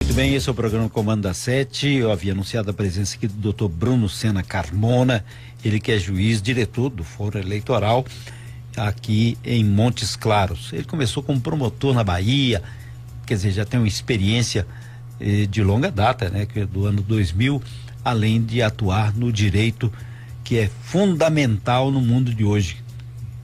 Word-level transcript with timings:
Muito 0.00 0.14
bem, 0.14 0.34
esse 0.34 0.48
é 0.48 0.52
o 0.52 0.54
programa 0.54 0.88
Comando 0.88 1.22
da 1.22 1.34
Sete. 1.34 1.88
Eu 1.88 2.10
havia 2.10 2.32
anunciado 2.32 2.70
a 2.70 2.74
presença 2.74 3.16
aqui 3.16 3.26
do 3.26 3.52
Dr. 3.52 3.68
Bruno 3.68 4.08
Sena 4.08 4.42
Carmona, 4.42 5.24
ele 5.64 5.78
que 5.78 5.92
é 5.92 5.98
juiz, 5.98 6.40
diretor 6.40 6.88
do 6.88 7.04
Foro 7.04 7.38
Eleitoral 7.38 8.04
aqui 8.76 9.36
em 9.44 9.64
Montes 9.64 10.16
Claros. 10.16 10.70
Ele 10.72 10.84
começou 10.84 11.22
como 11.22 11.40
promotor 11.40 11.94
na 11.94 12.02
Bahia, 12.02 12.62
quer 13.26 13.34
dizer, 13.34 13.52
já 13.52 13.64
tem 13.64 13.78
uma 13.78 13.88
experiência 13.88 14.66
eh, 15.20 15.46
de 15.46 15.62
longa 15.62 15.90
data, 15.90 16.28
né, 16.30 16.46
que 16.46 16.60
é 16.60 16.66
do 16.66 16.86
ano 16.86 17.02
2000, 17.02 17.62
além 18.04 18.42
de 18.42 18.62
atuar 18.62 19.14
no 19.14 19.32
direito 19.32 19.92
que 20.42 20.58
é 20.58 20.70
fundamental 20.82 21.90
no 21.90 22.00
mundo 22.00 22.34
de 22.34 22.44
hoje. 22.44 22.78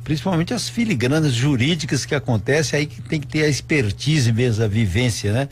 Principalmente 0.02 0.54
as 0.54 0.68
filigranas 0.68 1.34
jurídicas 1.34 2.06
que 2.06 2.14
acontecem 2.14 2.80
aí 2.80 2.86
que 2.86 3.02
tem 3.02 3.20
que 3.20 3.26
ter 3.26 3.44
a 3.44 3.48
expertise 3.48 4.32
mesmo, 4.32 4.64
a 4.64 4.68
vivência, 4.68 5.32
né? 5.32 5.48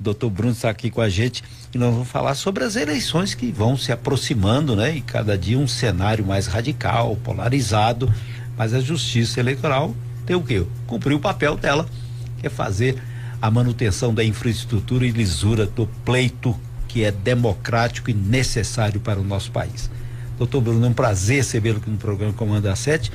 Doutor 0.00 0.30
Bruno 0.30 0.52
está 0.52 0.70
aqui 0.70 0.90
com 0.90 1.02
a 1.02 1.10
gente 1.10 1.44
e 1.74 1.76
nós 1.76 1.92
vamos 1.92 2.08
falar 2.08 2.34
sobre 2.34 2.64
as 2.64 2.74
eleições 2.74 3.34
que 3.34 3.52
vão 3.52 3.76
se 3.76 3.92
aproximando, 3.92 4.74
né? 4.74 4.96
E 4.96 5.02
cada 5.02 5.36
dia 5.36 5.58
um 5.58 5.68
cenário 5.68 6.24
mais 6.24 6.46
radical, 6.46 7.16
polarizado, 7.16 8.10
mas 8.56 8.72
a 8.72 8.80
justiça 8.80 9.40
eleitoral 9.40 9.94
tem 10.24 10.34
o 10.34 10.42
quê? 10.42 10.64
Cumprir 10.86 11.14
o 11.14 11.20
papel 11.20 11.54
dela, 11.56 11.86
que 12.38 12.46
é 12.46 12.50
fazer 12.50 12.96
a 13.42 13.50
manutenção 13.50 14.14
da 14.14 14.24
infraestrutura 14.24 15.04
e 15.04 15.10
lisura 15.10 15.66
do 15.66 15.86
pleito 16.02 16.58
que 16.88 17.04
é 17.04 17.12
democrático 17.12 18.10
e 18.10 18.14
necessário 18.14 19.00
para 19.00 19.20
o 19.20 19.24
nosso 19.24 19.50
país. 19.52 19.90
Doutor 20.38 20.62
Bruno, 20.62 20.86
é 20.86 20.88
um 20.88 20.94
prazer 20.94 21.36
recebê-lo 21.36 21.76
aqui 21.76 21.90
no 21.90 21.98
programa 21.98 22.32
Comando 22.32 22.66
a 22.66 22.74
Sete. 22.74 23.12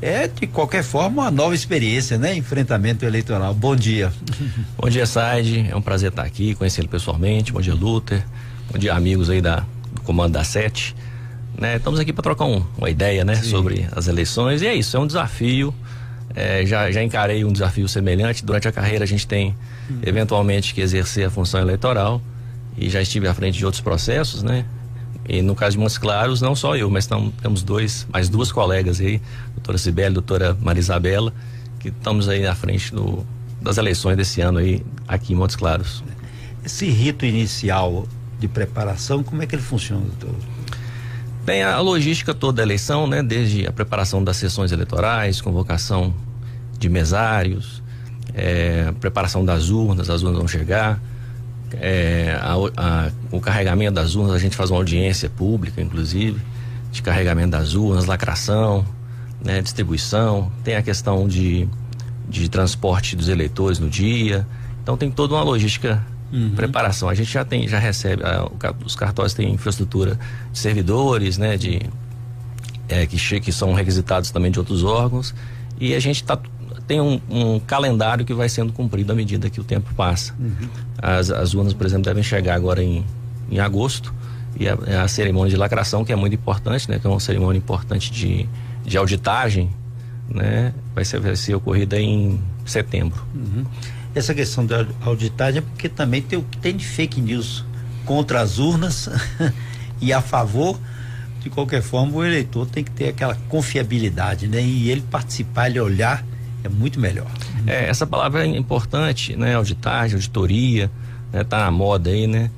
É, 0.00 0.28
de 0.28 0.46
qualquer 0.46 0.82
forma, 0.82 1.22
uma 1.22 1.30
nova 1.30 1.54
experiência, 1.54 2.18
né? 2.18 2.34
Enfrentamento 2.36 3.04
eleitoral. 3.04 3.54
Bom 3.54 3.74
dia. 3.74 4.12
Bom 4.76 4.88
dia, 4.90 5.06
Said. 5.06 5.68
É 5.70 5.74
um 5.76 5.80
prazer 5.80 6.10
estar 6.10 6.22
aqui, 6.22 6.54
conhecê-lo 6.54 6.88
pessoalmente. 6.88 7.52
Bom 7.52 7.60
dia, 7.60 7.74
Luther. 7.74 8.22
Bom 8.70 8.78
dia, 8.78 8.94
amigos 8.94 9.30
aí 9.30 9.40
da, 9.40 9.64
do 9.92 10.02
Comando 10.02 10.34
da 10.34 10.44
Sete. 10.44 10.94
Né? 11.58 11.76
Estamos 11.76 11.98
aqui 11.98 12.12
para 12.12 12.22
trocar 12.22 12.44
um, 12.44 12.62
uma 12.76 12.90
ideia, 12.90 13.24
né? 13.24 13.36
Sobre 13.36 13.88
as 13.92 14.06
eleições. 14.06 14.60
E 14.60 14.66
é 14.66 14.74
isso, 14.74 14.96
é 14.96 15.00
um 15.00 15.06
desafio. 15.06 15.74
É, 16.34 16.66
já, 16.66 16.90
já 16.90 17.02
encarei 17.02 17.42
um 17.44 17.52
desafio 17.52 17.88
semelhante. 17.88 18.44
Durante 18.44 18.68
a 18.68 18.72
carreira 18.72 19.04
a 19.04 19.08
gente 19.08 19.26
tem, 19.26 19.56
hum. 19.90 20.00
eventualmente, 20.02 20.74
que 20.74 20.82
exercer 20.82 21.26
a 21.26 21.30
função 21.30 21.58
eleitoral. 21.58 22.20
E 22.76 22.90
já 22.90 23.00
estive 23.00 23.26
à 23.26 23.32
frente 23.32 23.56
de 23.56 23.64
outros 23.64 23.80
processos, 23.80 24.42
né? 24.42 24.66
E 25.28 25.42
no 25.42 25.54
caso 25.54 25.72
de 25.72 25.78
Montes 25.78 25.98
Claros, 25.98 26.40
não 26.40 26.54
só 26.54 26.76
eu, 26.76 26.88
mas 26.88 27.06
tam, 27.06 27.30
temos 27.42 27.62
dois, 27.62 28.06
mais 28.12 28.28
duas 28.28 28.52
colegas 28.52 29.00
aí, 29.00 29.20
doutora 29.54 29.78
Sibeli, 29.78 30.14
doutora 30.14 30.56
Marisabela, 30.60 31.32
que 31.80 31.88
estamos 31.88 32.28
aí 32.28 32.46
à 32.46 32.54
frente 32.54 32.94
do, 32.94 33.26
das 33.60 33.76
eleições 33.76 34.16
desse 34.16 34.40
ano 34.40 34.58
aí, 34.58 34.84
aqui 35.08 35.32
em 35.32 35.36
Montes 35.36 35.56
Claros. 35.56 36.04
Esse 36.64 36.86
rito 36.86 37.24
inicial 37.24 38.06
de 38.38 38.46
preparação, 38.46 39.22
como 39.22 39.42
é 39.42 39.46
que 39.46 39.54
ele 39.54 39.62
funciona, 39.62 40.02
doutor? 40.20 40.34
Bem, 41.44 41.62
a 41.62 41.78
logística 41.80 42.34
toda 42.34 42.56
da 42.56 42.62
eleição, 42.62 43.06
né, 43.06 43.22
desde 43.22 43.66
a 43.66 43.72
preparação 43.72 44.22
das 44.22 44.36
sessões 44.36 44.72
eleitorais, 44.72 45.40
convocação 45.40 46.12
de 46.78 46.88
mesários, 46.88 47.82
é, 48.34 48.92
preparação 49.00 49.44
das 49.44 49.70
urnas, 49.70 50.10
as 50.10 50.22
urnas 50.22 50.38
vão 50.38 50.48
chegar, 50.48 51.00
é, 51.74 52.38
a, 52.40 52.54
a, 52.76 53.10
o 53.30 53.40
carregamento 53.40 53.94
das 53.94 54.14
urnas, 54.14 54.34
a 54.34 54.38
gente 54.38 54.56
faz 54.56 54.70
uma 54.70 54.78
audiência 54.78 55.28
pública, 55.28 55.80
inclusive, 55.80 56.40
de 56.92 57.02
carregamento 57.02 57.50
das 57.50 57.74
urnas, 57.74 58.06
lacração, 58.06 58.84
né, 59.44 59.60
distribuição, 59.60 60.50
tem 60.64 60.76
a 60.76 60.82
questão 60.82 61.26
de, 61.26 61.68
de 62.28 62.48
transporte 62.48 63.16
dos 63.16 63.28
eleitores 63.28 63.78
no 63.78 63.88
dia. 63.88 64.46
Então 64.82 64.96
tem 64.96 65.10
toda 65.10 65.34
uma 65.34 65.42
logística 65.42 66.04
uhum. 66.32 66.54
preparação. 66.54 67.08
A 67.08 67.14
gente 67.14 67.30
já 67.30 67.44
tem, 67.44 67.68
já 67.68 67.78
recebe, 67.78 68.22
a, 68.24 68.48
os 68.84 68.94
cartórios 68.94 69.34
têm 69.34 69.52
infraestrutura 69.52 70.18
de 70.52 70.58
servidores, 70.58 71.38
né, 71.38 71.56
de 71.56 71.80
é, 72.88 73.06
que, 73.06 73.40
que 73.40 73.52
são 73.52 73.72
requisitados 73.74 74.30
também 74.30 74.50
de 74.50 74.58
outros 74.58 74.84
órgãos. 74.84 75.34
E 75.78 75.94
a 75.94 76.00
gente 76.00 76.22
está 76.22 76.38
tem 76.86 77.00
um, 77.00 77.20
um, 77.28 77.60
calendário 77.60 78.24
que 78.24 78.32
vai 78.32 78.48
sendo 78.48 78.72
cumprido 78.72 79.12
à 79.12 79.14
medida 79.14 79.50
que 79.50 79.60
o 79.60 79.64
tempo 79.64 79.92
passa. 79.94 80.34
Uhum. 80.38 80.68
As, 80.98 81.30
as 81.30 81.54
urnas, 81.54 81.72
por 81.72 81.86
exemplo, 81.86 82.04
devem 82.04 82.22
chegar 82.22 82.54
agora 82.54 82.82
em, 82.82 83.04
em 83.50 83.58
agosto 83.58 84.14
e 84.58 84.68
a, 84.68 85.02
a, 85.02 85.08
cerimônia 85.08 85.50
de 85.50 85.56
lacração, 85.56 86.04
que 86.04 86.12
é 86.12 86.16
muito 86.16 86.34
importante, 86.34 86.90
né? 86.90 86.98
Que 86.98 87.06
é 87.06 87.10
uma 87.10 87.20
cerimônia 87.20 87.58
importante 87.58 88.10
de, 88.10 88.48
de 88.84 88.96
auditagem, 88.96 89.70
né? 90.28 90.72
Vai 90.94 91.04
ser, 91.04 91.20
vai 91.20 91.34
ser 91.36 91.54
ocorrida 91.54 91.98
em 91.98 92.40
setembro. 92.64 93.22
Uhum. 93.34 93.64
Essa 94.14 94.34
questão 94.34 94.64
da 94.64 94.86
auditagem 95.02 95.58
é 95.58 95.62
porque 95.62 95.88
também 95.88 96.22
tem 96.22 96.38
o 96.38 96.42
que 96.42 96.56
tem 96.56 96.74
de 96.74 96.86
fake 96.86 97.20
news 97.20 97.64
contra 98.04 98.40
as 98.40 98.58
urnas 98.58 99.10
e 100.00 100.12
a 100.12 100.22
favor 100.22 100.78
de 101.46 101.50
qualquer 101.50 101.80
forma, 101.80 102.16
o 102.16 102.24
eleitor 102.24 102.66
tem 102.66 102.82
que 102.82 102.90
ter 102.90 103.08
aquela 103.08 103.36
confiabilidade, 103.48 104.48
né? 104.48 104.60
E 104.60 104.90
ele 104.90 105.00
participar, 105.02 105.68
ele 105.68 105.78
olhar 105.78 106.24
é 106.64 106.68
muito 106.68 106.98
melhor. 107.00 107.26
É, 107.66 107.88
essa 107.88 108.06
palavra 108.06 108.44
é 108.44 108.56
importante, 108.56 109.36
né? 109.36 109.54
Auditagem, 109.54 110.14
auditoria, 110.14 110.90
né? 111.32 111.44
Tá 111.44 111.58
na 111.58 111.70
moda 111.70 112.10
aí, 112.10 112.26
né? 112.26 112.50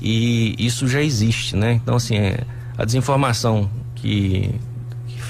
E 0.00 0.54
isso 0.58 0.88
já 0.88 1.02
existe, 1.02 1.56
né? 1.56 1.72
Então, 1.72 1.96
assim, 1.96 2.16
é, 2.16 2.40
a 2.76 2.84
desinformação 2.84 3.70
que, 3.94 4.54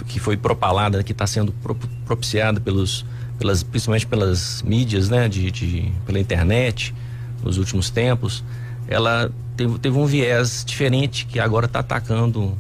que 0.06 0.20
foi 0.20 0.36
propalada, 0.36 1.03
que 1.03 1.12
está 1.12 1.26
sendo 1.26 1.53
propiciada 2.04 2.60
pelos, 2.60 3.04
pelas, 3.38 3.62
principalmente 3.62 4.06
pelas 4.06 4.62
mídias, 4.62 5.08
né? 5.08 5.28
De, 5.28 5.50
de, 5.50 5.92
pela 6.06 6.19
internet, 6.20 6.94
nos 7.42 7.58
últimos 7.58 7.91
tempos, 7.91 8.44
ela 8.87 9.31
teve, 9.56 9.78
teve 9.78 9.98
um 9.98 10.06
viés 10.06 10.64
diferente 10.64 11.26
que 11.26 11.41
agora 11.41 11.66
está 11.66 11.81
atacando 11.81 12.56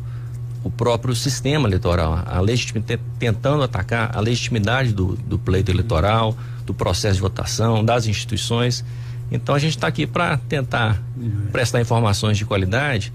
o 0.62 0.70
próprio 0.70 1.14
sistema 1.14 1.68
eleitoral, 1.68 2.22
a 2.26 2.40
legitimidade, 2.40 3.00
tentando 3.18 3.62
atacar 3.62 4.10
a 4.14 4.20
legitimidade 4.20 4.92
do, 4.92 5.16
do 5.16 5.38
pleito 5.38 5.70
eleitoral, 5.70 6.36
do 6.66 6.74
processo 6.74 7.14
de 7.14 7.20
votação, 7.20 7.84
das 7.84 8.06
instituições. 8.06 8.84
Então 9.30 9.54
a 9.54 9.58
gente 9.58 9.76
está 9.76 9.86
aqui 9.86 10.06
para 10.06 10.36
tentar 10.36 11.00
prestar 11.52 11.80
informações 11.80 12.36
de 12.36 12.44
qualidade 12.44 13.12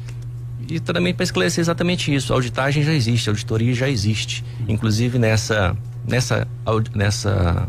e 0.67 0.79
também 0.79 1.13
para 1.13 1.23
esclarecer 1.23 1.61
exatamente 1.61 2.13
isso. 2.13 2.33
A 2.33 2.35
auditagem 2.35 2.83
já 2.83 2.93
existe, 2.93 3.29
a 3.29 3.31
auditoria 3.31 3.73
já 3.73 3.89
existe. 3.89 4.43
Inclusive 4.67 5.19
nessa, 5.19 5.75
nessa, 6.07 6.47
nessa 6.93 7.67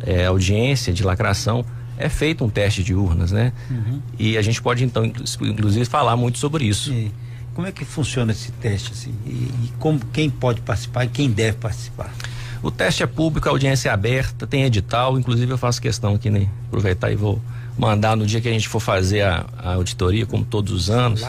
é, 0.00 0.26
audiência 0.26 0.92
de 0.92 1.04
lacração 1.04 1.64
é 1.96 2.08
feito 2.08 2.42
um 2.42 2.48
teste 2.48 2.82
de 2.82 2.94
urnas, 2.94 3.30
né? 3.30 3.52
Uhum. 3.70 4.00
E 4.18 4.38
a 4.38 4.42
gente 4.42 4.60
pode 4.60 4.82
então, 4.82 5.04
inclusive, 5.04 5.84
falar 5.84 6.16
muito 6.16 6.38
sobre 6.38 6.64
isso. 6.64 6.90
Sim. 6.90 7.12
Como 7.54 7.66
é 7.66 7.72
que 7.72 7.84
funciona 7.84 8.32
esse 8.32 8.52
teste 8.52 8.92
assim? 8.92 9.14
E, 9.26 9.30
e 9.30 9.72
como 9.78 10.00
quem 10.12 10.30
pode 10.30 10.60
participar 10.60 11.04
e 11.04 11.08
quem 11.08 11.30
deve 11.30 11.58
participar? 11.58 12.12
O 12.62 12.70
teste 12.70 13.02
é 13.02 13.06
público, 13.06 13.48
a 13.48 13.52
audiência 13.52 13.88
é 13.88 13.92
aberta, 13.92 14.46
tem 14.46 14.64
edital, 14.64 15.18
inclusive 15.18 15.50
eu 15.50 15.58
faço 15.58 15.80
questão 15.80 16.14
aqui, 16.14 16.28
né? 16.28 16.46
Aproveitar 16.68 17.10
e 17.10 17.16
vou 17.16 17.40
mandar 17.78 18.14
no 18.16 18.26
dia 18.26 18.40
que 18.40 18.48
a 18.48 18.52
gente 18.52 18.68
for 18.68 18.80
fazer 18.80 19.22
a, 19.22 19.46
a 19.56 19.74
auditoria, 19.74 20.26
como 20.26 20.44
todos 20.44 20.72
os 20.72 20.90
anos. 20.90 21.22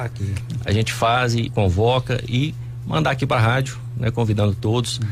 A 0.65 0.71
gente 0.73 0.91
faz 0.91 1.33
e 1.33 1.49
convoca 1.49 2.21
e 2.27 2.53
mandar 2.85 3.11
aqui 3.11 3.25
para 3.25 3.37
a 3.37 3.39
rádio, 3.39 3.79
né? 3.95 4.11
Convidando 4.11 4.53
todos, 4.53 4.99
hum. 4.99 5.07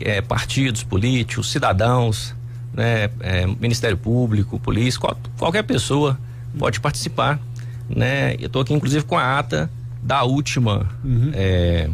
é, 0.00 0.20
partidos 0.20 0.82
políticos, 0.82 1.50
cidadãos, 1.50 2.34
né? 2.74 3.08
É, 3.20 3.46
Ministério 3.46 3.96
Público, 3.96 4.60
polícia, 4.60 5.00
qual, 5.00 5.18
qualquer 5.38 5.62
pessoa 5.62 6.18
pode 6.58 6.80
participar, 6.80 7.40
né? 7.88 8.34
Eu 8.38 8.48
estou 8.48 8.60
aqui 8.60 8.74
inclusive 8.74 9.06
com 9.06 9.16
a 9.16 9.38
ata 9.38 9.70
da 10.06 10.22
última 10.22 10.88
uhum. 11.04 11.32
é, 11.34 11.90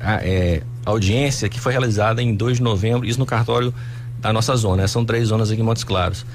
a, 0.00 0.14
é, 0.26 0.62
audiência 0.84 1.48
que 1.48 1.60
foi 1.60 1.70
realizada 1.70 2.20
em 2.20 2.34
2 2.34 2.56
de 2.56 2.62
novembro, 2.62 3.06
isso 3.06 3.20
no 3.20 3.24
cartório 3.24 3.72
da 4.20 4.32
nossa 4.32 4.54
zona, 4.56 4.82
né? 4.82 4.88
são 4.88 5.04
três 5.04 5.28
zonas 5.28 5.50
aqui 5.50 5.60
em 5.60 5.64
Montes 5.64 5.84
Claros. 5.84 6.26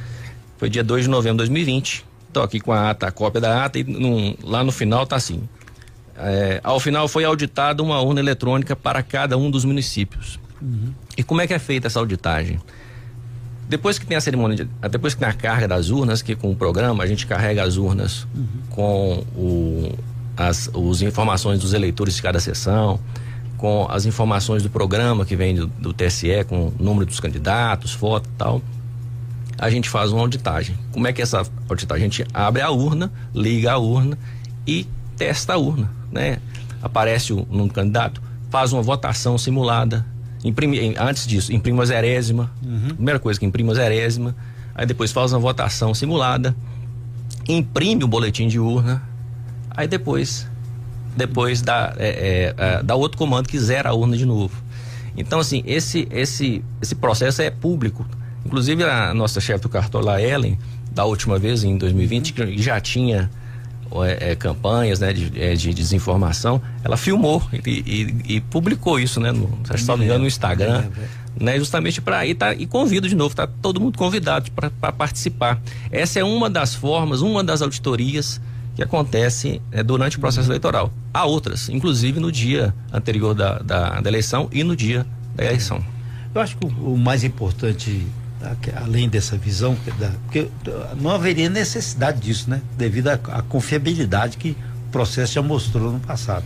Foi 0.58 0.70
dia 0.70 0.84
2 0.84 1.04
de 1.04 1.10
novembro 1.10 1.36
de 1.36 1.50
2020. 1.50 2.06
Estou 2.28 2.44
aqui 2.44 2.60
com 2.60 2.72
a 2.72 2.90
ata, 2.90 3.08
a 3.08 3.12
cópia 3.12 3.42
da 3.42 3.66
ata, 3.66 3.78
e 3.78 3.84
num, 3.84 4.36
lá 4.42 4.64
no 4.64 4.72
final 4.72 5.06
tá 5.06 5.18
assim. 5.18 5.44
É, 6.18 6.60
ao 6.64 6.80
final 6.80 7.08
foi 7.08 7.26
auditada 7.26 7.84
uma 7.84 8.02
urna 8.02 8.20
eletrônica 8.20 8.76
para 8.76 9.04
cada 9.04 9.38
um 9.38 9.52
dos 9.52 9.66
municípios. 9.66 10.40
Uhum. 10.62 10.94
E 11.18 11.24
como 11.24 11.42
é 11.42 11.48
que 11.48 11.54
é 11.54 11.60
feita 11.60 11.88
essa 11.88 12.00
auditagem? 12.00 12.60
Depois 13.70 14.00
que 14.00 14.06
tem 14.06 14.18
a 14.18 14.22
cerimônia, 14.22 14.66
de, 14.66 14.90
depois 14.90 15.14
que 15.14 15.20
tem 15.20 15.30
a 15.30 15.34
carga 15.34 15.68
das 15.68 15.90
urnas, 15.90 16.22
que 16.22 16.36
com 16.36 16.52
o 16.52 16.56
programa 16.56 17.04
a 17.04 17.08
gente 17.08 17.28
carrega 17.28 17.64
as 17.64 17.76
urnas 17.76 18.26
uhum. 18.34 18.48
com 18.70 19.26
o, 19.36 19.98
as 20.38 20.70
os 20.74 21.02
informações 21.02 21.60
dos 21.60 21.74
eleitores 21.74 22.16
de 22.16 22.22
cada 22.22 22.40
sessão, 22.40 23.00
com 23.58 23.88
as 23.90 24.06
informações 24.06 24.62
do 24.62 24.70
programa 24.70 25.26
que 25.26 25.36
vem 25.36 25.56
do, 25.56 25.68
do 25.68 25.94
TSE, 25.94 26.44
com 26.48 26.68
o 26.68 26.74
número 26.80 27.06
dos 27.06 27.20
candidatos, 27.20 27.92
foto 27.92 28.30
e 28.30 28.38
tal. 28.38 28.62
A 29.58 29.70
gente 29.72 29.90
faz 29.90 30.12
uma 30.12 30.22
auditagem. 30.22 30.78
Como 30.92 31.08
é 31.08 31.12
que 31.12 31.20
é 31.20 31.24
essa 31.24 31.44
auditagem? 31.68 32.04
A 32.04 32.08
gente 32.08 32.26
abre 32.32 32.62
a 32.62 32.70
urna, 32.70 33.12
liga 33.34 33.72
a 33.72 33.78
urna 33.78 34.18
e 34.68 34.86
testa 35.18 35.54
a 35.54 35.58
urna, 35.58 35.92
né? 36.12 36.38
Aparece 36.82 37.34
o 37.34 37.48
um 37.50 37.68
candidato, 37.68 38.22
faz 38.52 38.72
uma 38.72 38.84
votação 38.84 39.36
simulada, 39.38 40.06
imprime, 40.44 40.96
antes 40.98 41.26
disso, 41.26 41.52
imprime 41.52 41.80
uma 41.80 41.86
zerésima, 41.86 42.52
uhum. 42.64 42.90
primeira 42.90 43.20
coisa 43.20 43.40
que 43.40 43.46
imprime 43.46 43.70
uma 43.70 43.76
zerésima, 43.76 44.36
aí 44.76 44.86
depois 44.86 45.12
faz 45.12 45.34
uma 45.34 45.40
votação 45.40 45.92
simulada, 45.96 46.56
imprime 47.48 48.04
o 48.04 48.08
boletim 48.08 48.48
de 48.48 48.60
urna, 48.60 49.02
aí 49.78 49.88
depois, 49.88 50.48
depois 51.16 51.62
dá, 51.62 51.94
é, 51.98 52.08
é, 52.08 52.56
é, 52.58 52.84
dá 52.84 52.96
outro 52.96 53.18
comando 53.18 53.48
que 53.48 53.60
zera 53.60 53.92
a 53.92 53.94
urna 53.94 54.18
de 54.18 54.26
novo. 54.26 54.64
Então, 55.16 55.40
assim, 55.40 55.64
esse, 55.66 56.08
esse, 56.12 56.64
esse 56.82 56.96
processo 56.96 57.42
é 57.42 57.50
público. 57.50 58.06
Inclusive, 58.46 58.84
a 58.84 59.14
nossa 59.14 59.40
chefe 59.40 59.62
do 59.62 59.70
cartório, 59.70 60.10
a 60.10 60.22
Ellen, 60.22 60.58
da 60.92 61.06
última 61.06 61.38
vez, 61.38 61.64
em 61.64 61.78
2020, 61.78 62.34
que 62.34 62.62
já 62.62 62.80
tinha 62.80 63.30
é, 64.04 64.32
é, 64.32 64.36
campanhas 64.36 65.00
né, 65.00 65.14
de, 65.14 65.32
é, 65.40 65.54
de, 65.54 65.74
desinformação, 65.74 66.62
ela 66.84 66.98
filmou 66.98 67.42
e, 67.66 67.70
e, 67.70 68.36
e 68.36 68.42
publicou 68.42 69.00
isso, 69.00 69.20
né? 69.20 69.32
No, 69.32 69.60
se 69.78 69.88
não 69.88 69.98
me 69.98 70.06
engano, 70.06 70.22
no 70.22 70.28
Instagram. 70.28 70.86
Né, 71.40 71.60
justamente 71.60 72.02
para 72.02 72.26
ir 72.26 72.34
tá, 72.34 72.54
e 72.56 72.66
convido 72.66 73.08
de 73.08 73.16
novo, 73.16 73.36
tá 73.36 73.46
todo 73.46 73.80
mundo 73.80 73.96
convidado 73.96 74.50
para 74.52 74.92
participar. 74.92 75.62
Essa 75.92 76.20
é 76.20 76.24
uma 76.24 76.50
das 76.50 76.74
formas, 76.74 77.22
uma 77.22 77.44
das 77.44 77.62
auditorias 77.62 78.42
que 78.78 78.84
acontece 78.84 79.60
é, 79.72 79.82
durante 79.82 80.18
o 80.18 80.20
processo 80.20 80.48
eleitoral. 80.48 80.94
Há 81.12 81.26
outras, 81.26 81.68
inclusive 81.68 82.20
no 82.20 82.32
dia 82.32 82.74
anterior 82.94 83.34
da, 83.34 83.58
da, 83.58 84.00
da 84.00 84.10
eleição 84.10 84.48
e 84.52 84.64
no 84.64 84.76
dia 84.76 85.04
da 85.36 85.44
eleição. 85.44 85.84
Eu 86.34 86.40
acho 86.40 86.56
que 86.56 86.68
o, 86.68 86.94
o 86.94 86.98
mais 86.98 87.24
importante 87.24 88.06
além 88.76 89.10
dessa 89.10 89.36
visão, 89.36 89.76
porque 90.26 90.48
não 91.02 91.10
haveria 91.10 91.50
necessidade 91.50 92.22
disso, 92.22 92.52
né? 92.52 92.62
Devido 92.78 93.08
à, 93.08 93.18
confiabilidade 93.18 94.38
que 94.38 94.52
o 94.52 94.92
processo 94.92 95.34
já 95.34 95.42
mostrou 95.42 95.92
no 95.92 96.00
passado. 96.00 96.46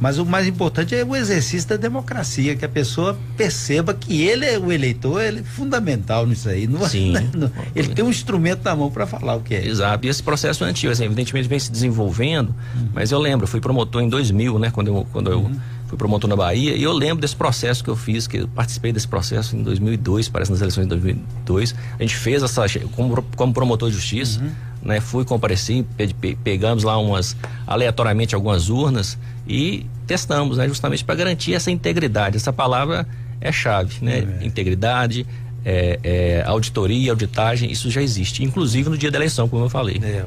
Mas 0.00 0.18
o 0.18 0.24
mais 0.24 0.46
importante 0.46 0.94
é 0.94 1.04
o 1.04 1.14
exercício 1.14 1.68
da 1.68 1.76
democracia, 1.76 2.56
que 2.56 2.64
a 2.64 2.68
pessoa 2.68 3.16
perceba 3.36 3.92
que 3.92 4.22
ele 4.22 4.46
é 4.46 4.58
o 4.58 4.72
eleitor, 4.72 5.22
ele 5.22 5.40
é 5.40 5.42
fundamental 5.42 6.26
nisso 6.26 6.48
aí. 6.48 6.66
Não, 6.66 6.88
Sim. 6.88 7.12
Não, 7.34 7.50
ele 7.74 7.88
tem 7.88 8.04
um 8.04 8.10
instrumento 8.10 8.64
na 8.64 8.74
mão 8.74 8.90
para 8.90 9.06
falar 9.06 9.36
o 9.36 9.40
que 9.40 9.54
é. 9.54 9.66
Exato. 9.66 10.06
E 10.06 10.08
esse 10.08 10.22
processo 10.22 10.64
é 10.64 10.68
antigo, 10.68 10.92
assim, 10.92 11.04
evidentemente 11.04 11.48
vem 11.48 11.58
se 11.58 11.70
desenvolvendo, 11.70 12.48
uhum. 12.48 12.88
mas 12.94 13.12
eu 13.12 13.18
lembro, 13.18 13.44
eu 13.44 13.48
fui 13.48 13.60
promotor 13.60 14.02
em 14.02 14.08
2000, 14.08 14.58
né, 14.58 14.70
quando 14.70 14.88
eu, 14.88 15.06
quando 15.12 15.30
eu 15.30 15.40
uhum 15.40 15.60
fui 15.90 15.98
promotor 15.98 16.30
na 16.30 16.36
Bahia 16.36 16.76
e 16.76 16.82
eu 16.84 16.92
lembro 16.92 17.20
desse 17.20 17.34
processo 17.34 17.82
que 17.82 17.90
eu 17.90 17.96
fiz, 17.96 18.28
que 18.28 18.38
eu 18.38 18.48
participei 18.48 18.92
desse 18.92 19.08
processo 19.08 19.56
em 19.56 19.62
2002, 19.64 20.28
parece 20.28 20.52
nas 20.52 20.60
eleições 20.60 20.84
de 20.84 20.90
2002. 20.90 21.74
A 21.98 22.02
gente 22.02 22.14
fez 22.14 22.44
essa 22.44 22.64
como, 22.92 23.20
como 23.34 23.52
promotor 23.52 23.90
de 23.90 23.96
justiça, 23.96 24.40
uhum. 24.40 24.50
Né? 24.82 25.00
Fui 25.00 25.24
compareci, 25.24 25.84
pe, 25.96 26.12
pe, 26.14 26.36
pegamos 26.36 26.84
lá 26.84 26.98
umas 26.98 27.36
aleatoriamente 27.66 28.34
algumas 28.34 28.68
urnas 28.68 29.18
e 29.46 29.86
testamos, 30.06 30.58
né? 30.58 30.68
Justamente 30.68 31.04
para 31.04 31.14
garantir 31.14 31.54
essa 31.54 31.70
integridade. 31.70 32.36
Essa 32.36 32.52
palavra 32.52 33.06
é 33.40 33.52
chave, 33.52 34.04
né? 34.04 34.26
É. 34.40 34.44
Integridade, 34.44 35.26
é, 35.64 35.98
é, 36.02 36.44
auditoria, 36.46 37.12
auditagem, 37.12 37.70
isso 37.70 37.90
já 37.90 38.02
existe, 38.02 38.42
inclusive 38.42 38.88
no 38.88 38.96
dia 38.96 39.10
da 39.10 39.18
eleição, 39.18 39.48
como 39.48 39.64
eu 39.64 39.70
falei. 39.70 40.00
É, 40.02 40.24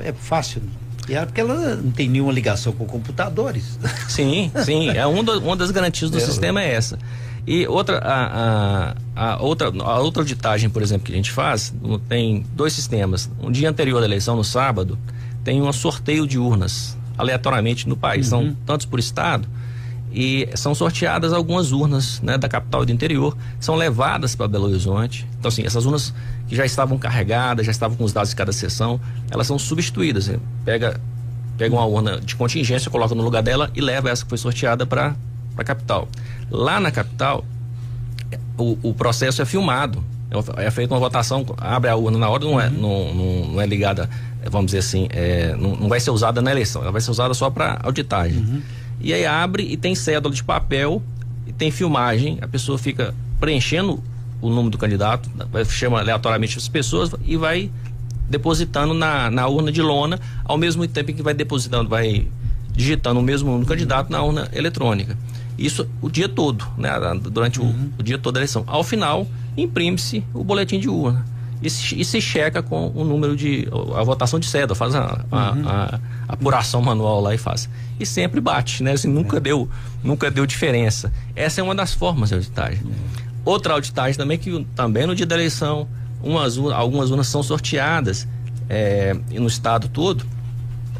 é, 0.00 0.08
é 0.08 0.12
fácil 0.12 0.62
e 1.08 1.14
é 1.14 1.24
porque 1.24 1.40
ela 1.40 1.76
não 1.76 1.90
tem 1.90 2.08
nenhuma 2.08 2.32
ligação 2.32 2.72
com 2.72 2.84
computadores. 2.84 3.78
Sim, 4.08 4.50
sim. 4.64 4.90
É 4.90 5.06
um 5.06 5.22
do, 5.22 5.38
uma 5.38 5.56
das 5.56 5.70
garantias 5.70 6.10
do 6.10 6.18
é, 6.18 6.20
sistema 6.20 6.62
é 6.62 6.72
essa. 6.72 6.98
E 7.46 7.66
outra, 7.68 7.98
a, 7.98 8.90
a, 8.90 8.96
a, 9.16 9.42
outra, 9.42 9.72
a 9.82 9.98
outra 9.98 10.22
auditagem, 10.22 10.68
por 10.68 10.82
exemplo, 10.82 11.06
que 11.06 11.12
a 11.12 11.16
gente 11.16 11.32
faz, 11.32 11.74
tem 12.08 12.44
dois 12.54 12.74
sistemas. 12.74 13.30
Um 13.40 13.50
dia 13.50 13.70
anterior 13.70 13.98
da 14.00 14.06
eleição, 14.06 14.36
no 14.36 14.44
sábado, 14.44 14.98
tem 15.42 15.62
um 15.62 15.72
sorteio 15.72 16.26
de 16.26 16.38
urnas, 16.38 16.96
aleatoriamente 17.16 17.88
no 17.88 17.96
país. 17.96 18.30
Uhum. 18.30 18.48
São 18.48 18.56
tantos 18.66 18.84
por 18.84 18.98
estado 18.98 19.48
e 20.12 20.48
são 20.54 20.74
sorteadas 20.74 21.32
algumas 21.32 21.72
urnas 21.72 22.20
né, 22.22 22.38
da 22.38 22.48
capital 22.48 22.82
e 22.82 22.86
do 22.86 22.92
interior, 22.92 23.36
são 23.60 23.74
levadas 23.74 24.34
para 24.34 24.48
Belo 24.48 24.64
Horizonte. 24.66 25.26
Então, 25.38 25.48
assim, 25.48 25.62
essas 25.62 25.84
urnas 25.84 26.14
que 26.48 26.54
já 26.54 26.64
estavam 26.64 26.96
carregadas, 26.98 27.66
já 27.66 27.72
estavam 27.72 27.96
com 27.96 28.04
os 28.04 28.12
dados 28.12 28.30
de 28.30 28.36
cada 28.36 28.52
sessão, 28.52 29.00
elas 29.30 29.46
são 29.46 29.58
substituídas. 29.58 30.30
Pega, 30.64 31.00
pega 31.58 31.74
uma 31.74 31.84
urna 31.84 32.20
de 32.20 32.36
contingência, 32.36 32.90
coloca 32.90 33.14
no 33.14 33.22
lugar 33.22 33.42
dela 33.42 33.70
e 33.74 33.80
leva 33.80 34.08
essa 34.08 34.24
que 34.24 34.28
foi 34.28 34.38
sorteada 34.38 34.86
para 34.86 35.14
a 35.56 35.64
capital. 35.64 36.08
Lá 36.50 36.80
na 36.80 36.90
capital, 36.90 37.44
o, 38.56 38.78
o 38.82 38.94
processo 38.94 39.42
é 39.42 39.44
filmado. 39.44 40.02
É, 40.56 40.66
é 40.66 40.70
feita 40.70 40.92
uma 40.92 41.00
votação, 41.00 41.46
abre 41.56 41.88
a 41.88 41.96
urna 41.96 42.18
na 42.18 42.28
hora, 42.28 42.44
não 42.44 42.60
é, 42.60 42.66
uhum. 42.66 42.72
não, 42.72 43.14
não, 43.14 43.52
não, 43.52 43.60
é 43.60 43.66
ligada, 43.66 44.10
vamos 44.50 44.66
dizer 44.66 44.78
assim, 44.78 45.06
é, 45.10 45.54
não, 45.56 45.76
não 45.76 45.88
vai 45.88 46.00
ser 46.00 46.10
usada 46.10 46.42
na 46.42 46.50
eleição, 46.50 46.82
ela 46.82 46.90
vai 46.90 47.00
ser 47.00 47.12
usada 47.12 47.32
só 47.32 47.48
para 47.48 47.78
auditagem. 47.82 48.38
Uhum. 48.38 48.62
E 49.00 49.12
aí 49.12 49.24
abre 49.24 49.62
e 49.62 49.76
tem 49.76 49.94
cédula 49.94 50.34
de 50.34 50.42
papel 50.42 51.02
e 51.46 51.52
tem 51.52 51.70
filmagem. 51.70 52.38
A 52.40 52.48
pessoa 52.48 52.78
fica 52.78 53.14
preenchendo 53.38 54.02
o 54.40 54.50
nome 54.50 54.70
do 54.70 54.78
candidato, 54.78 55.30
chama 55.68 56.00
aleatoriamente 56.00 56.58
as 56.58 56.68
pessoas 56.68 57.10
e 57.24 57.36
vai 57.36 57.70
depositando 58.28 58.92
na, 58.92 59.30
na 59.30 59.46
urna 59.46 59.70
de 59.70 59.80
lona, 59.80 60.18
ao 60.44 60.58
mesmo 60.58 60.86
tempo 60.88 61.12
que 61.12 61.22
vai 61.22 61.34
depositando, 61.34 61.88
vai 61.88 62.26
digitando 62.72 63.20
o 63.20 63.22
mesmo 63.22 63.50
nome 63.50 63.64
do 63.64 63.68
candidato 63.68 64.10
na 64.10 64.22
urna 64.22 64.48
eletrônica. 64.52 65.16
Isso 65.58 65.88
o 66.02 66.10
dia 66.10 66.28
todo, 66.28 66.66
né? 66.76 66.90
Durante 67.20 67.60
uhum. 67.60 67.90
o, 67.96 68.00
o, 68.00 68.02
dia 68.02 68.18
todo 68.18 68.34
da 68.34 68.40
eleição. 68.40 68.64
Ao 68.66 68.84
final, 68.84 69.26
imprime-se 69.56 70.22
o 70.34 70.44
boletim 70.44 70.78
de 70.78 70.88
urna. 70.88 71.24
E 71.62 71.70
se, 71.70 71.98
e 71.98 72.04
se 72.04 72.20
checa 72.20 72.62
com 72.62 72.92
o 72.94 73.04
número 73.04 73.34
de. 73.34 73.66
a 73.96 74.02
votação 74.02 74.38
de 74.38 74.46
cédula, 74.46 74.74
faz 74.74 74.94
a, 74.94 75.24
a, 75.30 75.52
uhum. 75.52 75.68
a, 75.68 76.00
a 76.28 76.32
apuração 76.32 76.82
manual 76.82 77.20
lá 77.20 77.34
e 77.34 77.38
faz 77.38 77.68
e 77.98 78.04
sempre 78.06 78.40
bate, 78.40 78.82
né? 78.82 78.92
Assim, 78.92 79.08
nunca 79.08 79.38
é. 79.38 79.40
deu, 79.40 79.68
nunca 80.02 80.30
deu 80.30 80.46
diferença. 80.46 81.12
Essa 81.34 81.60
é 81.60 81.64
uma 81.64 81.74
das 81.74 81.94
formas 81.94 82.28
de 82.28 82.34
auditagem. 82.34 82.80
É. 82.80 83.26
Outra 83.44 83.74
auditagem 83.74 84.16
também 84.16 84.38
que 84.38 84.66
também 84.74 85.06
no 85.06 85.14
dia 85.14 85.26
da 85.26 85.34
eleição, 85.34 85.88
umas, 86.22 86.58
algumas 86.58 87.10
urnas 87.10 87.28
são 87.28 87.42
sorteadas 87.42 88.26
é, 88.68 89.14
no 89.30 89.46
estado 89.46 89.88
todo 89.88 90.26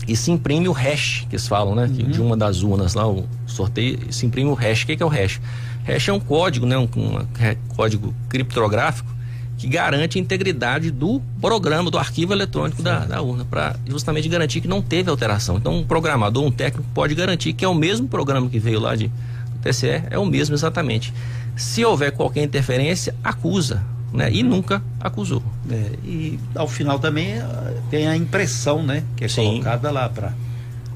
e 0.06 0.14
se 0.16 0.30
imprime 0.30 0.68
o 0.68 0.72
hash 0.72 1.26
que 1.28 1.36
eles 1.36 1.48
falam, 1.48 1.74
né? 1.74 1.84
Uhum. 1.84 2.10
De 2.10 2.20
uma 2.20 2.36
das 2.36 2.62
urnas 2.62 2.94
lá, 2.94 3.06
o 3.08 3.26
sorteio, 3.46 4.12
se 4.12 4.24
imprime 4.26 4.50
o 4.50 4.54
hash. 4.54 4.82
O 4.82 4.86
que, 4.86 4.96
que 4.96 5.02
é 5.02 5.06
o 5.06 5.08
hash? 5.08 5.40
Hash 5.84 6.08
é 6.08 6.12
um 6.12 6.20
código, 6.20 6.66
né? 6.66 6.76
Um, 6.78 6.84
um 6.84 7.26
código 7.74 8.14
criptográfico 8.28 9.16
que 9.58 9.66
garante 9.66 10.18
a 10.18 10.20
integridade 10.20 10.90
do 10.90 11.20
programa, 11.40 11.90
do 11.90 11.98
arquivo 11.98 12.32
eletrônico 12.32 12.82
da, 12.82 13.06
da, 13.06 13.22
urna, 13.22 13.44
para 13.44 13.76
justamente 13.86 14.28
garantir 14.28 14.60
que 14.60 14.68
não 14.68 14.82
teve 14.82 15.10
alteração. 15.10 15.56
Então, 15.56 15.78
um 15.78 15.84
programador, 15.84 16.44
um 16.44 16.50
técnico 16.50 16.86
pode 16.92 17.14
garantir 17.14 17.52
que 17.54 17.64
é 17.64 17.68
o 17.68 17.74
mesmo 17.74 18.06
programa 18.06 18.48
que 18.50 18.58
veio 18.58 18.78
lá 18.78 18.94
de, 18.94 19.08
do 19.08 19.58
TCE, 19.62 20.02
é 20.10 20.18
o 20.18 20.26
mesmo 20.26 20.54
exatamente. 20.54 21.12
Se 21.56 21.82
houver 21.84 22.12
qualquer 22.12 22.44
interferência, 22.44 23.14
acusa, 23.24 23.82
né? 24.16 24.32
E 24.32 24.42
nunca 24.42 24.82
acusou. 25.00 25.42
É, 25.70 25.90
e 26.04 26.38
ao 26.54 26.66
final 26.66 26.98
também 26.98 27.32
eh, 27.34 27.76
tem 27.90 28.08
a 28.08 28.16
impressão, 28.16 28.82
né? 28.82 29.02
Que 29.16 29.26
é 29.26 29.28
Sim. 29.28 29.44
colocada 29.44 29.90
lá 29.90 30.08
para 30.08 30.32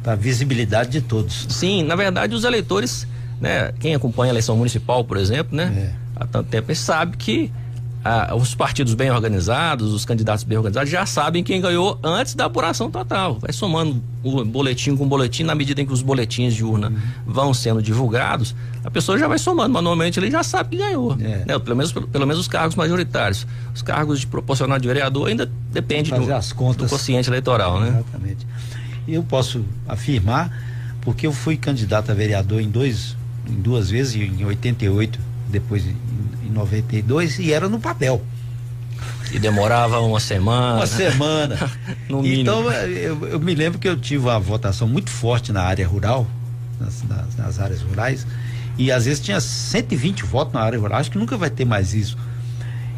a 0.05 0.15
visibilidade 0.15 0.91
de 0.91 1.01
todos. 1.01 1.47
Sim, 1.51 1.85
na 1.85 1.95
verdade, 1.95 2.35
os 2.35 2.45
eleitores, 2.45 3.07
né? 3.41 3.73
Quem 3.79 3.95
acompanha 3.95 4.31
a 4.31 4.35
eleição 4.35 4.57
municipal, 4.57 5.05
por 5.05 5.17
exemplo, 5.17 5.57
né? 5.57 5.93
É. 5.95 6.01
Há 6.17 6.27
tanto 6.27 6.49
tempo, 6.49 6.75
sabe 6.75 7.17
que 7.17 7.53
ah, 8.03 8.35
os 8.35 8.55
partidos 8.55 8.95
bem 8.95 9.11
organizados, 9.11 9.93
os 9.93 10.05
candidatos 10.05 10.43
bem 10.43 10.57
organizados, 10.57 10.91
já 10.91 11.05
sabem 11.05 11.45
quem 11.45 11.61
ganhou 11.61 11.99
antes 12.03 12.35
da 12.35 12.47
apuração 12.47 12.91
total. 12.91 13.39
Vai 13.39 13.53
somando 13.53 14.03
o 14.23 14.45
boletim 14.45 14.97
com 14.97 15.05
o 15.05 15.07
boletim, 15.07 15.43
na 15.43 15.55
medida 15.55 15.83
em 15.83 15.87
que 15.87 15.93
os 15.93 16.01
boletins 16.01 16.55
de 16.55 16.65
urna 16.65 16.89
uhum. 16.89 16.97
vão 17.27 17.55
sendo 17.55 17.83
divulgados, 17.83 18.55
a 18.83 18.91
pessoa 18.91 19.19
já 19.19 19.29
vai 19.29 19.39
somando 19.39 19.75
manualmente, 19.75 20.19
ele 20.19 20.31
já 20.31 20.43
sabe 20.43 20.77
que 20.77 20.83
ganhou. 20.83 21.13
É. 21.21 21.45
Né? 21.45 21.59
Pelo, 21.59 21.77
menos, 21.77 21.93
pelo, 21.93 22.09
pelo, 22.09 22.27
menos 22.27 22.41
os 22.41 22.49
cargos 22.49 22.75
majoritários. 22.75 23.47
Os 23.75 23.83
cargos 23.83 24.21
de 24.21 24.27
proporcional 24.27 24.79
de 24.79 24.89
vereador 24.89 25.29
ainda 25.29 25.51
depende 25.71 26.11
do, 26.11 26.33
as 26.33 26.53
contas. 26.53 26.91
do 26.91 26.97
consciente 26.97 27.29
eleitoral, 27.29 27.81
né? 27.81 27.89
Exatamente. 27.89 28.47
E 29.07 29.15
eu 29.15 29.23
posso 29.23 29.63
afirmar, 29.87 30.51
porque 31.03 31.27
eu 31.27 31.33
fui 31.33 31.57
candidato 31.57 32.11
a 32.11 32.15
vereador 32.15 32.61
em, 32.61 32.71
dois, 32.71 33.15
em 33.47 33.61
duas 33.61 33.91
vezes, 33.91 34.15
em 34.17 34.45
88, 34.45 35.30
depois 35.51 35.85
em 35.85 35.97
em 36.51 36.53
92 36.53 37.39
e 37.39 37.53
era 37.53 37.69
no 37.69 37.79
papel. 37.79 38.21
E 39.33 39.39
demorava 39.39 40.01
uma 40.01 40.19
semana. 40.19 40.79
Uma 40.79 40.87
semana. 40.87 41.71
no 42.11 42.21
mínimo. 42.21 42.43
Então, 42.43 42.73
eu, 42.73 43.27
eu, 43.29 43.41
me 43.41 43.55
lembro 43.55 43.79
que 43.79 43.89
eu 43.89 43.97
tive 43.97 44.25
uma 44.25 44.41
votação 44.41 44.89
muito 44.89 45.09
forte 45.09 45.53
na 45.53 45.63
área 45.63 45.87
rural, 45.87 46.27
nas, 46.81 47.03
nas, 47.05 47.37
nas, 47.37 47.61
áreas 47.61 47.81
rurais, 47.81 48.27
e 48.77 48.91
às 48.91 49.05
vezes 49.05 49.21
tinha 49.21 49.41
120 49.41 50.25
votos 50.25 50.53
na 50.53 50.61
área 50.61 50.79
rural, 50.79 50.99
acho 50.99 51.11
que 51.11 51.19
nunca 51.19 51.37
vai 51.37 51.49
ter 51.49 51.65
mais 51.65 51.95
isso. 51.95 52.19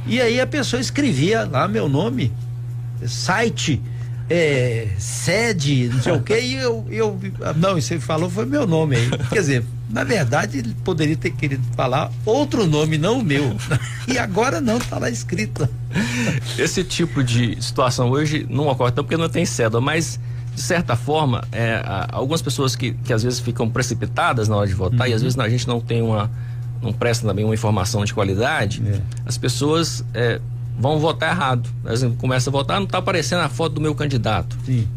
E 0.07 0.21
aí 0.21 0.41
a 0.41 0.47
pessoa 0.47 0.81
escrevia 0.81 1.45
lá 1.45 1.69
meu 1.69 1.89
nome, 1.89 2.33
site, 3.07 3.81
é, 4.31 4.89
sede, 4.99 5.91
não 5.93 6.03
sei 6.03 6.13
o 6.13 6.23
quê, 6.23 6.41
e 6.41 6.55
eu, 6.55 6.87
eu. 6.91 7.21
Não, 7.57 7.77
isso 7.77 7.93
ele 7.93 8.01
falou 8.01 8.31
foi 8.31 8.47
meu 8.47 8.67
nome 8.67 8.97
aí. 8.97 9.11
Quer 9.29 9.41
dizer, 9.41 9.65
na 9.93 10.05
verdade, 10.05 10.59
ele 10.59 10.75
poderia 10.83 11.17
ter 11.17 11.31
querido 11.31 11.63
falar 11.77 12.11
outro 12.25 12.67
nome, 12.67 12.97
não 12.97 13.19
o 13.19 13.23
meu. 13.23 13.55
e 14.09 14.19
agora 14.19 14.59
não, 14.59 14.79
está 14.79 14.99
lá 14.99 15.11
escrito. 15.11 15.69
Esse 16.59 16.83
tipo 16.83 17.23
de 17.23 17.63
situação 17.63 18.11
hoje 18.11 18.47
não 18.49 18.69
ocorre 18.69 18.91
tanto 18.91 19.05
porque 19.05 19.19
não 19.19 19.29
tem 19.29 19.45
cédula, 19.45 19.83
mas 19.83 20.19
de 20.55 20.63
certa 20.63 20.97
forma, 20.97 21.45
é, 21.53 21.83
algumas 22.11 22.41
pessoas 22.41 22.75
que, 22.75 22.93
que 22.93 23.13
às 23.13 23.23
vezes 23.23 23.39
ficam 23.39 23.69
precipitadas 23.69 24.49
na 24.49 24.57
hora 24.57 24.67
de 24.67 24.75
votar 24.75 25.07
uhum. 25.07 25.13
e 25.13 25.15
às 25.15 25.23
vezes 25.23 25.39
a 25.39 25.49
gente 25.49 25.69
não 25.69 25.79
tem 25.79 26.01
uma. 26.01 26.31
não 26.81 26.93
presta 26.93 27.27
também 27.27 27.45
uma 27.45 27.55
informação 27.55 28.03
de 28.05 28.15
qualidade, 28.15 28.83
é. 28.87 29.01
as 29.27 29.37
pessoas. 29.37 30.03
É, 30.15 30.41
vão 30.79 30.99
votar 30.99 31.31
errado. 31.31 31.69
Começa 32.17 32.49
a 32.49 32.53
votar, 32.53 32.79
não 32.79 32.87
está 32.87 32.97
aparecendo 32.97 33.41
a 33.41 33.49
foto 33.49 33.75
do 33.75 33.81
meu 33.81 33.95
candidato. 33.95 34.57
Sim. 34.65 34.89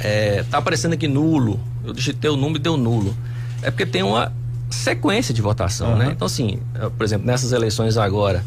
É, 0.00 0.42
tá 0.50 0.56
aparecendo 0.56 0.94
aqui 0.94 1.06
nulo. 1.06 1.60
Eu 1.84 1.92
digitei 1.92 2.30
o 2.30 2.36
número 2.36 2.56
e 2.56 2.62
deu 2.62 2.78
nulo. 2.78 3.14
É 3.62 3.70
porque 3.70 3.86
tem 3.86 4.02
uma 4.02 4.32
sequência 4.70 5.34
de 5.34 5.42
votação, 5.42 5.92
uhum. 5.92 5.98
né? 5.98 6.12
Então, 6.12 6.26
assim, 6.26 6.58
por 6.96 7.04
exemplo, 7.04 7.26
nessas 7.26 7.52
eleições 7.52 7.96
agora, 7.96 8.44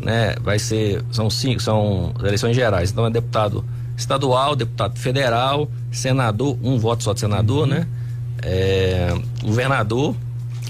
né, 0.00 0.34
vai 0.40 0.58
ser, 0.58 1.02
são 1.10 1.30
cinco, 1.30 1.60
são 1.60 2.12
eleições 2.20 2.56
gerais. 2.56 2.90
Então, 2.90 3.06
é 3.06 3.10
deputado 3.10 3.64
estadual, 3.96 4.56
deputado 4.56 4.98
federal, 4.98 5.70
senador, 5.90 6.58
um 6.62 6.78
voto 6.78 7.02
só 7.04 7.12
de 7.12 7.20
senador, 7.20 7.62
uhum. 7.62 7.74
né? 7.74 7.86
É, 8.42 9.14
governador 9.42 10.14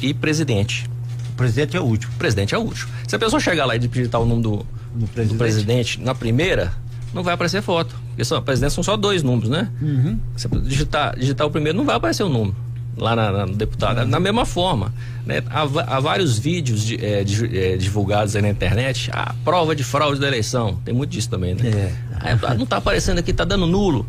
e 0.00 0.15
presidente. 0.15 0.88
O 1.31 1.37
presidente 1.37 1.76
é 1.76 1.81
o 1.81 1.85
último. 1.85 2.12
O 2.15 2.17
presidente 2.17 2.55
é 2.55 2.59
o 2.59 2.62
último. 2.62 2.91
Se 3.07 3.17
a 3.17 3.19
pessoa 3.19 3.41
chegar 3.41 3.67
lá 3.67 3.76
e 3.76 3.79
digitar 3.79 4.21
o 4.21 4.25
nome 4.25 4.43
do, 4.43 4.67
do, 4.95 5.07
presidente. 5.07 5.35
do 5.35 5.38
presidente 5.38 6.00
na 6.00 6.15
primeira, 6.15 6.73
não 7.12 7.23
vai 7.23 7.35
aparecer 7.35 7.61
foto. 7.62 7.95
Porque 8.09 8.25
só, 8.25 8.41
presidente 8.41 8.73
são 8.73 8.85
só 8.85 8.97
dois 8.97 9.23
números, 9.23 9.50
né? 9.50 9.71
Uhum. 9.83 10.19
Se 10.37 10.49
digitar, 10.49 11.19
digitar 11.19 11.47
o 11.47 11.50
primeiro, 11.50 11.76
não 11.76 11.85
vai 11.85 11.97
aparecer 11.97 12.23
o 12.23 12.29
número 12.29 12.65
lá 12.97 13.15
na, 13.15 13.33
na, 13.33 13.47
no 13.47 13.55
deputado. 13.55 14.00
Uhum. 14.00 14.07
Na 14.07 14.19
mesma 14.21 14.47
forma, 14.47 14.93
né? 15.25 15.43
há, 15.50 15.62
há 15.97 16.00
vários 16.00 16.38
vídeos 16.38 16.85
de, 16.85 17.05
é, 17.05 17.23
de, 17.23 17.59
é, 17.59 17.76
divulgados 17.76 18.35
aí 18.35 18.43
na 18.43 18.49
internet, 18.49 19.11
a 19.12 19.35
prova 19.45 19.76
de 19.76 19.85
fraude 19.85 20.21
da 20.21 20.26
eleição. 20.26 20.81
Tem 20.85 20.95
muito 20.95 21.11
disso 21.11 21.29
também, 21.29 21.55
né? 21.55 21.69
É. 21.69 21.93
Aí, 22.21 22.38
ah, 22.43 22.55
não 22.55 22.65
está 22.65 22.79
aparecendo 22.79 23.19
aqui, 23.19 23.31
está 23.31 23.45
dando 23.45 23.67
nulo. 23.67 24.07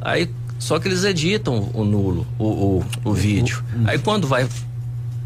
Aí 0.00 0.28
só 0.60 0.78
que 0.78 0.86
eles 0.86 1.04
editam 1.04 1.70
o 1.72 1.84
nulo, 1.84 2.26
o, 2.38 2.44
o, 2.44 2.84
o 3.04 3.12
vídeo. 3.14 3.64
Aí 3.86 3.98
quando 3.98 4.28
vai 4.28 4.46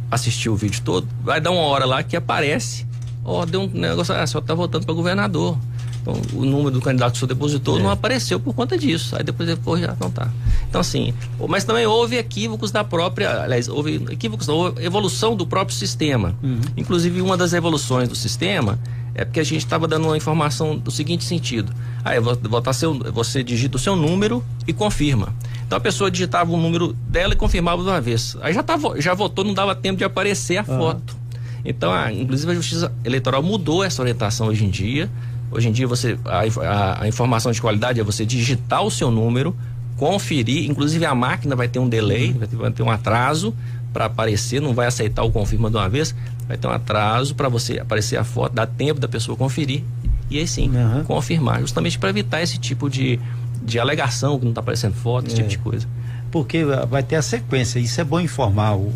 assistir 0.08 0.48
o 0.48 0.54
vídeo 0.54 0.80
todo, 0.84 1.08
vai 1.22 1.40
dar 1.40 1.50
uma 1.50 1.62
hora 1.62 1.84
lá 1.84 2.02
que 2.04 2.16
aparece. 2.16 2.86
Ó, 3.24 3.42
oh, 3.42 3.46
deu 3.46 3.62
um 3.62 3.66
negócio, 3.66 4.14
ah, 4.14 4.24
só 4.28 4.40
tá 4.40 4.54
votando 4.54 4.86
para 4.86 4.94
governador. 4.94 5.58
Então, 6.04 6.20
o 6.34 6.44
número 6.44 6.70
do 6.70 6.82
candidato 6.82 7.12
que 7.12 7.16
o 7.16 7.20
senhor 7.20 7.28
depositou 7.28 7.78
é. 7.78 7.82
não 7.82 7.90
apareceu 7.90 8.38
por 8.38 8.54
conta 8.54 8.76
disso. 8.76 9.16
Aí 9.16 9.24
depois, 9.24 9.48
depois 9.48 9.80
já 9.80 9.96
não 9.98 10.10
tá. 10.10 10.30
Então, 10.68 10.78
assim, 10.82 11.14
mas 11.48 11.64
também 11.64 11.86
houve 11.86 12.16
equívocos 12.16 12.70
da 12.70 12.84
própria, 12.84 13.42
aliás, 13.42 13.68
houve 13.68 13.94
equívocos, 14.10 14.46
houve 14.48 14.84
evolução 14.84 15.34
do 15.34 15.46
próprio 15.46 15.74
sistema. 15.74 16.36
Uhum. 16.42 16.60
Inclusive, 16.76 17.22
uma 17.22 17.38
das 17.38 17.54
evoluções 17.54 18.06
do 18.06 18.14
sistema 18.14 18.78
é 19.14 19.24
porque 19.24 19.40
a 19.40 19.44
gente 19.44 19.64
estava 19.64 19.88
dando 19.88 20.06
uma 20.06 20.16
informação 20.16 20.76
do 20.76 20.90
seguinte 20.90 21.24
sentido. 21.24 21.72
Aí, 22.04 22.20
votar 22.20 22.74
seu, 22.74 22.92
você 23.12 23.42
digita 23.42 23.76
o 23.76 23.80
seu 23.80 23.96
número 23.96 24.44
e 24.66 24.72
confirma. 24.74 25.32
Então 25.66 25.78
a 25.78 25.80
pessoa 25.80 26.10
digitava 26.10 26.52
o 26.52 26.56
número 26.58 26.92
dela 27.08 27.32
e 27.32 27.36
confirmava 27.36 27.82
de 27.82 27.88
uma 27.88 28.00
vez. 28.00 28.36
Aí 28.42 28.52
já, 28.52 28.62
tava, 28.62 29.00
já 29.00 29.14
votou, 29.14 29.42
não 29.42 29.54
dava 29.54 29.74
tempo 29.74 29.96
de 29.96 30.04
aparecer 30.04 30.58
a 30.58 30.60
uhum. 30.60 30.78
foto. 30.78 31.16
Então, 31.64 31.92
a, 31.92 32.12
inclusive 32.12 32.52
a 32.52 32.54
Justiça 32.54 32.92
Eleitoral 33.04 33.42
mudou 33.42 33.82
essa 33.82 34.02
orientação 34.02 34.48
hoje 34.48 34.64
em 34.64 34.70
dia. 34.70 35.10
Hoje 35.54 35.68
em 35.68 35.72
dia 35.72 35.86
você 35.86 36.18
a, 36.24 36.40
a, 36.40 37.02
a, 37.04 37.08
informação 37.08 37.52
de 37.52 37.60
qualidade 37.60 38.00
é 38.00 38.02
você 38.02 38.26
digitar 38.26 38.82
o 38.82 38.90
seu 38.90 39.08
número, 39.08 39.56
conferir, 39.96 40.68
inclusive 40.68 41.06
a 41.06 41.14
máquina 41.14 41.54
vai 41.54 41.68
ter 41.68 41.78
um 41.78 41.88
delay, 41.88 42.32
vai 42.32 42.48
ter, 42.48 42.56
vai 42.56 42.70
ter 42.72 42.82
um 42.82 42.90
atraso 42.90 43.54
para 43.92 44.06
aparecer, 44.06 44.60
não 44.60 44.74
vai 44.74 44.88
aceitar 44.88 45.22
o 45.22 45.30
confirma 45.30 45.70
de 45.70 45.76
uma 45.76 45.88
vez, 45.88 46.12
vai 46.48 46.56
ter 46.56 46.66
um 46.66 46.72
atraso 46.72 47.36
para 47.36 47.48
você 47.48 47.78
aparecer 47.78 48.16
a 48.16 48.24
foto, 48.24 48.52
dá 48.52 48.66
tempo 48.66 48.98
da 48.98 49.06
pessoa 49.06 49.36
conferir 49.36 49.84
e 50.28 50.40
aí 50.40 50.46
sim 50.48 50.68
uhum. 50.70 51.04
confirmar, 51.04 51.60
justamente 51.60 52.00
para 52.00 52.10
evitar 52.10 52.42
esse 52.42 52.58
tipo 52.58 52.90
de, 52.90 53.20
de 53.62 53.78
alegação 53.78 54.36
que 54.38 54.44
não 54.44 54.50
está 54.50 54.60
aparecendo 54.60 54.94
foto, 54.94 55.28
esse 55.28 55.36
é. 55.36 55.38
tipo 55.38 55.50
de 55.50 55.58
coisa. 55.58 55.86
Porque 56.32 56.64
vai 56.64 57.04
ter 57.04 57.14
a 57.14 57.22
sequência, 57.22 57.78
isso 57.78 58.00
é 58.00 58.04
bom 58.04 58.18
informar 58.18 58.74
o, 58.74 58.92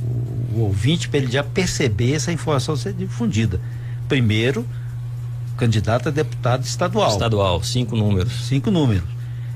o 0.52 0.60
ouvinte 0.62 1.08
para 1.08 1.18
ele 1.18 1.30
já 1.30 1.44
perceber 1.44 2.14
essa 2.14 2.32
informação 2.32 2.74
ser 2.76 2.92
difundida. 2.92 3.60
Primeiro, 4.08 4.66
candidato 5.58 6.08
a 6.08 6.12
deputado 6.12 6.64
estadual. 6.64 7.10
Estadual, 7.10 7.62
cinco 7.62 7.96
números. 7.96 8.32
Cinco 8.46 8.70
números. 8.70 9.04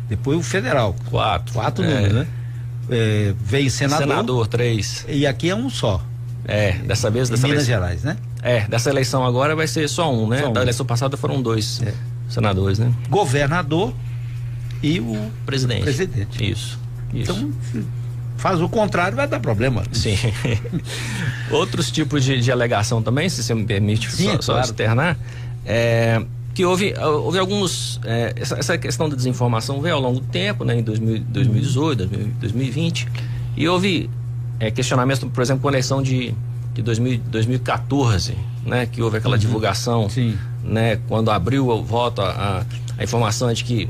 Depois 0.08 0.38
o 0.38 0.42
federal. 0.42 0.94
Quatro. 1.08 1.54
Quatro 1.54 1.84
é. 1.84 1.88
números, 1.88 2.12
né? 2.12 2.26
É, 2.90 3.34
veio 3.40 3.70
senador. 3.70 4.06
Senador, 4.06 4.46
três. 4.48 5.06
E 5.08 5.26
aqui 5.26 5.48
é 5.48 5.54
um 5.54 5.70
só. 5.70 6.04
É, 6.44 6.72
dessa 6.72 7.10
vez. 7.10 7.30
Dessa 7.30 7.46
Minas 7.46 7.68
eleição, 7.68 7.80
Gerais, 7.80 8.02
né? 8.02 8.16
É, 8.42 8.62
dessa 8.62 8.90
eleição 8.90 9.24
agora 9.24 9.54
vai 9.54 9.68
ser 9.68 9.88
só 9.88 10.12
um, 10.12 10.28
né? 10.28 10.40
Só 10.40 10.50
um. 10.50 10.52
Da 10.52 10.62
eleição 10.62 10.84
passada 10.84 11.16
foram 11.16 11.40
dois 11.40 11.80
é. 11.82 11.94
senadores, 12.28 12.78
né? 12.78 12.92
Governador 13.08 13.94
e 14.82 14.98
o 14.98 15.30
presidente. 15.46 15.82
presidente. 15.82 16.50
Isso. 16.50 16.78
isso. 17.14 17.32
Então, 17.32 17.52
faz 18.36 18.60
o 18.60 18.68
contrário, 18.68 19.16
vai 19.16 19.28
dar 19.28 19.38
problema. 19.38 19.84
Sim. 19.92 20.18
Outros 21.50 21.90
tipos 21.90 22.24
de, 22.24 22.40
de, 22.40 22.50
alegação 22.50 23.00
também, 23.00 23.28
se 23.28 23.42
você 23.42 23.54
me 23.54 23.64
permite 23.64 24.10
Sim, 24.10 24.24
só, 24.24 24.34
é 24.34 24.42
só 24.42 24.60
externar. 24.60 25.16
É, 25.64 26.24
que 26.54 26.64
houve, 26.64 26.94
houve 26.98 27.38
alguns. 27.38 28.00
É, 28.04 28.34
essa, 28.36 28.58
essa, 28.58 28.78
questão 28.78 29.08
da 29.08 29.16
desinformação 29.16 29.80
veio 29.80 29.94
ao 29.94 30.00
longo 30.00 30.20
do 30.20 30.26
tempo, 30.26 30.64
né, 30.64 30.78
em 30.78 30.82
2000, 30.82 31.20
2018, 31.28 32.06
2020, 32.40 33.08
e 33.56 33.68
houve 33.68 34.10
é, 34.60 34.70
questionamentos, 34.70 35.24
por 35.24 35.42
exemplo, 35.42 35.62
com 35.62 35.68
a 35.68 35.70
eleição 35.70 36.02
de, 36.02 36.34
de 36.74 36.82
2000, 36.82 37.20
2014, 37.26 38.36
né, 38.64 38.86
que 38.86 39.00
houve 39.00 39.18
aquela 39.18 39.34
uhum. 39.34 39.40
divulgação, 39.40 40.08
Sim. 40.10 40.36
né, 40.62 40.96
quando 41.08 41.30
abriu 41.30 41.68
o 41.68 41.82
voto, 41.82 42.20
a, 42.20 42.64
a 42.98 43.04
informação 43.04 43.48
é 43.48 43.54
de 43.54 43.64
que 43.64 43.88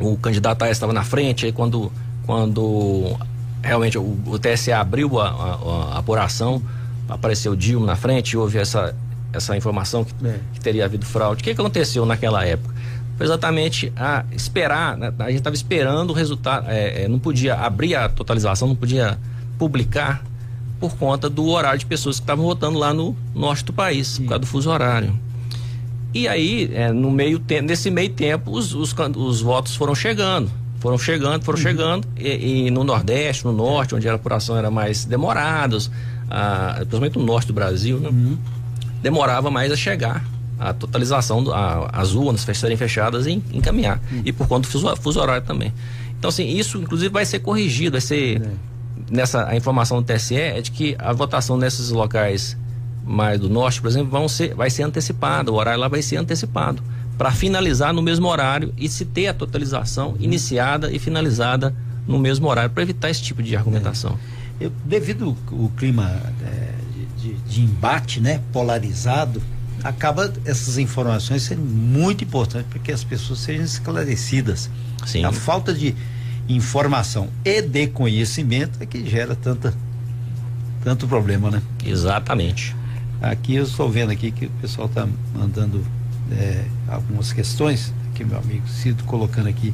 o 0.00 0.16
candidato 0.16 0.64
estava 0.64 0.92
na 0.92 1.02
frente, 1.02 1.46
aí 1.46 1.52
quando, 1.52 1.90
quando 2.24 3.16
realmente 3.60 3.98
o, 3.98 4.18
o 4.26 4.38
TSE 4.38 4.72
abriu 4.72 5.20
a, 5.20 5.28
a, 5.28 5.94
a 5.94 5.98
apuração, 5.98 6.62
apareceu 7.08 7.54
Dilma 7.56 7.86
na 7.86 7.96
frente, 7.96 8.36
houve 8.36 8.58
essa 8.58 8.94
essa 9.32 9.56
informação 9.56 10.04
que, 10.04 10.14
é. 10.26 10.38
que 10.52 10.60
teria 10.60 10.84
havido 10.84 11.06
fraude. 11.06 11.40
O 11.40 11.44
que, 11.44 11.50
aconteceu 11.50 12.04
naquela 12.04 12.44
época? 12.44 12.74
Foi 13.16 13.26
exatamente 13.26 13.92
a 13.96 14.24
esperar, 14.32 14.96
né? 14.96 15.12
a 15.18 15.28
gente 15.28 15.38
estava 15.38 15.54
esperando 15.54 16.10
o 16.10 16.12
resultado, 16.12 16.68
é, 16.68 17.04
é, 17.04 17.08
não 17.08 17.18
podia 17.18 17.54
abrir 17.54 17.94
a 17.94 18.08
totalização, 18.08 18.68
não 18.68 18.76
podia 18.76 19.18
publicar 19.58 20.24
por 20.80 20.96
conta 20.96 21.30
do 21.30 21.46
horário 21.46 21.78
de 21.78 21.86
pessoas 21.86 22.16
que 22.16 22.24
estavam 22.24 22.44
votando 22.44 22.78
lá 22.78 22.92
no 22.92 23.16
norte 23.34 23.64
do 23.64 23.72
país, 23.72 24.08
Sim. 24.08 24.22
por 24.22 24.30
causa 24.30 24.40
do 24.40 24.46
fuso 24.46 24.70
horário. 24.70 25.18
E 26.12 26.26
aí, 26.26 26.70
é, 26.74 26.92
no 26.92 27.10
meio 27.10 27.40
nesse 27.62 27.90
meio 27.90 28.10
tempo, 28.10 28.50
os, 28.50 28.74
os, 28.74 28.94
os, 29.16 29.40
votos 29.40 29.76
foram 29.76 29.94
chegando, 29.94 30.50
foram 30.80 30.98
chegando, 30.98 31.44
foram 31.44 31.58
uhum. 31.58 31.62
chegando, 31.62 32.08
e, 32.18 32.66
e, 32.66 32.70
no 32.70 32.82
Nordeste, 32.82 33.44
no 33.44 33.52
Norte, 33.52 33.94
onde 33.94 34.08
a 34.08 34.14
apuração 34.14 34.56
era 34.56 34.70
mais 34.70 35.04
demorada, 35.04 35.78
principalmente 36.76 37.18
no 37.18 37.24
Norte 37.24 37.46
do 37.46 37.52
Brasil, 37.52 38.00
né? 38.00 38.08
Uhum 38.08 38.38
demorava 39.02 39.50
mais 39.50 39.72
a 39.72 39.76
chegar 39.76 40.24
a 40.62 40.72
totalização, 40.72 41.52
a, 41.52 41.90
as 41.92 42.14
urnas 42.14 42.42
serem 42.42 42.76
fechadas 42.76 43.26
e 43.26 43.32
encaminhar. 43.52 44.00
Hum. 44.12 44.22
E 44.24 44.32
por 44.32 44.46
conta 44.46 44.68
do 44.68 44.70
fuso, 44.70 44.94
fuso, 44.96 45.20
horário 45.20 45.44
também. 45.44 45.72
Então, 46.18 46.28
assim, 46.28 46.46
isso 46.46 46.78
inclusive 46.78 47.08
vai 47.08 47.26
ser 47.26 47.40
corrigido, 47.40 47.92
vai 47.92 48.00
ser. 48.00 48.40
É. 48.40 48.72
Nessa, 49.10 49.46
a 49.48 49.56
informação 49.56 50.00
do 50.00 50.06
TSE 50.06 50.36
é 50.36 50.60
de 50.60 50.70
que 50.70 50.96
a 50.98 51.12
votação 51.12 51.56
nesses 51.56 51.90
locais 51.90 52.56
mais 53.04 53.40
do 53.40 53.50
norte, 53.50 53.80
por 53.80 53.88
exemplo, 53.88 54.10
vão 54.10 54.28
ser, 54.28 54.54
vai 54.54 54.70
ser 54.70 54.84
antecipada, 54.84 55.50
o 55.50 55.54
horário 55.56 55.80
lá 55.80 55.88
vai 55.88 56.00
ser 56.00 56.16
antecipado, 56.16 56.82
para 57.18 57.32
finalizar 57.32 57.92
no 57.92 58.00
mesmo 58.00 58.28
horário 58.28 58.72
e 58.78 58.88
se 58.88 59.04
ter 59.04 59.26
a 59.26 59.34
totalização 59.34 60.10
hum. 60.10 60.16
iniciada 60.20 60.90
e 60.92 60.98
finalizada 60.98 61.74
no 62.06 62.18
mesmo 62.18 62.48
horário, 62.48 62.70
para 62.70 62.82
evitar 62.82 63.10
esse 63.10 63.22
tipo 63.22 63.42
de 63.42 63.56
argumentação. 63.56 64.18
É. 64.60 64.66
Eu, 64.66 64.72
devido 64.84 65.36
ao 65.50 65.68
clima 65.70 66.08
é, 66.44 66.70
de, 67.52 67.62
embate, 67.62 68.20
né, 68.20 68.40
polarizado, 68.52 69.42
acaba 69.84 70.32
essas 70.44 70.78
informações 70.78 71.42
sendo 71.42 71.62
muito 71.62 72.24
importantes 72.24 72.68
para 72.70 72.78
que 72.78 72.90
as 72.90 73.04
pessoas 73.04 73.40
sejam 73.40 73.64
esclarecidas. 73.64 74.70
Sim. 75.06 75.24
A 75.24 75.32
falta 75.32 75.74
de 75.74 75.94
informação 76.48 77.28
e 77.44 77.60
de 77.60 77.86
conhecimento 77.88 78.78
é 78.80 78.86
que 78.86 79.04
gera 79.08 79.34
tanta 79.34 79.74
tanto 80.82 81.06
problema, 81.06 81.48
né? 81.48 81.62
Exatamente. 81.84 82.74
Aqui 83.20 83.54
eu 83.54 83.62
estou 83.64 83.88
vendo 83.88 84.10
aqui 84.10 84.32
que 84.32 84.46
o 84.46 84.50
pessoal 84.60 84.88
está 84.88 85.06
mandando 85.32 85.84
é, 86.32 86.64
algumas 86.88 87.32
questões, 87.32 87.94
que 88.14 88.24
meu 88.24 88.38
amigo 88.38 88.66
Cido 88.66 89.04
colocando 89.04 89.48
aqui 89.48 89.72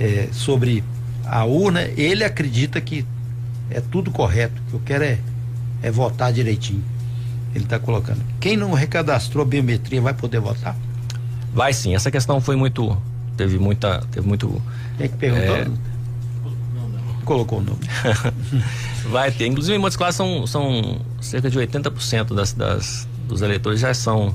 é, 0.00 0.28
sobre 0.32 0.82
a 1.24 1.44
urna. 1.44 1.82
Ele 1.82 2.24
acredita 2.24 2.80
que 2.80 3.04
é 3.70 3.80
tudo 3.80 4.10
correto. 4.10 4.54
O 4.62 4.70
que 4.70 4.74
eu 4.74 4.82
quero 4.86 5.04
é 5.04 5.18
é 5.82 5.90
votar 5.90 6.32
direitinho. 6.32 6.82
Ele 7.54 7.64
está 7.64 7.78
colocando. 7.78 8.20
Quem 8.40 8.56
não 8.56 8.72
recadastrou 8.72 9.42
a 9.42 9.46
biometria 9.46 10.00
vai 10.00 10.12
poder 10.12 10.40
votar? 10.40 10.76
Vai 11.54 11.72
sim. 11.72 11.94
Essa 11.94 12.10
questão 12.10 12.40
foi 12.40 12.56
muito. 12.56 12.96
Teve 13.36 13.58
muita. 13.58 14.02
Teve 14.10 14.26
muito. 14.26 14.62
Quem 14.96 15.06
é 15.06 15.08
que 15.08 15.16
perguntou? 15.16 15.56
É... 15.56 15.66
Colocou 17.24 17.58
o 17.58 17.62
nome. 17.62 17.80
vai 19.10 19.30
ter. 19.30 19.46
Inclusive, 19.46 19.76
em 19.76 19.80
Montes 19.80 19.96
Claros 19.96 20.16
são, 20.16 20.46
são 20.46 21.00
cerca 21.20 21.48
de 21.48 21.58
80% 21.58 22.34
das, 22.34 22.52
das, 22.52 23.08
dos 23.26 23.42
eleitores 23.42 23.80
já 23.80 23.94
são. 23.94 24.34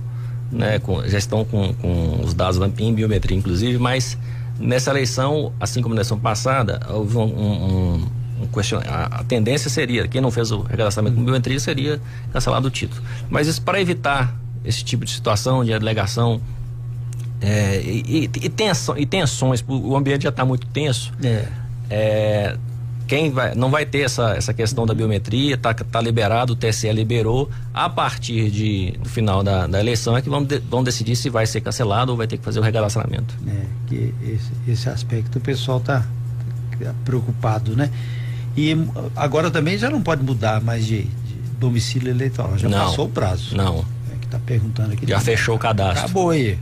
Né, 0.52 0.80
com, 0.80 1.08
já 1.08 1.18
estão 1.18 1.46
com, 1.46 1.74
com 1.76 2.20
os 2.26 2.34
dados 2.34 2.60
em 2.78 2.94
biometria, 2.94 3.38
inclusive, 3.38 3.78
mas 3.78 4.18
nessa 4.60 4.90
eleição, 4.92 5.54
assim 5.62 5.82
como 5.82 5.96
na 5.96 6.00
eleição 6.00 6.20
passada, 6.20 6.86
houve 6.90 7.16
um, 7.16 7.22
um 7.22 7.96
um 7.96 8.08
question... 8.48 8.80
a, 8.88 9.20
a, 9.20 9.24
tendência 9.24 9.70
seria, 9.70 10.08
quem 10.08 10.22
não 10.22 10.32
fez 10.32 10.52
o 10.52 10.62
recadastramento 10.62 11.16
com 11.16 11.24
biometria 11.24 11.60
seria 11.60 12.02
cancelado 12.32 12.68
o 12.68 12.72
título. 12.72 13.02
Mas 13.30 13.48
isso 13.48 13.62
para 13.62 13.80
evitar 13.82 14.36
esse 14.64 14.84
tipo 14.84 15.06
de 15.06 15.12
situação 15.12 15.64
de 15.66 15.74
alegação 15.74 16.42
É, 17.42 17.82
e, 17.84 18.30
e, 18.36 18.50
tensão, 18.50 18.96
e 18.96 19.06
tensões, 19.06 19.64
o 19.68 19.96
ambiente 19.96 20.24
já 20.24 20.30
está 20.30 20.46
muito 20.46 20.68
tenso. 20.68 21.12
É. 21.24 21.48
É, 21.90 22.58
quem 23.12 23.30
vai, 23.30 23.54
não 23.56 23.70
vai 23.70 23.86
ter 23.86 24.04
essa, 24.04 24.36
essa 24.38 24.54
questão 24.54 24.86
da 24.86 24.94
biometria, 24.94 25.58
tá, 25.58 25.74
tá 25.74 26.00
liberado, 26.00 26.54
o 26.54 26.56
TSE 26.56 26.90
liberou. 26.94 27.52
A 27.74 27.90
partir 27.90 28.50
de, 28.50 28.92
do 29.04 29.10
final 29.10 29.44
da, 29.44 29.68
da 29.68 29.82
eleição 29.82 30.16
é 30.16 30.22
que 30.22 30.30
vão, 30.30 30.42
de, 30.42 30.60
vão 30.60 30.82
decidir 30.82 31.18
se 31.18 31.30
vai 31.30 31.46
ser 31.46 31.60
cancelado 31.60 32.14
ou 32.14 32.18
vai 32.18 32.26
ter 32.26 32.38
que 32.38 32.44
fazer 32.46 32.62
o 32.62 32.64
regalaçamento. 32.64 33.36
É, 33.46 33.66
que 33.88 34.16
esse, 34.24 34.52
esse 34.66 34.88
aspecto 34.88 35.40
o 35.40 35.42
pessoal 35.42 35.80
está 35.80 36.06
tá 36.82 36.94
preocupado, 37.04 37.76
né? 37.76 37.92
E 38.56 38.76
agora 39.16 39.50
também 39.50 39.78
já 39.78 39.90
não 39.90 40.02
pode 40.02 40.24
mudar 40.24 40.62
mais 40.62 40.86
de, 40.86 41.04
de 41.04 41.36
domicílio 41.60 42.10
eleitoral, 42.10 42.58
já 42.58 42.68
não, 42.68 42.78
passou 42.78 43.06
o 43.06 43.10
prazo. 43.10 43.56
Não. 43.56 43.86
É 44.12 44.16
que 44.20 44.26
está 44.26 44.40
perguntando 44.40 44.94
aqui. 44.94 45.08
Já 45.08 45.20
fechou 45.20 45.56
o 45.56 45.60
cadastro. 45.60 46.06
Acabou 46.06 46.32
aí. 46.32 46.58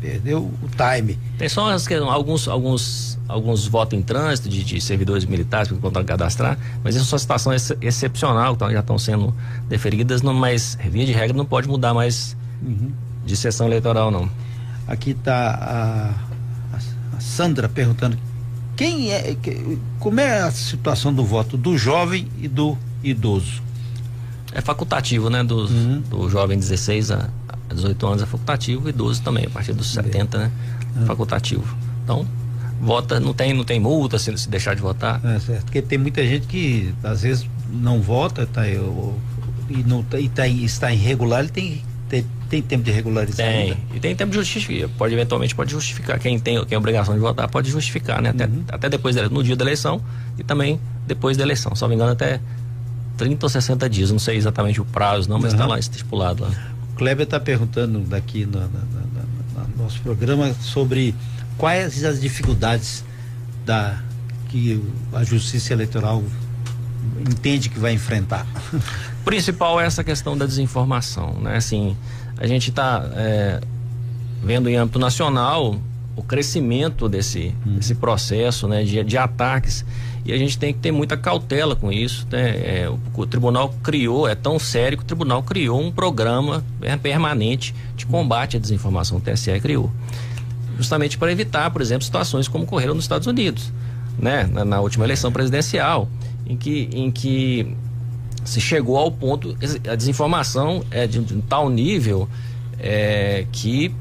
Perdeu 0.00 0.40
o 0.40 0.68
time. 0.68 1.16
Tem 1.38 1.48
só 1.48 1.70
alguns, 2.10 2.48
alguns 2.48 3.12
alguns 3.32 3.66
votos 3.66 3.98
em 3.98 4.02
trânsito 4.02 4.48
de, 4.48 4.62
de 4.62 4.80
servidores 4.80 5.24
militares 5.24 5.68
que 5.68 5.74
encontraram 5.74 6.06
cadastrar, 6.06 6.58
mas 6.84 6.94
isso 6.94 7.04
é 7.06 7.12
uma 7.14 7.18
situação 7.18 7.52
ex 7.52 7.72
excepcional, 7.80 8.56
que 8.56 8.72
já 8.72 8.80
estão 8.80 8.98
sendo 8.98 9.34
deferidas, 9.68 10.22
não, 10.22 10.34
mas 10.34 10.78
via 10.90 11.06
de 11.06 11.12
regra 11.12 11.36
não 11.36 11.46
pode 11.46 11.68
mudar 11.68 11.94
mais 11.94 12.36
uhum. 12.62 12.92
de 13.24 13.36
sessão 13.36 13.66
eleitoral, 13.66 14.10
não. 14.10 14.28
Aqui 14.86 15.12
está 15.12 16.14
a, 16.72 16.76
a, 16.76 17.20
Sandra 17.20 17.68
perguntando 17.68 18.18
quem 18.82 19.12
é, 19.12 19.36
que, 19.40 19.78
como 20.00 20.18
é 20.18 20.40
a 20.40 20.50
situação 20.50 21.14
do 21.14 21.24
voto 21.24 21.56
do 21.56 21.78
jovem 21.78 22.26
e 22.40 22.48
do 22.48 22.76
idoso? 23.04 23.62
É 24.52 24.60
facultativo, 24.60 25.30
né? 25.30 25.44
Do, 25.44 25.66
uhum. 25.66 26.00
do 26.00 26.28
jovem 26.28 26.58
16 26.58 27.12
a 27.12 27.28
18 27.72 28.06
anos 28.06 28.22
é 28.24 28.26
facultativo, 28.26 28.88
idoso 28.88 29.22
também, 29.22 29.46
a 29.46 29.50
partir 29.50 29.72
dos 29.72 29.92
70, 29.92 30.36
né? 30.36 30.50
Uhum. 30.96 31.06
Facultativo. 31.06 31.76
Então, 32.02 32.26
vota, 32.80 33.20
não 33.20 33.32
tem, 33.32 33.54
não 33.54 33.62
tem 33.62 33.78
multa 33.78 34.18
se, 34.18 34.36
se 34.36 34.48
deixar 34.48 34.74
de 34.74 34.82
votar. 34.82 35.24
É 35.24 35.38
certo, 35.38 35.66
porque 35.66 35.80
tem 35.80 35.96
muita 35.96 36.26
gente 36.26 36.48
que 36.48 36.92
às 37.04 37.22
vezes 37.22 37.46
não 37.70 38.02
vota, 38.02 38.48
tá, 38.48 38.68
eu, 38.68 39.16
e, 39.70 39.76
não, 39.84 40.04
e 40.18 40.28
tá, 40.28 40.48
está 40.48 40.92
irregular, 40.92 41.38
ele 41.38 41.50
tem, 41.50 41.82
tem, 42.12 42.26
tem 42.50 42.60
tempo 42.60 42.84
de 42.84 42.90
regularizar. 42.90 43.46
Tem, 43.46 43.70
ainda. 43.70 43.76
e 43.94 43.98
tem 44.00 44.14
tempo 44.14 44.30
de 44.30 44.36
justificar, 44.36 44.88
pode 44.98 45.14
eventualmente 45.14 45.54
pode 45.54 45.70
justificar, 45.70 46.18
quem 46.18 46.38
tem, 46.38 46.62
quem 46.66 46.76
obrigação 46.76 47.14
de 47.14 47.20
votar 47.20 47.48
pode 47.48 47.70
justificar, 47.70 48.20
né? 48.20 48.28
Até, 48.28 48.44
uhum. 48.44 48.64
até 48.68 48.88
depois, 48.90 49.16
no 49.30 49.42
dia 49.42 49.56
da 49.56 49.64
eleição 49.64 49.98
e 50.38 50.44
também 50.44 50.78
depois 51.06 51.38
da 51.38 51.42
eleição, 51.42 51.74
só 51.74 51.88
me 51.88 51.94
engano 51.94 52.12
até 52.12 52.38
30 53.16 53.46
ou 53.46 53.48
60 53.48 53.88
dias, 53.88 54.10
não 54.10 54.18
sei 54.18 54.36
exatamente 54.36 54.78
o 54.78 54.84
prazo 54.84 55.26
não, 55.28 55.38
mas 55.38 55.52
está 55.54 55.64
uhum. 55.64 55.70
lá 55.70 55.78
estipulado 55.78 56.42
lá. 56.42 56.50
O 56.92 56.96
Kleber 56.96 57.24
está 57.24 57.40
perguntando 57.40 58.00
daqui 58.00 58.44
no, 58.44 58.60
no, 58.60 58.68
no, 58.68 59.68
no 59.68 59.82
nosso 59.84 59.98
programa 60.02 60.54
sobre 60.60 61.14
quais 61.56 62.04
as 62.04 62.20
dificuldades 62.20 63.02
da, 63.64 63.98
que 64.50 64.82
a 65.14 65.24
Justiça 65.24 65.72
Eleitoral 65.72 66.22
entende 67.20 67.68
que 67.68 67.78
vai 67.78 67.92
enfrentar? 67.92 68.46
Principal 69.24 69.80
é 69.80 69.86
essa 69.86 70.02
questão 70.02 70.36
da 70.36 70.46
desinformação, 70.46 71.34
né? 71.40 71.56
Assim, 71.56 71.96
a 72.38 72.46
gente 72.46 72.70
está 72.70 73.08
é, 73.14 73.60
vendo 74.42 74.68
em 74.68 74.76
âmbito 74.76 74.98
nacional 74.98 75.76
o 76.14 76.22
crescimento 76.22 77.08
desse, 77.08 77.54
hum. 77.66 77.76
desse 77.76 77.94
processo, 77.94 78.66
né? 78.66 78.82
De, 78.84 79.02
de 79.04 79.18
ataques 79.18 79.84
e 80.24 80.32
a 80.32 80.38
gente 80.38 80.56
tem 80.56 80.72
que 80.72 80.78
ter 80.78 80.92
muita 80.92 81.16
cautela 81.16 81.74
com 81.74 81.90
isso. 81.90 82.26
Né? 82.30 82.82
É, 82.82 82.88
o, 82.88 82.98
o, 83.20 83.26
tribunal 83.26 83.74
criou, 83.82 84.28
é 84.28 84.34
tão 84.34 84.58
sério 84.58 84.96
que 84.96 85.04
o 85.04 85.06
tribunal 85.06 85.42
criou 85.42 85.80
um 85.80 85.90
programa 85.90 86.64
permanente 87.02 87.74
de 87.96 88.06
combate 88.06 88.56
à 88.56 88.60
desinformação. 88.60 89.18
O 89.18 89.20
TSE 89.20 89.58
criou 89.60 89.90
justamente 90.76 91.18
para 91.18 91.30
evitar, 91.30 91.70
por 91.70 91.82
exemplo, 91.82 92.04
situações 92.04 92.48
como 92.48 92.64
ocorreram 92.64 92.94
nos 92.94 93.04
Estados 93.04 93.26
Unidos, 93.26 93.72
né? 94.18 94.48
Na, 94.50 94.64
na, 94.64 94.80
última 94.80 95.04
eleição 95.04 95.30
presidencial, 95.30 96.08
em 96.52 96.56
que, 96.56 96.88
em 96.92 97.10
que 97.10 97.76
se 98.44 98.60
chegou 98.60 98.96
ao 98.96 99.10
ponto, 99.10 99.56
a 99.88 99.94
desinformação 99.94 100.84
é 100.90 101.06
de, 101.06 101.20
de 101.20 101.40
tal 101.42 101.70
nível 101.70 102.28
é, 102.78 103.46
que 103.52 103.94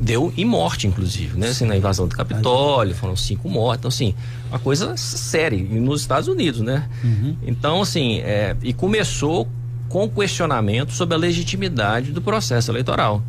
deu 0.00 0.32
em 0.36 0.44
morte, 0.44 0.86
inclusive, 0.86 1.36
né? 1.36 1.48
Assim, 1.48 1.66
na 1.66 1.76
invasão 1.76 2.06
do 2.06 2.14
Capitólio, 2.14 2.94
foram 2.94 3.16
cinco 3.16 3.48
mortes, 3.48 3.80
então, 3.80 3.88
assim, 3.88 4.14
uma 4.48 4.58
coisa 4.58 4.96
séria, 4.96 5.58
nos 5.58 6.00
Estados 6.00 6.28
Unidos, 6.28 6.60
né? 6.60 6.88
Uhum. 7.02 7.36
Então, 7.42 7.82
assim, 7.82 8.20
é, 8.20 8.56
e 8.62 8.72
começou 8.72 9.48
com 9.88 10.08
questionamento 10.08 10.92
sobre 10.92 11.14
a 11.14 11.18
legitimidade 11.18 12.12
do 12.12 12.22
processo 12.22 12.70
eleitoral 12.70 13.22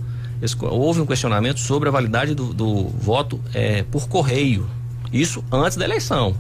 houve 0.62 1.02
um 1.02 1.06
questionamento 1.06 1.60
sobre 1.60 1.89
a 1.89 1.92
validade 1.92 2.34
do, 2.34 2.54
do 2.54 2.88
voto 2.88 3.42
é, 3.54 3.84
por 3.84 4.08
correio. 4.08 4.65
Isso 5.12 5.44
antes 5.52 5.78
da 5.78 5.86
eleição. 5.86 6.36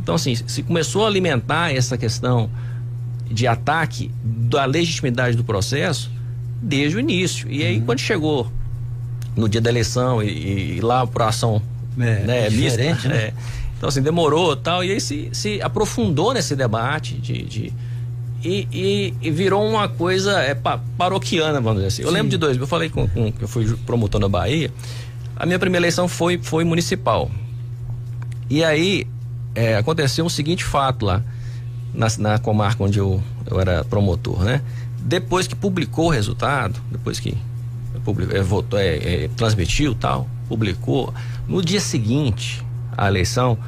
Então, 0.00 0.14
assim, 0.14 0.34
se 0.34 0.62
começou 0.62 1.04
a 1.04 1.08
alimentar 1.08 1.74
essa 1.74 1.98
questão 1.98 2.50
de 3.30 3.46
ataque 3.46 4.10
da 4.22 4.64
legitimidade 4.64 5.36
do 5.36 5.44
processo 5.44 6.10
desde 6.62 6.96
o 6.96 7.00
início. 7.00 7.50
E 7.50 7.62
aí, 7.62 7.78
uhum. 7.78 7.84
quando 7.84 7.98
chegou 8.00 8.50
no 9.36 9.48
dia 9.48 9.60
da 9.60 9.70
eleição 9.70 10.22
e, 10.22 10.76
e 10.76 10.80
lá 10.80 11.02
a 11.02 11.28
ação 11.28 11.62
é, 11.98 12.20
né, 12.24 12.50
mista, 12.50 12.82
né? 12.82 12.96
É, 13.06 13.32
então, 13.76 13.88
assim, 13.88 14.02
demorou 14.02 14.56
tal. 14.56 14.82
E 14.82 14.92
aí 14.92 15.00
se, 15.00 15.28
se 15.32 15.60
aprofundou 15.62 16.32
nesse 16.32 16.56
debate 16.56 17.14
de, 17.14 17.42
de 17.44 17.72
e, 18.42 18.68
e, 18.72 19.14
e, 19.20 19.30
virou 19.30 19.68
uma 19.68 19.88
coisa 19.88 20.40
é, 20.40 20.56
paroquiana, 20.96 21.60
vamos 21.60 21.76
dizer 21.76 21.88
assim. 21.88 22.02
Eu 22.02 22.08
Sim. 22.08 22.14
lembro 22.14 22.30
de 22.30 22.36
dois, 22.36 22.56
eu 22.56 22.66
falei 22.66 22.88
com, 22.88 23.08
com 23.08 23.32
eu 23.40 23.48
fui 23.48 23.66
promotor 23.84 24.20
na 24.20 24.28
Bahia, 24.28 24.70
a 25.36 25.44
minha 25.44 25.58
primeira 25.58 25.82
eleição 25.82 26.06
foi, 26.06 26.38
foi 26.38 26.64
municipal. 26.64 27.30
E 28.48 28.62
aí 28.62 29.06
é, 29.58 29.76
aconteceu 29.76 30.24
o 30.24 30.30
seguinte 30.30 30.62
fato 30.62 31.04
lá, 31.04 31.20
na, 31.92 32.06
na 32.18 32.38
comarca 32.38 32.84
onde 32.84 32.98
eu, 32.98 33.20
eu 33.50 33.60
era 33.60 33.82
promotor, 33.82 34.44
né? 34.44 34.62
Depois 35.00 35.48
que 35.48 35.56
publicou 35.56 36.06
o 36.06 36.10
resultado, 36.10 36.80
depois 36.92 37.18
que 37.18 37.36
publicou, 38.04 38.36
é, 38.36 38.40
votou, 38.40 38.78
é, 38.78 39.24
é, 39.24 39.30
transmitiu 39.36 39.96
tal, 39.96 40.28
publicou, 40.48 41.12
no 41.48 41.60
dia 41.60 41.80
seguinte 41.80 42.64
à 42.96 43.08
eleição, 43.08 43.58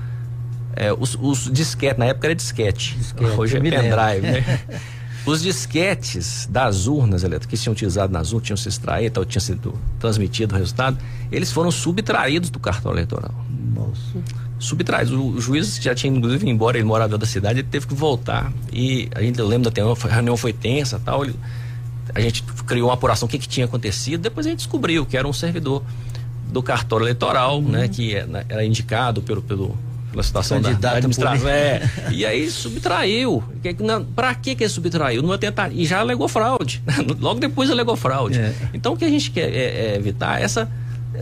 é, 0.77 0.93
os, 0.93 1.19
os 1.21 1.51
disquetes, 1.51 1.99
na 1.99 2.05
época 2.07 2.29
era 2.29 2.35
disquete, 2.37 2.97
disquete 2.97 3.37
hoje 3.37 3.57
é 3.57 3.61
pendrive, 3.61 4.21
né? 4.23 4.61
Os 5.27 5.43
disquetes 5.43 6.49
das 6.51 6.87
urnas 6.87 7.23
elétricas 7.23 7.59
que 7.59 7.63
tinham 7.63 7.75
utilizado 7.75 8.11
nas 8.11 8.33
urnas, 8.33 8.47
tinham 8.47 8.57
se 8.57 8.71
extraído, 8.71 9.23
tinha 9.27 9.41
sido 9.41 9.79
transmitido 9.99 10.55
o 10.55 10.59
resultado, 10.59 10.97
eles 11.31 11.53
foram 11.53 11.71
subtraídos 11.71 12.49
do 12.49 12.59
cartão 12.59 12.91
eleitoral. 12.91 13.35
Nossa. 13.75 14.19
Subtraídos. 14.61 15.13
O, 15.13 15.41
juiz 15.41 15.77
já 15.81 15.95
tinha, 15.95 16.15
inclusive, 16.15 16.49
embora 16.49 16.77
ele 16.77 16.87
morava 16.87 17.19
da 17.19 17.27
cidade, 17.27 17.61
ele 17.61 17.69
teve 17.69 17.87
que 17.87 17.95
voltar. 17.95 18.53
E 18.73 19.09
a 19.15 19.21
gente, 19.21 19.39
eu 19.39 19.49
lembro 19.49 19.69
da 19.69 19.75
reunião, 19.75 19.97
a 20.03 20.15
reunião 20.15 20.37
foi 20.37 20.53
tensa 20.53 21.01
tal. 21.05 21.25
Ele, 21.25 21.35
a 22.15 22.21
gente 22.21 22.43
criou 22.67 22.89
uma 22.89 22.95
apuração, 22.95 23.27
o 23.27 23.31
que, 23.31 23.39
que 23.39 23.49
tinha 23.49 23.67
acontecido. 23.67 24.21
Depois 24.21 24.47
a 24.47 24.51
gente 24.51 24.59
descobriu 24.59 25.05
que 25.05 25.17
era 25.17 25.27
um 25.27 25.33
servidor 25.33 25.83
do 26.53 26.63
cartório 26.63 27.05
eleitoral, 27.05 27.59
uhum. 27.59 27.69
né, 27.69 27.89
que 27.89 28.15
é, 28.15 28.27
né, 28.27 28.45
era 28.49 28.65
indicado 28.65 29.23
pelo, 29.23 29.43
pelo 29.43 29.77
pela 30.11 30.23
situação 30.23 30.61
da, 30.61 30.73
da 30.73 30.93
administração. 30.93 31.49
É, 31.49 31.89
e 32.11 32.27
aí 32.27 32.51
subtraiu. 32.51 33.43
Para 34.15 34.35
que 34.35 34.55
que 34.55 34.69
subtraiu? 34.69 35.23
Numa 35.23 35.39
tentar 35.39 35.73
e 35.73 35.87
já 35.87 36.01
alegou 36.01 36.29
fraude. 36.29 36.83
Logo 37.21 37.39
depois 37.39 37.71
alegou 37.71 37.97
fraude. 37.97 38.39
É. 38.39 38.55
Então 38.75 38.95
o 38.95 38.97
que 38.97 39.05
a 39.05 39.09
gente 39.09 39.31
quer 39.31 39.49
é, 39.49 39.93
é 39.93 39.97
evitar 39.97 40.41
essa 40.43 40.71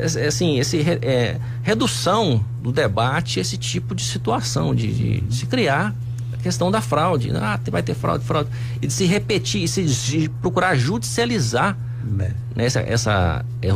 assim, 0.05 0.59
esse 0.59 0.81
é, 0.81 1.39
redução 1.63 2.45
do 2.63 2.73
debate, 2.73 3.41
esse 3.41 3.57
tipo 3.57 3.95
de 3.95 4.03
situação 4.03 4.75
de, 4.75 4.93
de, 4.93 5.21
de, 5.21 5.35
se 5.35 5.47
criar 5.47 5.95
a 6.33 6.37
questão 6.37 6.71
da 6.71 6.81
fraude. 6.81 7.31
Ah, 7.35 7.59
vai 7.71 7.83
ter 7.83 7.95
fraude, 7.95 8.25
fraude. 8.25 8.51
E 8.81 8.87
de 8.87 8.93
se 8.93 9.05
repetir, 9.07 9.63
e 9.63 9.69
se, 9.69 9.85
de 9.85 10.29
procurar 10.41 10.77
judicializar 10.77 11.77
né? 12.05 12.35
Essa, 12.57 12.81
essa, 12.81 13.45
é, 13.63 13.69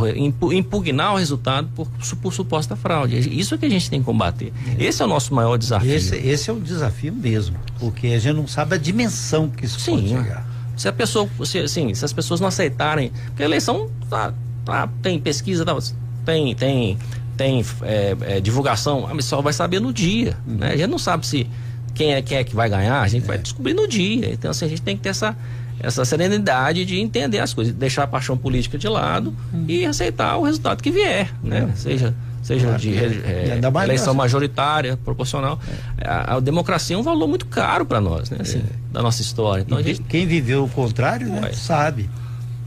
impugnar 0.55 1.15
o 1.15 1.17
resultado 1.17 1.69
por, 1.75 1.89
por 2.21 2.33
suposta 2.33 2.75
fraude. 2.75 3.17
Isso 3.39 3.55
é 3.55 3.59
que 3.59 3.67
a 3.67 3.69
gente 3.69 3.89
tem 3.89 4.01
que 4.01 4.07
combater. 4.07 4.53
É. 4.79 4.85
Esse 4.85 5.03
é 5.03 5.05
o 5.05 5.09
nosso 5.09 5.35
maior 5.35 5.57
desafio. 5.57 5.93
Esse, 5.93 6.17
esse 6.17 6.51
é 6.51 6.53
o 6.53 6.61
desafio 6.61 7.13
mesmo, 7.13 7.57
porque 7.79 8.09
a 8.09 8.19
gente 8.19 8.35
não 8.35 8.49
sabe 8.49 8.75
a 8.75 8.79
dimensão 8.79 9.49
que 9.49 9.65
isso 9.65 9.79
Sim, 9.79 9.97
pode 9.97 10.09
chegar. 10.09 10.47
Se 10.77 10.89
a 10.89 10.93
pessoa, 10.93 11.29
se, 11.45 11.59
assim, 11.59 11.95
se 11.95 12.05
as 12.05 12.13
pessoas 12.13 12.41
não 12.41 12.49
aceitarem, 12.49 13.13
porque 13.27 13.43
a 13.43 13.47
eleição 13.47 13.89
tá, 14.09 14.33
tá, 14.65 14.89
tem 15.01 15.21
pesquisa, 15.21 15.65
tá, 15.65 15.77
tem, 16.25 16.55
tem, 16.55 16.99
tem 17.37 17.65
é, 17.83 18.17
é, 18.23 18.41
divulgação, 18.41 19.07
a 19.07 19.15
pessoa 19.15 19.43
vai 19.43 19.53
saber 19.53 19.81
no 19.81 19.93
dia. 19.93 20.37
Uhum. 20.47 20.57
Né? 20.57 20.69
A 20.69 20.77
gente 20.77 20.91
não 20.91 20.99
sabe 20.99 21.27
se 21.27 21.47
quem 21.95 22.15
é, 22.15 22.23
quem 22.23 22.39
é 22.39 22.45
que 22.45 22.55
vai 22.55 22.69
ganhar, 22.69 23.01
a 23.01 23.09
gente 23.09 23.27
vai 23.27 23.37
é. 23.37 23.41
descobrir 23.41 23.75
no 23.75 23.87
dia. 23.87 24.33
Então, 24.33 24.51
assim, 24.51 24.65
a 24.65 24.69
gente 24.69 24.83
tem 24.83 24.97
que 24.97 25.03
ter 25.03 25.11
essa 25.11 25.37
essa 25.81 26.05
serenidade 26.05 26.85
de 26.85 27.01
entender 27.01 27.41
as 27.41 27.53
coisas, 27.53 27.75
deixar 27.75 28.05
a 28.05 28.07
paixão 28.07 28.37
política 28.37 28.79
de 28.79 28.87
lado 28.87 29.35
hum. 29.53 29.65
e 29.67 29.85
aceitar 29.85 30.37
o 30.37 30.45
resultado 30.45 30.81
que 30.81 30.93
vier, 30.93 31.33
né? 31.43 31.69
É. 31.73 31.77
Seja 31.77 32.15
seja 32.43 32.67
claro, 32.67 32.81
de 32.81 32.97
é, 32.97 33.61
é, 33.63 33.85
eleição 33.85 34.15
majoritária, 34.15 34.97
proporcional. 34.97 35.61
É. 35.99 36.09
A, 36.09 36.37
a, 36.37 36.41
democracia 36.41 36.97
é 36.97 36.99
um 36.99 37.03
valor 37.03 37.29
muito 37.29 37.47
caro 37.47 37.87
para 37.87 38.01
nós, 38.01 38.31
né? 38.31 38.39
Assim, 38.41 38.63
da 38.93 39.01
nossa 39.01 39.23
história. 39.23 39.63
Então, 39.63 39.81
gente... 39.83 40.03
Quem 40.03 40.27
viveu 40.27 40.65
o 40.65 40.69
contrário, 40.69 41.29
né, 41.29 41.53
sabe. 41.53 42.11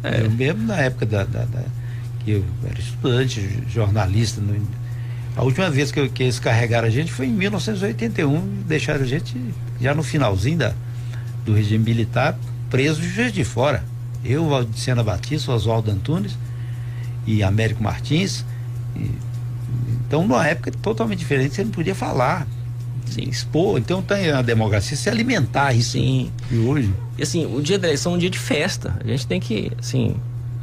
É. 0.01 0.21
Eu 0.21 0.31
mesmo 0.31 0.63
na 0.65 0.77
época 0.77 1.05
da, 1.05 1.23
da, 1.23 1.43
da 1.43 1.61
Eu 2.27 2.43
era 2.63 2.79
estudante, 2.79 3.63
jornalista. 3.69 4.41
No, 4.41 4.55
a 5.35 5.43
última 5.43 5.69
vez 5.69 5.91
que, 5.91 6.07
que 6.09 6.23
eles 6.23 6.39
carregaram 6.39 6.87
a 6.87 6.91
gente 6.91 7.11
foi 7.11 7.27
em 7.27 7.33
1981, 7.33 8.63
deixaram 8.67 9.01
a 9.01 9.07
gente 9.07 9.35
já 9.79 9.93
no 9.93 10.01
finalzinho 10.01 10.57
da, 10.57 10.73
do 11.45 11.53
regime 11.53 11.83
militar, 11.83 12.37
preso 12.69 13.01
de 13.01 13.09
Juiz 13.09 13.31
de 13.31 13.43
Fora. 13.43 13.83
Eu, 14.23 14.47
Valdicena 14.49 15.03
Batista, 15.03 15.51
Oswaldo 15.51 15.91
Antunes 15.91 16.37
e 17.27 17.43
Américo 17.43 17.83
Martins. 17.83 18.43
E, 18.95 19.11
então, 20.07 20.27
numa 20.27 20.47
época 20.47 20.71
totalmente 20.71 21.19
diferente, 21.19 21.55
você 21.55 21.63
não 21.63 21.71
podia 21.71 21.93
falar. 21.93 22.47
Sim. 23.05 23.29
expor. 23.29 23.77
Então 23.77 24.01
tem 24.01 24.31
a 24.31 24.41
democracia 24.41 24.97
se 24.97 25.09
alimentar 25.09 25.73
isso. 25.73 25.91
Sim. 25.91 26.31
E 26.51 26.57
hoje. 26.57 26.93
E 27.17 27.23
assim, 27.23 27.45
o 27.45 27.61
dia 27.61 27.77
da 27.77 27.87
eleição 27.87 28.13
é 28.13 28.15
um 28.15 28.17
dia 28.17 28.29
de 28.29 28.39
festa. 28.39 28.97
A 29.03 29.07
gente 29.07 29.27
tem 29.27 29.39
que, 29.39 29.71
assim, 29.79 30.15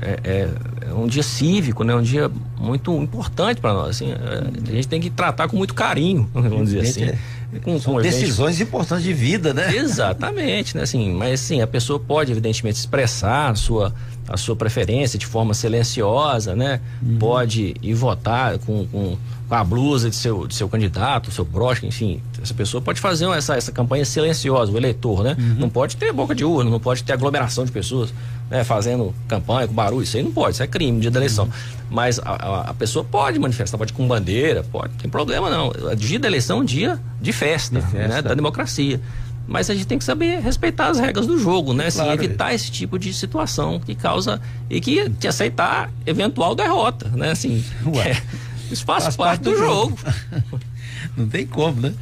é, 0.03 0.21
é, 0.25 0.49
é 0.89 0.93
um 0.93 1.07
dia 1.07 1.23
cívico, 1.23 1.85
né? 1.85 1.95
Um 1.95 2.03
dia 2.03 2.31
muito 2.59 2.93
importante 3.01 3.61
para 3.61 3.73
nós. 3.73 3.91
Assim, 3.91 4.11
é, 4.13 4.71
a 4.71 4.75
gente 4.75 4.89
tem 4.89 5.01
que 5.01 5.11
tratar 5.11 5.49
com 5.49 5.57
muito 5.57 5.75
carinho, 5.75 6.29
vamos 6.35 6.71
dizer 6.71 6.81
assim. 6.81 7.05
É. 7.05 7.19
Com, 7.63 7.79
com 7.79 8.01
decisões 8.01 8.57
gente... 8.57 8.69
importantes 8.69 9.05
de 9.05 9.13
vida, 9.13 9.53
né? 9.53 9.77
Exatamente, 9.77 10.75
né? 10.77 10.85
Assim, 10.85 11.13
mas 11.13 11.39
sim, 11.41 11.61
a 11.61 11.67
pessoa 11.67 12.01
pode 12.01 12.33
evidentemente 12.33 12.79
expressar 12.79 13.51
a 13.51 13.55
sua, 13.55 13.95
a 14.27 14.39
sua 14.39 14.57
preferência 14.57 15.19
de 15.19 15.27
forma 15.27 15.53
silenciosa, 15.53 16.57
né? 16.57 16.81
Uhum. 17.03 17.19
Pode 17.19 17.75
ir 17.83 17.95
votar 17.95 18.59
com, 18.59 18.87
com 18.87 19.19
com 19.53 19.57
a 19.57 19.65
blusa 19.65 20.09
de 20.09 20.17
seu, 20.17 20.47
de 20.47 20.55
seu 20.55 20.67
candidato, 20.67 21.31
seu 21.31 21.45
broche, 21.45 21.87
enfim. 21.87 22.23
Essa 22.43 22.55
pessoa 22.55 22.81
pode 22.81 23.01
fazer 23.01 23.27
essa, 23.31 23.55
essa 23.55 23.71
campanha 23.71 24.05
silenciosa, 24.05 24.73
o 24.73 24.77
eleitor, 24.77 25.23
né? 25.23 25.37
Uhum. 25.39 25.57
Não 25.59 25.71
pode 25.71 25.97
ter 25.97 26.13
boca 26.13 26.35
de 26.35 26.45
urna, 26.45 26.71
não 26.71 26.81
pode 26.81 27.05
ter 27.05 27.13
aglomeração 27.13 27.65
de 27.65 27.71
pessoas 27.71 28.13
né, 28.51 28.65
fazendo 28.65 29.15
campanha 29.29 29.69
com 29.69 29.75
barulho. 29.75 30.03
Isso 30.03 30.17
aí 30.17 30.23
não 30.23 30.33
pode, 30.33 30.55
isso 30.55 30.63
é 30.63 30.67
crime, 30.67 31.01
dia 31.01 31.11
da 31.11 31.21
eleição. 31.21 31.45
Uhum. 31.45 31.51
Mas 31.91 32.19
a, 32.19 32.31
a, 32.31 32.61
a, 32.71 32.75
pessoa 32.75 33.05
pode 33.05 33.39
manifestar, 33.39 33.79
pode 33.79 33.93
com 33.93 34.07
bandeira, 34.09 34.65
pode, 34.65 34.93
não 34.93 34.99
tem 34.99 35.11
problema 35.11 35.49
não. 35.49 35.73
Dia 35.97 36.19
da 36.19 36.27
eleição 36.27 36.59
é 36.59 36.61
um 36.63 36.65
dia 36.65 36.99
de 37.21 37.33
festa, 37.33 37.81
de 37.81 37.87
festa. 37.87 38.09
Né, 38.09 38.23
da 38.23 38.35
democracia 38.35 39.01
mas 39.47 39.69
a 39.69 39.75
gente 39.75 39.87
tem 39.87 39.99
que 39.99 40.05
saber 40.05 40.41
respeitar 40.41 40.89
as 40.89 40.99
regras 40.99 41.27
do 41.27 41.39
jogo, 41.39 41.73
né? 41.75 41.87
Assim, 41.87 41.99
claro. 41.99 42.13
evitar 42.13 42.55
esse 42.55 42.71
tipo 42.71 42.99
de 42.99 43.13
situação 43.13 43.81
que 43.81 43.95
causa 43.95 44.41
e 44.71 44.81
que 44.81 45.11
te 45.11 45.27
aceitar 45.27 45.91
eventual 46.07 46.55
derrota, 46.55 47.09
né? 47.11 47.31
Assim, 47.31 47.65
é, 48.03 48.23
isso 48.71 48.85
faz, 48.85 49.05
faz 49.05 49.17
parte, 49.17 49.43
parte, 49.43 49.43
do, 49.43 49.51
do 49.51 49.59
jogo. 49.59 49.99
jogo. 49.99 50.61
Não 51.17 51.29
tem 51.29 51.47
como, 51.47 51.81
né? 51.81 51.93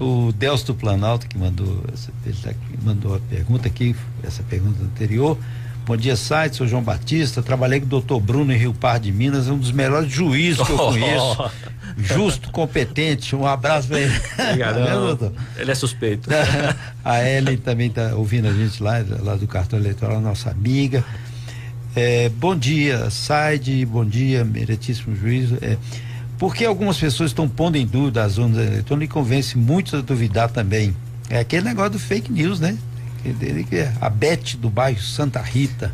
O 0.00 0.32
Delcio 0.32 0.68
do 0.68 0.74
Planalto, 0.74 1.28
que 1.28 1.38
mandou, 1.38 1.84
ele 2.26 2.36
tá, 2.42 2.52
mandou 2.82 3.14
a 3.14 3.20
pergunta 3.20 3.68
aqui, 3.68 3.94
essa 4.22 4.42
pergunta 4.42 4.82
anterior. 4.82 5.38
Bom 5.86 5.96
dia, 5.96 6.16
site, 6.16 6.56
sou 6.56 6.66
João 6.66 6.82
Batista, 6.82 7.42
trabalhei 7.42 7.78
com 7.78 7.84
o 7.86 7.88
doutor 7.88 8.18
Bruno 8.18 8.52
em 8.52 8.56
Rio 8.56 8.72
Par 8.72 8.98
de 8.98 9.12
Minas, 9.12 9.48
é 9.48 9.52
um 9.52 9.58
dos 9.58 9.70
melhores 9.70 10.10
juízes 10.10 10.66
que 10.66 10.72
eu 10.72 10.78
conheço. 10.78 11.50
Justo, 11.98 12.50
competente, 12.50 13.36
um 13.36 13.46
abraço 13.46 13.88
para 13.88 14.00
ele. 14.00 14.20
Obrigado. 14.38 14.74
Tá 15.14 15.30
ele 15.56 15.70
é 15.70 15.74
suspeito. 15.74 16.28
a 17.04 17.22
Ellen 17.22 17.58
também 17.58 17.88
está 17.88 18.14
ouvindo 18.16 18.48
a 18.48 18.52
gente 18.52 18.82
lá, 18.82 19.04
lá 19.20 19.36
do 19.36 19.46
cartão 19.46 19.78
eleitoral, 19.78 20.20
nossa 20.20 20.50
amiga. 20.50 21.04
É, 21.94 22.28
bom 22.30 22.56
dia, 22.56 23.10
Saide, 23.10 23.84
bom 23.84 24.04
dia, 24.04 24.44
meritíssimo 24.44 25.14
juiz. 25.14 25.52
É, 25.62 25.76
porque 26.44 26.66
algumas 26.66 26.98
pessoas 26.98 27.30
estão 27.30 27.48
pondo 27.48 27.76
em 27.76 27.86
dúvida 27.86 28.22
as 28.22 28.36
urnas 28.36 28.58
eletrônicas 28.58 29.10
e 29.10 29.14
convence 29.14 29.56
muitos 29.56 29.94
a 29.94 30.02
duvidar 30.02 30.50
também. 30.50 30.94
É 31.30 31.38
aquele 31.38 31.64
negócio 31.64 31.92
do 31.92 31.98
fake 31.98 32.30
news, 32.30 32.60
né? 32.60 32.76
A 33.98 34.10
Beth 34.10 34.58
do 34.58 34.68
bairro 34.68 35.00
Santa 35.00 35.40
Rita. 35.40 35.90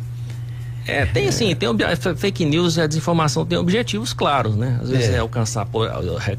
É, 0.85 1.05
tem 1.05 1.29
assim, 1.29 1.55
tem 1.55 1.69
fake 2.17 2.43
news 2.43 2.77
a 2.77 2.85
desinformação 2.85 3.45
tem 3.45 3.57
objetivos 3.57 4.11
claros, 4.11 4.57
né? 4.57 4.77
Às 4.81 4.89
vezes 4.89 5.09
é, 5.11 5.13
é 5.13 5.17
alcançar, 5.19 5.65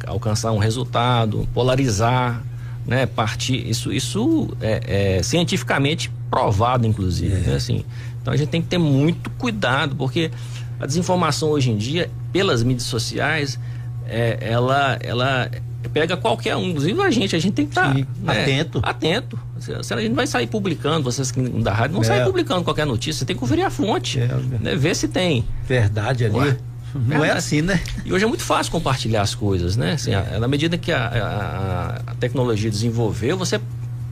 alcançar 0.07 0.53
um 0.53 0.59
resultado, 0.59 1.48
polarizar, 1.55 2.42
né? 2.87 3.07
Partir, 3.07 3.66
isso, 3.66 3.90
isso 3.90 4.55
é, 4.61 5.16
é 5.16 5.22
cientificamente 5.22 6.12
provado, 6.29 6.87
inclusive, 6.87 7.33
é. 7.33 7.38
né? 7.38 7.55
Assim, 7.55 7.83
então 8.20 8.35
a 8.35 8.37
gente 8.37 8.51
tem 8.51 8.61
que 8.61 8.68
ter 8.68 8.77
muito 8.77 9.31
cuidado, 9.31 9.96
porque 9.96 10.31
a 10.79 10.85
desinformação 10.85 11.48
hoje 11.48 11.70
em 11.70 11.79
dia, 11.79 12.11
pelas 12.31 12.62
mídias 12.62 12.88
sociais, 12.88 13.59
é, 14.08 14.38
ela, 14.40 14.98
ela 15.00 15.50
pega 15.92 16.16
qualquer 16.16 16.56
um, 16.56 16.70
inclusive 16.70 17.00
a 17.00 17.10
gente, 17.10 17.36
a 17.36 17.38
gente 17.38 17.54
tem 17.54 17.66
que 17.66 17.72
estar 17.72 17.88
tá, 17.88 17.94
né, 17.94 18.06
atento. 18.26 18.80
Atento. 18.82 19.38
Se 19.58 19.94
a 19.94 20.00
gente 20.00 20.14
vai 20.14 20.26
sair 20.26 20.46
publicando, 20.46 21.04
vocês 21.04 21.30
que 21.30 21.40
da 21.40 21.72
rádio, 21.72 21.94
não 21.94 22.02
é. 22.02 22.04
saem 22.04 22.24
publicando 22.24 22.64
qualquer 22.64 22.86
notícia, 22.86 23.20
você 23.20 23.24
tem 23.24 23.36
que 23.36 23.40
conferir 23.40 23.64
a 23.64 23.70
fonte, 23.70 24.18
é, 24.18 24.28
né, 24.60 24.74
ver 24.74 24.96
se 24.96 25.08
tem. 25.08 25.44
Verdade 25.66 26.24
ali. 26.24 26.36
Ué, 26.36 26.56
não 26.94 27.24
é 27.24 27.30
assim, 27.30 27.62
né? 27.62 27.80
E 28.04 28.12
hoje 28.12 28.24
é 28.24 28.28
muito 28.28 28.42
fácil 28.42 28.72
compartilhar 28.72 29.22
as 29.22 29.34
coisas, 29.34 29.76
né? 29.76 29.92
Assim, 29.92 30.12
a, 30.14 30.38
na 30.38 30.48
medida 30.48 30.76
que 30.76 30.92
a, 30.92 31.06
a, 31.06 32.10
a 32.10 32.14
tecnologia 32.16 32.70
desenvolveu, 32.70 33.36
você 33.36 33.60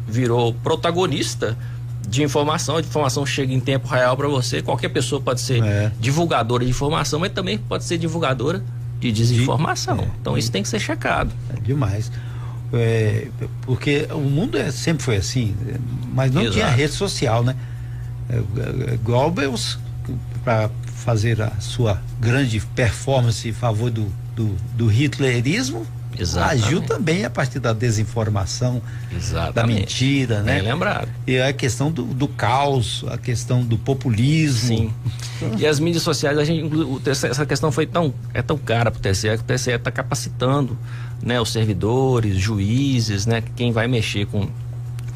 virou 0.06 0.54
protagonista 0.54 1.56
de 2.08 2.22
informação, 2.22 2.76
a 2.76 2.80
informação 2.80 3.26
chega 3.26 3.52
em 3.52 3.60
tempo 3.60 3.86
real 3.88 4.16
para 4.16 4.28
você. 4.28 4.62
Qualquer 4.62 4.88
pessoa 4.88 5.20
pode 5.20 5.40
ser 5.40 5.62
é. 5.62 5.92
divulgadora 6.00 6.64
de 6.64 6.70
informação, 6.70 7.20
mas 7.20 7.32
também 7.32 7.58
pode 7.58 7.84
ser 7.84 7.98
divulgadora 7.98 8.62
de 9.00 9.10
desinformação. 9.10 9.96
De, 9.96 10.04
é, 10.04 10.10
então 10.20 10.38
isso 10.38 10.52
tem 10.52 10.62
que 10.62 10.68
ser 10.68 10.78
checado. 10.78 11.32
É 11.56 11.60
demais. 11.60 12.12
É, 12.72 13.26
porque 13.62 14.06
o 14.12 14.20
mundo 14.20 14.56
é, 14.56 14.70
sempre 14.70 15.02
foi 15.02 15.16
assim, 15.16 15.56
mas 16.12 16.30
não 16.30 16.42
Exato. 16.42 16.56
tinha 16.56 16.68
rede 16.68 16.92
social, 16.92 17.42
né? 17.42 17.56
É, 18.28 18.36
é, 18.92 18.96
Goebbels, 19.02 19.78
para 20.44 20.70
fazer 20.94 21.42
a 21.42 21.50
sua 21.58 22.00
grande 22.20 22.60
performance 22.60 23.48
em 23.48 23.52
favor 23.52 23.90
do, 23.90 24.06
do, 24.36 24.54
do 24.76 24.86
hitlerismo, 24.92 25.84
Exatamente. 26.18 26.64
Agiu 26.64 26.82
também 26.82 27.24
a 27.24 27.30
partir 27.30 27.58
da 27.60 27.72
desinformação, 27.72 28.82
Exatamente. 29.14 29.54
da 29.54 29.66
mentira, 29.66 30.42
né? 30.42 30.60
Lembrado. 30.60 31.08
E 31.26 31.40
a 31.40 31.52
questão 31.52 31.90
do, 31.90 32.02
do 32.02 32.28
caos, 32.28 33.04
a 33.08 33.16
questão 33.16 33.62
do 33.62 33.78
populismo. 33.78 34.68
Sim. 34.68 34.92
E 35.58 35.66
as 35.66 35.78
mídias 35.78 36.02
sociais, 36.02 36.36
a 36.36 36.44
gente, 36.44 36.70
essa 37.08 37.46
questão 37.46 37.70
foi 37.70 37.86
tão, 37.86 38.12
é 38.34 38.42
tão 38.42 38.58
cara 38.58 38.90
para 38.90 38.98
o 38.98 39.02
TSE 39.02 39.28
que 39.28 39.34
o 39.36 39.42
TSE 39.44 39.70
está 39.70 39.90
capacitando 39.90 40.76
né, 41.22 41.40
os 41.40 41.50
servidores, 41.50 42.36
juízes, 42.36 43.26
né, 43.26 43.42
quem 43.56 43.72
vai 43.72 43.86
mexer 43.86 44.26
com 44.26 44.48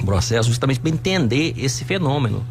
o 0.00 0.04
processo, 0.04 0.48
justamente 0.48 0.80
para 0.80 0.90
entender 0.90 1.54
esse 1.56 1.84
fenômeno. 1.84 2.44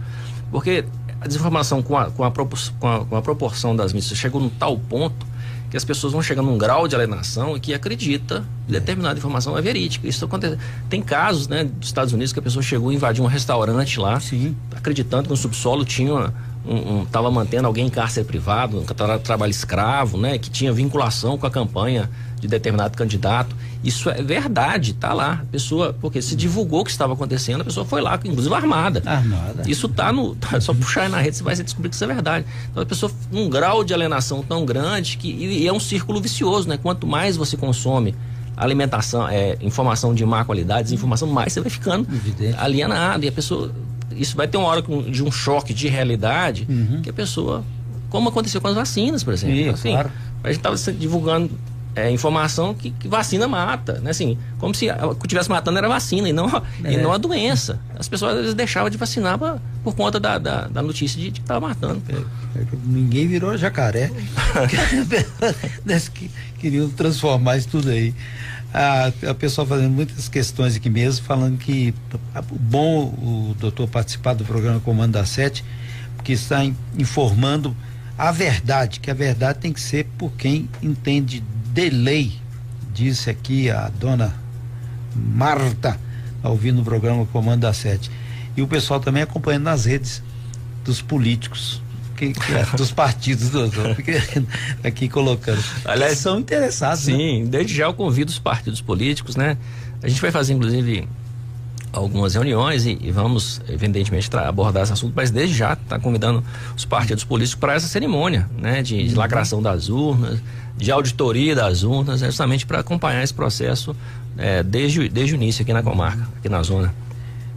Porque 0.51 0.85
a 1.19 1.27
desinformação 1.27 1.81
com 1.81 1.97
a, 1.97 2.11
com 2.11 2.23
a, 2.23 2.31
com 2.31 2.87
a, 2.87 3.05
com 3.05 3.15
a 3.15 3.21
proporção 3.21 3.75
das 3.75 3.93
mídias 3.93 4.17
chegou 4.17 4.41
num 4.41 4.49
tal 4.49 4.77
ponto 4.77 5.32
que 5.73 5.77
as 5.77 5.83
pessoas 5.83 6.13
vão 6.13 6.21
chegando 6.21 6.51
num 6.51 6.57
grau 6.57 6.87
de 6.87 6.93
alienação 6.93 7.57
que 7.59 7.73
acredita 7.73 8.45
que 8.67 8.71
determinada 8.71 9.17
informação 9.17 9.57
é 9.57 9.61
verídica. 9.61 10.07
Isso 10.07 10.23
acontece. 10.23 10.55
Tem 10.87 11.01
casos, 11.01 11.47
né, 11.47 11.63
dos 11.63 11.87
Estados 11.87 12.13
Unidos 12.13 12.31
que 12.31 12.37
a 12.37 12.43
pessoa 12.43 12.61
chegou 12.61 12.91
e 12.91 12.95
invadiu 12.95 13.23
um 13.23 13.27
restaurante 13.27 13.99
lá, 13.99 14.19
Sim. 14.19 14.55
acreditando 14.75 15.23
que 15.23 15.29
no 15.31 15.35
subsolo 15.35 15.83
tinha 15.83 16.31
estava 17.03 17.27
um, 17.27 17.31
um, 17.31 17.33
mantendo 17.33 17.65
alguém 17.65 17.87
em 17.87 17.89
cárcere 17.89 18.23
privado, 18.23 18.81
um 18.81 18.85
trabalho 19.17 19.49
escravo, 19.49 20.15
né, 20.15 20.37
que 20.37 20.51
tinha 20.51 20.71
vinculação 20.71 21.39
com 21.39 21.47
a 21.47 21.49
campanha 21.49 22.07
de 22.39 22.47
determinado 22.47 22.95
candidato. 22.95 23.55
Isso 23.83 24.09
é 24.09 24.21
verdade, 24.21 24.93
tá 24.93 25.13
lá. 25.13 25.41
A 25.41 25.45
pessoa, 25.45 25.93
porque 25.99 26.21
se 26.21 26.35
divulgou 26.35 26.81
o 26.81 26.83
que 26.85 26.91
estava 26.91 27.13
acontecendo, 27.13 27.61
a 27.61 27.63
pessoa 27.65 27.85
foi 27.85 28.01
lá, 28.01 28.17
inclusive 28.23 28.53
armada. 28.55 29.03
Armada. 29.05 29.63
Isso 29.67 29.89
tá 29.89 30.11
no. 30.11 30.33
Tá, 30.43 30.59
só 30.59 30.73
puxar 30.73 31.09
na 31.09 31.19
rede, 31.19 31.37
você 31.37 31.43
vai 31.43 31.55
descobrir 31.55 31.89
que 31.89 31.95
isso 31.95 32.03
é 32.03 32.07
verdade. 32.07 32.45
Então 32.69 32.83
a 32.83 32.85
pessoa, 32.85 33.11
um 33.31 33.49
grau 33.49 33.83
de 33.83 33.93
alienação 33.93 34.43
tão 34.43 34.65
grande 34.65 35.17
que. 35.17 35.29
E, 35.29 35.63
e 35.63 35.67
é 35.67 35.73
um 35.73 35.79
círculo 35.79 36.21
vicioso, 36.21 36.67
né? 36.67 36.77
Quanto 36.77 37.07
mais 37.07 37.37
você 37.37 37.55
consome 37.55 38.15
alimentação, 38.55 39.27
é, 39.27 39.57
informação 39.61 40.13
de 40.13 40.25
má 40.25 40.45
qualidade, 40.45 40.83
desinformação, 40.83 41.27
mais 41.27 41.53
você 41.53 41.61
vai 41.61 41.69
ficando 41.69 42.07
Evidente. 42.13 42.57
alienado. 42.57 43.25
E 43.25 43.27
a 43.27 43.31
pessoa. 43.31 43.71
Isso 44.11 44.35
vai 44.35 44.47
ter 44.47 44.57
uma 44.57 44.67
hora 44.67 44.81
de 44.81 45.23
um 45.23 45.31
choque 45.31 45.73
de 45.73 45.87
realidade 45.87 46.67
uhum. 46.69 47.01
que 47.01 47.09
a 47.09 47.13
pessoa. 47.13 47.63
Como 48.09 48.29
aconteceu 48.29 48.61
com 48.61 48.67
as 48.67 48.75
vacinas, 48.75 49.23
por 49.23 49.33
exemplo. 49.33 49.55
Sim, 49.55 49.69
assim, 49.69 49.91
claro. 49.91 50.11
A 50.43 50.47
gente 50.49 50.57
estava 50.57 50.75
divulgando 50.93 51.49
é, 51.95 52.09
informação 52.09 52.73
que, 52.73 52.91
que, 52.91 53.07
vacina 53.07 53.47
mata, 53.47 53.99
né? 53.99 54.11
Assim, 54.11 54.37
como 54.57 54.73
se 54.73 54.89
o 54.89 55.15
que 55.15 55.25
estivesse 55.25 55.49
matando 55.49 55.77
era 55.77 55.87
vacina 55.87 56.27
e 56.27 56.33
não, 56.33 56.47
é. 56.83 56.93
e 56.93 56.97
não 56.97 57.11
a 57.11 57.17
doença. 57.17 57.79
As 57.97 58.07
pessoas 58.07 58.33
às 58.33 58.39
vezes 58.39 58.55
deixavam 58.55 58.89
de 58.89 58.97
vacinar 58.97 59.37
pra, 59.37 59.57
por 59.83 59.95
conta 59.95 60.19
da, 60.19 60.37
da, 60.37 60.67
da 60.67 60.81
notícia 60.81 61.21
de, 61.21 61.31
que 61.31 61.39
estava 61.39 61.67
matando. 61.67 62.01
É, 62.09 62.59
é 62.59 62.65
ninguém 62.85 63.27
virou 63.27 63.55
jacaré. 63.57 64.11
que 66.13 66.31
queriam 66.59 66.89
transformar 66.89 67.57
isso 67.57 67.69
tudo 67.69 67.89
aí. 67.89 68.13
A, 68.73 69.11
a 69.29 69.33
pessoa 69.35 69.67
fazendo 69.67 69.91
muitas 69.91 70.27
questões 70.27 70.75
aqui 70.75 70.89
mesmo, 70.89 71.23
falando 71.25 71.59
que 71.59 71.93
bom 72.51 73.05
o 73.05 73.55
doutor 73.59 73.87
participar 73.87 74.33
do 74.33 74.43
programa 74.43 74.79
Comando 74.79 75.11
da 75.11 75.25
Sete, 75.25 75.63
porque 76.15 76.33
está 76.33 76.65
in, 76.65 76.75
informando 76.97 77.75
a 78.17 78.31
verdade, 78.31 78.99
que 78.99 79.11
a 79.11 79.13
verdade 79.13 79.59
tem 79.59 79.73
que 79.73 79.81
ser 79.81 80.05
por 80.17 80.31
quem 80.31 80.69
entende 80.81 81.43
de 81.73 81.89
lei, 81.89 82.31
disse 82.93 83.31
aqui 83.31 83.71
a 83.71 83.89
dona 83.89 84.33
Marta, 85.15 85.99
ouvindo 86.43 86.81
o 86.81 86.83
programa 86.83 87.25
Comando 87.25 87.61
da 87.61 87.73
Sete. 87.73 88.11
E 88.55 88.61
o 88.61 88.67
pessoal 88.67 88.99
também 88.99 89.23
acompanhando 89.23 89.63
nas 89.63 89.85
redes 89.85 90.21
dos 90.85 91.01
políticos. 91.01 91.81
que, 92.15 92.31
que 92.31 92.53
é 92.53 92.63
dos 92.77 92.91
partidos, 92.93 93.49
aqui 94.83 95.09
colocando. 95.09 95.63
Aliás, 95.83 96.19
são 96.19 96.39
interessados. 96.39 97.07
Né? 97.07 97.15
Sim, 97.15 97.43
né? 97.43 97.49
desde 97.49 97.73
já 97.73 97.85
eu 97.85 97.93
convido 97.95 98.29
os 98.29 98.37
partidos 98.37 98.79
políticos, 98.79 99.35
né? 99.35 99.57
A 100.03 100.07
gente 100.07 100.21
vai 100.21 100.29
fazer, 100.29 100.53
inclusive, 100.53 101.07
algumas 101.93 102.33
reuniões 102.33 102.87
e, 102.87 102.97
e 102.99 103.11
vamos, 103.11 103.61
evidentemente, 103.69 104.27
abordar 104.35 104.81
esse 104.81 104.91
assunto, 104.91 105.13
mas 105.15 105.29
desde 105.29 105.55
já 105.55 105.73
está 105.73 105.99
convidando 105.99 106.43
os 106.75 106.83
partidos 106.83 107.23
políticos 107.23 107.59
para 107.59 107.75
essa 107.75 107.87
cerimônia, 107.87 108.49
né? 108.57 108.81
De, 108.81 109.07
de, 109.07 109.15
lacração 109.15 109.61
das 109.61 109.89
urnas, 109.89 110.39
de 110.75 110.91
auditoria 110.91 111.55
das 111.55 111.83
urnas, 111.83 112.23
é 112.23 112.25
justamente 112.25 112.65
para 112.65 112.79
acompanhar 112.79 113.23
esse 113.23 113.33
processo 113.33 113.95
é, 114.35 114.63
desde, 114.63 115.07
desde 115.07 115.35
o 115.35 115.37
início 115.37 115.61
aqui 115.61 115.71
na 115.71 115.83
comarca, 115.83 116.27
aqui 116.39 116.49
na 116.49 116.63
zona. 116.63 116.93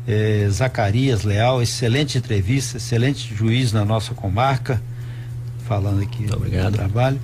É, 0.07 0.46
Zacarias 0.51 1.25
Leal, 1.25 1.62
excelente 1.62 2.18
entrevista, 2.18 2.77
excelente 2.77 3.35
juiz 3.35 3.72
na 3.72 3.85
nossa 3.85 4.14
comarca, 4.14 4.81
falando 5.66 6.03
aqui 6.03 6.27
Obrigado. 6.31 6.72
do 6.72 6.77
trabalho. 6.77 7.18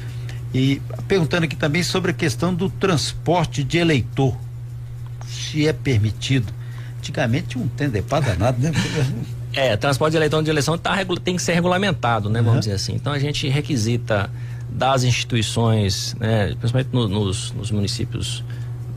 E 0.55 0.81
perguntando 1.07 1.45
aqui 1.45 1.57
também 1.57 1.83
sobre 1.83 2.11
a 2.11 2.15
questão 2.15 2.55
do 2.55 2.69
transporte 2.71 3.63
de 3.63 3.79
eleitor, 3.79 4.37
se 5.27 5.67
é 5.67 5.73
permitido 5.73 6.53
Antigamente 7.03 7.49
tinha 7.49 7.65
um 7.65 7.67
tendepá 7.67 8.21
danado, 8.21 8.57
né? 8.61 8.71
É, 9.53 9.77
transporte 9.77 10.13
de 10.13 10.19
eleitor 10.19 10.41
de 10.43 10.49
eleição 10.49 10.79
tá, 10.79 10.97
tem 11.23 11.35
que 11.35 11.43
ser 11.43 11.53
regulamentado, 11.53 12.31
né? 12.31 12.39
Vamos 12.39 12.55
uhum. 12.55 12.61
dizer 12.61 12.75
assim. 12.75 12.95
Então 12.95 13.13
a 13.13 13.19
gente 13.19 13.49
requisita 13.49 14.31
das 14.71 15.03
instituições, 15.03 16.15
né, 16.19 16.55
principalmente 16.59 16.89
no, 16.93 17.09
nos, 17.09 17.53
nos, 17.53 17.71
municípios 17.71 18.43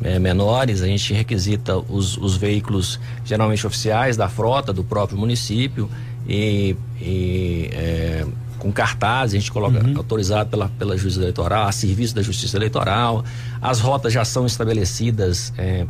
é, 0.04 0.20
menores, 0.20 0.82
a 0.82 0.86
gente 0.86 1.14
requisita 1.14 1.78
os, 1.78 2.16
os, 2.16 2.38
veículos 2.38 3.00
geralmente 3.26 3.68
oficiais 3.68 4.16
da 4.16 4.30
frota 4.30 4.72
do 4.72 4.84
próprio 4.84 5.18
município 5.18 5.90
e, 6.28 6.78
e 7.02 7.70
é, 7.74 8.26
com 8.58 8.72
cartaz, 8.72 9.34
a 9.34 9.36
gente 9.36 9.52
coloca 9.52 9.86
uhum. 9.86 9.98
autorizado 9.98 10.50
pela, 10.50 10.70
pela 10.70 10.98
Justiça 10.98 11.20
Eleitoral, 11.20 11.68
a 11.68 11.72
serviço 11.72 12.16
da 12.16 12.22
Justiça 12.22 12.56
Eleitoral. 12.56 13.26
As 13.62 13.80
rotas 13.80 14.14
já 14.14 14.24
são 14.24 14.46
estabelecidas 14.46 15.52
é, 15.58 15.86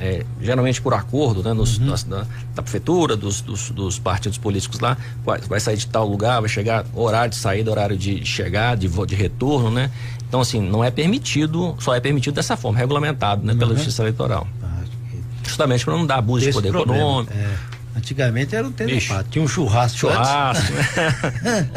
é, 0.00 0.24
geralmente 0.40 0.80
por 0.80 0.94
acordo, 0.94 1.42
né, 1.42 1.52
nos, 1.52 1.78
uhum. 1.78 1.94
da, 2.08 2.26
da, 2.54 2.62
prefeitura, 2.62 3.14
dos, 3.14 3.42
dos, 3.42 3.70
dos, 3.70 3.98
partidos 3.98 4.38
políticos 4.38 4.80
lá, 4.80 4.96
vai, 5.24 5.40
vai, 5.40 5.60
sair 5.60 5.76
de 5.76 5.86
tal 5.86 6.08
lugar, 6.08 6.40
vai 6.40 6.48
chegar 6.48 6.86
horário 6.94 7.30
de 7.30 7.36
saída, 7.36 7.70
horário 7.70 7.96
de 7.96 8.24
chegar, 8.24 8.76
de, 8.76 8.88
de 8.88 9.14
retorno, 9.14 9.70
né? 9.70 9.90
Então, 10.26 10.40
assim, 10.40 10.60
não 10.60 10.82
é 10.82 10.90
permitido, 10.90 11.76
só 11.78 11.94
é 11.94 12.00
permitido 12.00 12.34
dessa 12.34 12.56
forma, 12.56 12.78
regulamentado, 12.78 13.44
né, 13.44 13.52
uhum. 13.52 13.58
pela 13.58 13.74
Justiça 13.74 14.02
Eleitoral. 14.02 14.48
Ah, 14.62 14.80
Justamente 15.44 15.84
para 15.84 15.94
não 15.94 16.06
dar 16.06 16.16
abuso 16.16 16.46
de 16.46 16.52
poder 16.52 16.70
problema. 16.70 17.02
econômico. 17.02 17.32
É. 17.34 17.79
Antigamente 18.00 18.56
era 18.56 18.66
um 18.66 18.72
telepata. 18.72 19.26
Tinha 19.30 19.44
um 19.44 19.48
churrasco. 19.48 19.98
Churrasco? 19.98 20.72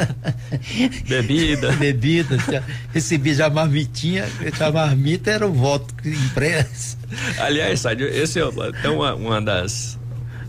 Bebida. 1.05 1.73
Bebida. 1.73 2.63
Recebia 2.93 3.33
já 3.33 3.49
marmitinha. 3.49 4.25
A 4.57 4.71
marmita 4.71 5.31
era 5.31 5.45
o 5.45 5.51
voto 5.51 5.93
impresso. 6.07 6.97
Aliás, 7.38 7.81
Sádio, 7.81 8.07
esse 8.07 8.39
é 8.39 8.43
até 8.43 8.89
uma, 8.89 9.13
uma 9.15 9.41
das. 9.41 9.99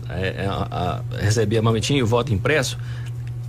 É, 0.09 0.43
é, 0.43 0.47
a, 0.47 1.01
a, 1.11 1.17
recebi 1.17 1.57
a 1.57 1.61
marmitinha 1.61 1.99
e 1.99 2.03
o 2.03 2.07
voto 2.07 2.33
impresso. 2.33 2.77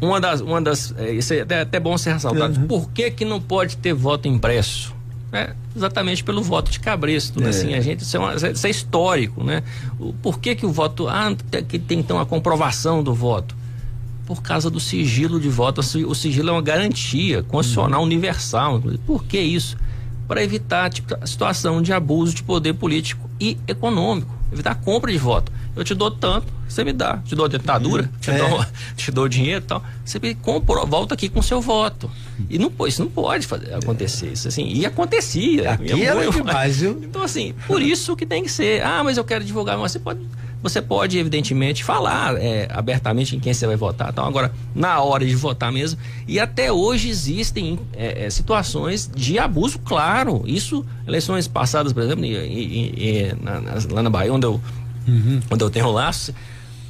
Uma 0.01 0.21
das. 0.21 0.41
Uma 0.41 0.61
das 0.61 0.93
é, 0.99 1.13
isso 1.13 1.33
é 1.33 1.43
até, 1.43 1.61
até 1.61 1.79
bom 1.79 1.97
ser 1.97 2.15
ressaltado. 2.15 2.59
Uhum. 2.59 2.67
Por 2.67 2.91
que, 2.91 3.09
que 3.13 3.25
não 3.25 3.41
pode 3.41 3.77
ter 3.77 3.95
voto 3.95 4.27
impresso? 4.27 4.96
É, 5.37 5.55
exatamente 5.77 6.25
pelo 6.25 6.43
voto 6.43 6.71
de 6.71 6.81
cabresto, 6.81 7.41
né? 7.41 7.51
Assim, 7.51 7.75
a 7.75 7.81
gente, 7.81 8.01
isso 8.01 8.17
é, 8.17 8.21
uma, 8.21 8.35
isso 8.35 8.67
é 8.67 8.71
histórico, 8.71 9.45
né? 9.45 9.63
O, 9.99 10.15
por 10.15 10.39
que 10.39 10.55
que 10.55 10.65
o 10.65 10.73
voto, 10.73 11.09
ah, 11.09 11.37
que 11.69 11.79
tem 11.79 11.99
então 11.99 12.19
a 12.19 12.25
comprovação 12.25 13.03
do 13.03 13.13
voto? 13.13 13.55
Por 14.25 14.43
causa 14.43 14.71
do 14.71 14.81
sigilo 14.81 15.39
de 15.39 15.49
voto, 15.49 15.81
o 15.81 16.15
sigilo 16.15 16.49
é 16.49 16.53
uma 16.53 16.63
garantia 16.63 17.43
constitucional 17.43 18.01
uhum. 18.01 18.07
universal, 18.07 18.83
por 19.07 19.25
que 19.25 19.39
isso? 19.39 19.77
Para 20.27 20.43
evitar 20.43 20.91
tipo, 20.91 21.15
a 21.21 21.27
situação 21.27 21.81
de 21.83 21.93
abuso 21.93 22.35
de 22.35 22.43
poder 22.43 22.73
político 22.73 23.29
e 23.39 23.57
econômico, 23.69 24.35
evitar 24.53 24.73
a 24.73 24.75
compra 24.75 25.13
de 25.13 25.19
voto. 25.19 25.53
Eu 25.77 25.85
te 25.85 25.95
dou 25.95 26.11
tanto, 26.11 26.47
você 26.67 26.83
me 26.83 26.93
dá. 26.93 27.19
Te 27.19 27.35
dou 27.35 27.45
a 27.45 27.49
ditadura, 27.49 28.05
uhum. 28.05 28.19
te, 28.19 28.31
é. 28.31 28.39
dou, 28.39 28.67
te 28.97 29.11
dou 29.11 29.29
dinheiro 29.29 29.63
e 29.63 29.67
tal. 29.67 29.85
Você 30.03 30.19
me 30.19 30.35
compra, 30.35 30.87
volta 30.87 31.13
aqui 31.13 31.29
com 31.29 31.43
seu 31.43 31.61
voto. 31.61 32.11
E 32.49 32.59
não, 32.59 32.73
isso 32.87 33.03
não 33.03 33.11
pode 33.11 33.47
fazer, 33.47 33.75
acontecer. 33.75 34.33
Isso, 34.33 34.49
assim, 34.49 34.67
e 34.67 34.87
acontecia. 34.87 35.73
Aqui 35.73 36.03
era 36.03 36.15
muito, 36.15 36.33
demais, 36.33 36.81
viu? 36.81 36.99
Então, 37.03 37.23
assim, 37.23 37.55
por 37.67 37.83
isso 37.83 38.17
que 38.17 38.25
tem 38.25 38.43
que 38.43 38.51
ser. 38.51 38.83
Ah, 38.83 39.05
mas 39.05 39.19
eu 39.19 39.25
quero 39.25 39.45
divulgar. 39.45 39.77
Mas 39.77 39.93
você 39.93 39.99
pode, 39.99 40.21
você 40.63 40.81
pode 40.81 41.19
evidentemente, 41.19 41.85
falar 41.85 42.37
é, 42.37 42.69
abertamente 42.73 43.37
em 43.37 43.41
quem 43.41 43.53
você 43.53 43.67
vai 43.67 43.77
votar. 43.77 44.09
Então, 44.11 44.25
agora, 44.25 44.51
na 44.75 45.01
hora 45.03 45.27
de 45.27 45.37
votar 45.37 45.71
mesmo. 45.71 46.01
E 46.27 46.41
até 46.41 46.73
hoje 46.73 47.11
existem 47.11 47.79
é, 47.93 48.25
é, 48.25 48.31
situações 48.31 49.11
de 49.15 49.39
abuso, 49.39 49.79
claro. 49.81 50.43
Isso, 50.47 50.87
eleições 51.07 51.47
passadas, 51.47 51.93
por 51.93 52.03
exemplo, 52.03 52.25
e, 52.25 52.35
e, 52.35 52.95
e, 52.97 53.37
na, 53.43 53.61
lá 53.91 54.03
na 54.03 54.11
Bahia, 54.11 54.33
onde 54.33 54.47
eu 54.47 54.59
uhum. 55.07 55.41
onde 55.51 55.65
eu 55.65 55.71
tenho 55.71 55.91
laço, 55.91 56.35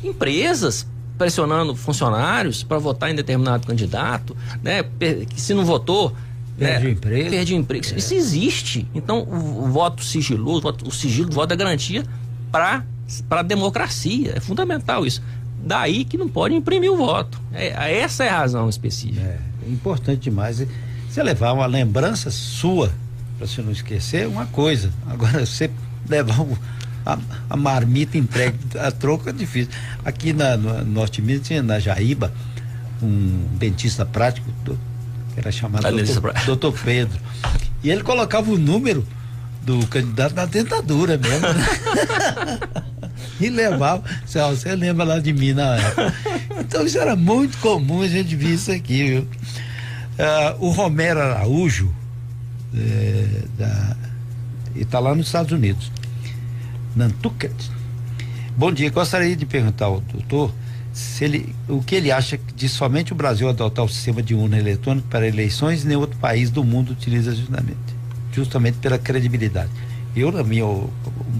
empresas 0.02 0.86
pressionando 1.16 1.74
funcionários 1.74 2.62
para 2.62 2.78
votar 2.78 3.10
em 3.10 3.14
determinado 3.14 3.66
candidato, 3.66 4.36
né? 4.62 4.84
Que 5.28 5.40
se 5.40 5.54
não 5.54 5.64
votou, 5.64 6.14
Perde 6.58 6.86
é, 6.86 6.88
o 6.88 6.92
emprego. 6.92 7.30
Perde 7.30 7.54
emprego. 7.54 7.86
É. 7.92 7.98
Isso 7.98 8.14
existe. 8.14 8.88
Então, 8.94 9.20
o, 9.20 9.64
o 9.64 9.68
voto 9.68 10.02
sigiloso, 10.02 10.58
o, 10.58 10.62
voto, 10.62 10.88
o 10.88 10.90
sigilo 10.90 11.28
do 11.28 11.34
voto 11.34 11.52
é 11.52 11.56
garantia 11.56 12.02
para 12.50 12.82
a 13.30 13.42
democracia. 13.42 14.32
É 14.36 14.40
fundamental 14.40 15.06
isso. 15.06 15.22
Daí 15.62 16.04
que 16.04 16.16
não 16.16 16.28
pode 16.28 16.54
imprimir 16.54 16.90
o 16.90 16.96
voto. 16.96 17.40
É, 17.52 17.98
essa 17.98 18.24
é 18.24 18.28
a 18.28 18.38
razão 18.38 18.68
específica. 18.68 19.20
É, 19.20 19.38
é 19.66 19.70
importante 19.70 20.22
demais. 20.22 20.66
Você 21.08 21.22
levar 21.22 21.52
uma 21.52 21.66
lembrança 21.66 22.30
sua, 22.30 22.90
para 23.36 23.46
você 23.46 23.60
não 23.60 23.72
esquecer, 23.72 24.26
uma 24.26 24.46
coisa. 24.46 24.90
Agora, 25.06 25.44
você 25.44 25.70
levar 26.08 26.40
um 26.40 26.56
a, 27.06 27.18
a 27.48 27.56
marmita 27.56 28.18
entregue 28.18 28.58
a 28.78 28.90
troco 28.90 29.28
é 29.28 29.32
difícil. 29.32 29.72
Aqui 30.04 30.32
na, 30.32 30.56
no 30.56 30.84
Norte 30.84 31.22
Minas 31.22 31.46
tinha 31.46 31.62
na 31.62 31.78
Jaíba 31.78 32.32
um 33.00 33.46
dentista 33.52 34.04
prático 34.04 34.50
do, 34.64 34.78
que 35.32 35.40
era 35.40 35.52
chamado 35.52 35.88
doutor, 35.90 36.34
doutor 36.44 36.72
Pedro. 36.84 37.18
E 37.82 37.90
ele 37.90 38.02
colocava 38.02 38.50
o 38.50 38.58
número 38.58 39.06
do 39.62 39.86
candidato 39.86 40.34
na 40.34 40.46
dentadura 40.46 41.16
mesmo. 41.16 41.40
Né? 41.40 42.58
e 43.40 43.48
levava. 43.48 44.02
Você, 44.24 44.40
você 44.40 44.74
lembra 44.74 45.04
lá 45.04 45.18
de 45.18 45.32
mim 45.32 45.52
na 45.52 45.76
época. 45.76 46.14
Então 46.58 46.84
isso 46.84 46.98
era 46.98 47.14
muito 47.14 47.58
comum, 47.58 48.02
a 48.02 48.08
gente 48.08 48.34
via 48.34 48.54
isso 48.54 48.72
aqui, 48.72 49.04
viu? 49.04 49.20
Uh, 49.22 50.66
o 50.66 50.70
Romero 50.70 51.20
Araújo, 51.20 51.94
é, 52.74 53.26
da, 53.58 53.96
e 54.74 54.82
está 54.82 54.98
lá 54.98 55.14
nos 55.14 55.26
Estados 55.26 55.52
Unidos. 55.52 55.90
Nantucket. 56.96 57.52
Bom 58.56 58.72
dia, 58.72 58.88
gostaria 58.90 59.36
de 59.36 59.44
perguntar 59.44 59.84
ao 59.84 60.00
doutor 60.00 60.52
se 60.94 61.24
ele, 61.24 61.54
o 61.68 61.82
que 61.82 61.94
ele 61.94 62.10
acha 62.10 62.40
de 62.54 62.70
somente 62.70 63.12
o 63.12 63.14
Brasil 63.14 63.46
adotar 63.50 63.84
o 63.84 63.88
sistema 63.88 64.22
de 64.22 64.34
urna 64.34 64.58
eletrônica 64.58 65.06
para 65.10 65.28
eleições 65.28 65.84
e 65.84 65.86
nenhum 65.86 66.00
outro 66.00 66.18
país 66.18 66.48
do 66.48 66.64
mundo 66.64 66.92
utiliza 66.92 67.34
justamente, 67.34 67.76
justamente 68.32 68.78
pela 68.78 68.98
credibilidade. 68.98 69.70
Eu, 70.16 70.32
na 70.32 70.42
minha 70.42 70.64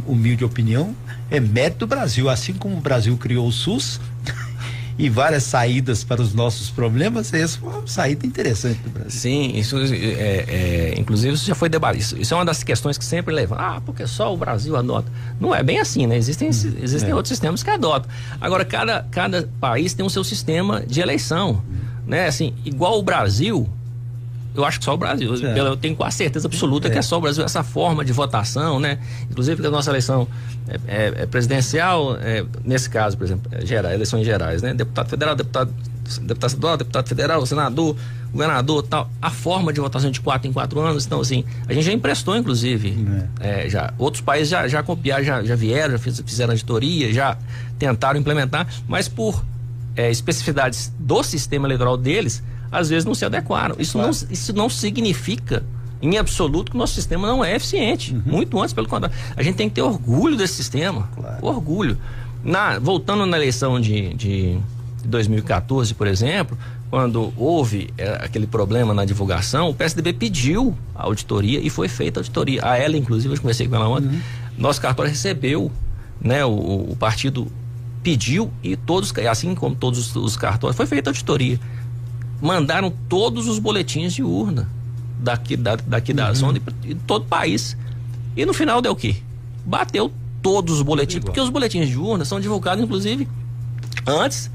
humilde 0.06 0.44
opinião, 0.44 0.94
é 1.30 1.40
mérito 1.40 1.78
do 1.78 1.86
Brasil, 1.86 2.28
assim 2.28 2.52
como 2.52 2.76
o 2.76 2.80
Brasil 2.82 3.16
criou 3.16 3.48
o 3.48 3.52
SUS, 3.52 3.98
e 4.98 5.09
várias 5.11 5.42
saídas 5.44 6.02
para 6.02 6.22
os 6.22 6.32
nossos 6.32 6.70
problemas, 6.70 7.32
essa 7.32 7.59
foi 7.59 7.68
uma 7.68 7.87
saída 7.87 8.26
interessante 8.26 8.80
do 8.80 8.90
Brasil. 8.90 9.11
Sim, 9.11 9.56
isso 9.56 9.76
é, 9.78 10.44
é 10.48 10.94
inclusive 10.98 11.35
isso 11.35 11.46
já 11.46 11.54
foi 11.54 11.68
debatido. 11.68 12.20
Isso, 12.20 12.32
é 12.32 12.37
uma 12.37 12.44
das 12.44 12.62
questões 12.62 12.96
que 12.96 13.04
sempre 13.04 13.35
levam. 13.35 13.59
Ah, 13.59 13.80
porque 13.85 14.06
só 14.06 14.32
o 14.32 14.37
Brasil 14.37 14.74
adota. 14.76 15.11
Não 15.38 15.54
é 15.54 15.62
bem 15.62 15.78
assim, 15.78 16.06
né? 16.06 16.16
Existem, 16.16 16.48
hum, 16.48 16.76
existem 16.82 17.11
é. 17.11 17.14
outros 17.14 17.28
sistemas 17.28 17.62
que 17.62 17.68
adotam. 17.70 18.11
Agora, 18.40 18.64
cada, 18.64 19.06
cada 19.11 19.48
país 19.61 19.92
tem 19.92 20.04
o 20.04 20.11
seu 20.11 20.24
sistema 20.24 20.82
de 20.87 21.00
eleição. 21.00 21.62
Né? 22.06 22.26
Assim, 22.26 22.54
igual 22.64 22.98
o 22.98 23.02
Brasil, 23.02 23.68
eu 24.56 24.64
acho 24.64 24.78
que 24.78 24.84
só 24.84 24.94
o 24.94 24.96
Brasil. 24.96 25.34
É. 25.46 25.58
Eu 25.58 25.76
tenho 25.76 25.94
quase 25.94 26.16
certeza 26.16 26.48
absoluta 26.48 26.88
é. 26.88 26.90
que 26.90 26.98
é 26.98 27.02
só 27.02 27.18
o 27.18 27.20
Brasil 27.20 27.44
essa 27.44 27.62
forma 27.62 28.04
de 28.04 28.12
votação, 28.12 28.80
né? 28.80 28.98
Inclusive 29.30 29.60
que 29.60 29.66
a 29.66 29.70
nossa 29.70 29.90
eleição 29.90 30.26
é, 30.66 30.80
é, 30.86 31.22
é 31.22 31.26
presidencial, 31.26 32.16
é, 32.20 32.44
nesse 32.64 32.88
caso, 32.88 33.16
por 33.16 33.24
exemplo, 33.24 33.50
geral, 33.64 33.92
eleições 33.92 34.24
gerais, 34.24 34.62
né? 34.62 34.72
Deputado 34.72 35.08
federal, 35.08 35.36
deputado, 35.36 35.72
deputado 36.22 36.48
estadual, 36.48 36.76
deputado 36.76 37.08
federal, 37.08 37.44
senador, 37.44 37.96
governador, 38.32 38.82
tal. 38.82 39.10
A 39.20 39.30
forma 39.30 39.72
de 39.72 39.80
votação 39.80 40.10
de 40.10 40.20
quatro 40.20 40.48
em 40.48 40.52
quatro 40.52 40.80
anos, 40.80 41.04
então 41.04 41.20
assim, 41.20 41.44
a 41.68 41.72
gente 41.74 41.84
já 41.84 41.92
emprestou, 41.92 42.36
inclusive, 42.36 42.96
já 43.68 43.92
outros 43.98 44.22
países 44.22 44.48
já, 44.48 44.66
já 44.66 44.82
copiaram, 44.82 45.24
já, 45.24 45.44
já 45.44 45.54
vieram, 45.54 45.96
já 45.96 45.98
fizeram 45.98 46.52
auditoria, 46.52 47.12
já 47.12 47.36
tentaram 47.78 48.18
implementar, 48.18 48.66
mas 48.88 49.08
por 49.08 49.44
especificidades 49.96 50.92
do 50.98 51.22
sistema 51.22 51.66
eleitoral 51.66 51.96
deles 51.96 52.42
às 52.70 52.88
vezes 52.88 53.05
não 53.05 53.14
se 53.14 53.24
adequaram. 53.24 53.76
Isso, 53.79 53.94
claro. 53.94 54.09
não, 54.09 54.29
isso 54.31 54.52
não 54.52 54.68
significa 54.68 55.62
em 56.00 56.18
absoluto 56.18 56.70
que 56.70 56.76
o 56.76 56.79
nosso 56.79 56.94
sistema 56.94 57.26
não 57.26 57.44
é 57.44 57.55
eficiente. 57.57 58.14
Uhum. 58.14 58.22
Muito 58.26 58.61
antes, 58.61 58.72
pelo 58.72 58.88
contrário. 58.88 59.16
A 59.37 59.42
gente 59.42 59.57
tem 59.57 59.68
que 59.68 59.76
ter 59.76 59.83
orgulho 59.83 60.37
desse 60.37 60.55
sistema. 60.55 61.09
Claro. 61.14 61.46
Orgulho. 61.46 61.98
Na, 62.44 62.79
voltando 62.79 63.26
na 63.26 63.37
eleição 63.37 63.81
de, 63.81 64.14
de, 64.14 64.59
de 65.02 65.09
2014, 65.09 65.94
por 65.94 66.07
exemplo, 66.07 66.57
quando 66.90 67.33
houve 67.37 67.90
é, 67.98 68.20
aquele 68.22 68.46
problema 68.46 68.94
na 68.94 69.05
divulgação, 69.05 69.70
o 69.70 69.74
PSDB 69.74 70.12
pediu 70.12 70.76
a 70.94 71.05
auditoria 71.05 71.61
e 71.61 71.68
foi 71.68 71.88
feita 71.88 72.20
a 72.20 72.22
auditoria. 72.22 72.61
A 72.64 72.76
ela, 72.76 72.96
inclusive, 72.96 73.35
eu 73.35 73.40
conversei 73.40 73.66
com 73.66 73.74
ela 73.74 73.88
ontem, 73.88 74.09
uhum. 74.09 74.20
nosso 74.57 74.81
cartório 74.81 75.11
recebeu, 75.11 75.70
né, 76.20 76.44
o, 76.44 76.87
o, 76.90 76.96
partido 76.98 77.48
pediu 78.02 78.50
e 78.62 78.76
todos, 78.76 79.12
assim 79.29 79.55
como 79.55 79.74
todos 79.74 79.98
os, 79.98 80.16
os 80.16 80.37
cartórios, 80.37 80.76
foi 80.76 80.87
feita 80.87 81.11
a 81.11 81.12
auditoria. 81.12 81.59
Mandaram 82.40 82.92
todos 83.09 83.49
os 83.49 83.59
boletins 83.59 84.12
de 84.12 84.22
urna 84.22 84.68
daqui 85.18 85.57
da, 85.57 85.77
daqui 85.77 86.12
da 86.12 86.29
uhum. 86.29 86.35
zona 86.35 86.61
de 86.83 86.94
todo 87.07 87.22
o 87.22 87.27
país. 87.27 87.77
E 88.37 88.44
no 88.44 88.53
final 88.53 88.83
deu 88.83 88.92
o 88.92 88.96
quê? 88.96 89.16
Bateu 89.64 90.12
todos 90.42 90.77
os 90.77 90.83
boletins, 90.83 91.25
porque 91.25 91.40
os 91.40 91.51
boletins 91.51 91.88
de 91.88 91.99
urna 91.99 92.25
são 92.25 92.38
divulgados, 92.38 92.85
inclusive, 92.85 93.27
antes 94.07 94.51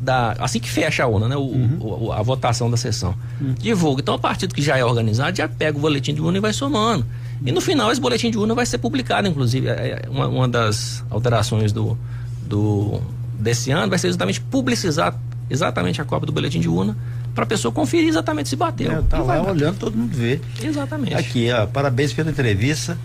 da. 0.00 0.32
Assim 0.38 0.60
que 0.60 0.70
fecha 0.70 1.02
a 1.02 1.06
urna, 1.06 1.28
né? 1.28 1.36
O, 1.36 1.40
uhum. 1.40 1.78
o, 1.80 2.12
a 2.12 2.22
votação 2.22 2.70
da 2.70 2.76
sessão. 2.76 3.14
Uhum. 3.40 3.54
Divulga. 3.54 4.00
Então, 4.00 4.14
o 4.14 4.18
partido 4.18 4.54
que 4.54 4.62
já 4.62 4.78
é 4.78 4.84
organizado 4.84 5.36
já 5.36 5.48
pega 5.48 5.76
o 5.76 5.80
boletim 5.80 6.14
de 6.14 6.22
urna 6.22 6.38
e 6.38 6.40
vai 6.40 6.52
somando. 6.52 7.04
E 7.44 7.52
no 7.52 7.60
final, 7.60 7.90
esse 7.90 8.00
boletim 8.00 8.30
de 8.30 8.38
urna 8.38 8.54
vai 8.54 8.64
ser 8.64 8.78
publicado, 8.78 9.26
inclusive. 9.28 9.68
É, 9.68 10.04
é 10.04 10.08
uma, 10.08 10.28
uma 10.28 10.48
das 10.48 11.04
alterações 11.10 11.72
do, 11.72 11.98
do, 12.46 13.00
desse 13.38 13.70
ano 13.70 13.90
vai 13.90 13.98
ser 13.98 14.08
exatamente 14.08 14.40
publicizar 14.40 15.18
exatamente 15.50 16.00
a 16.00 16.04
cópia 16.04 16.26
do 16.26 16.32
boletim 16.32 16.58
de 16.58 16.68
urna 16.68 16.96
para 17.34 17.44
a 17.44 17.46
pessoa 17.46 17.72
conferir 17.72 18.08
exatamente 18.08 18.48
se 18.48 18.56
bateu. 18.56 18.92
É, 18.92 19.02
tá 19.02 19.18
lá 19.18 19.42
olhando, 19.42 19.78
todo 19.78 19.96
mundo 19.96 20.14
vê. 20.16 20.40
Exatamente. 20.62 21.14
Aqui, 21.14 21.50
ó, 21.50 21.66
parabéns 21.66 22.12
pela 22.12 22.30
entrevista, 22.30 22.96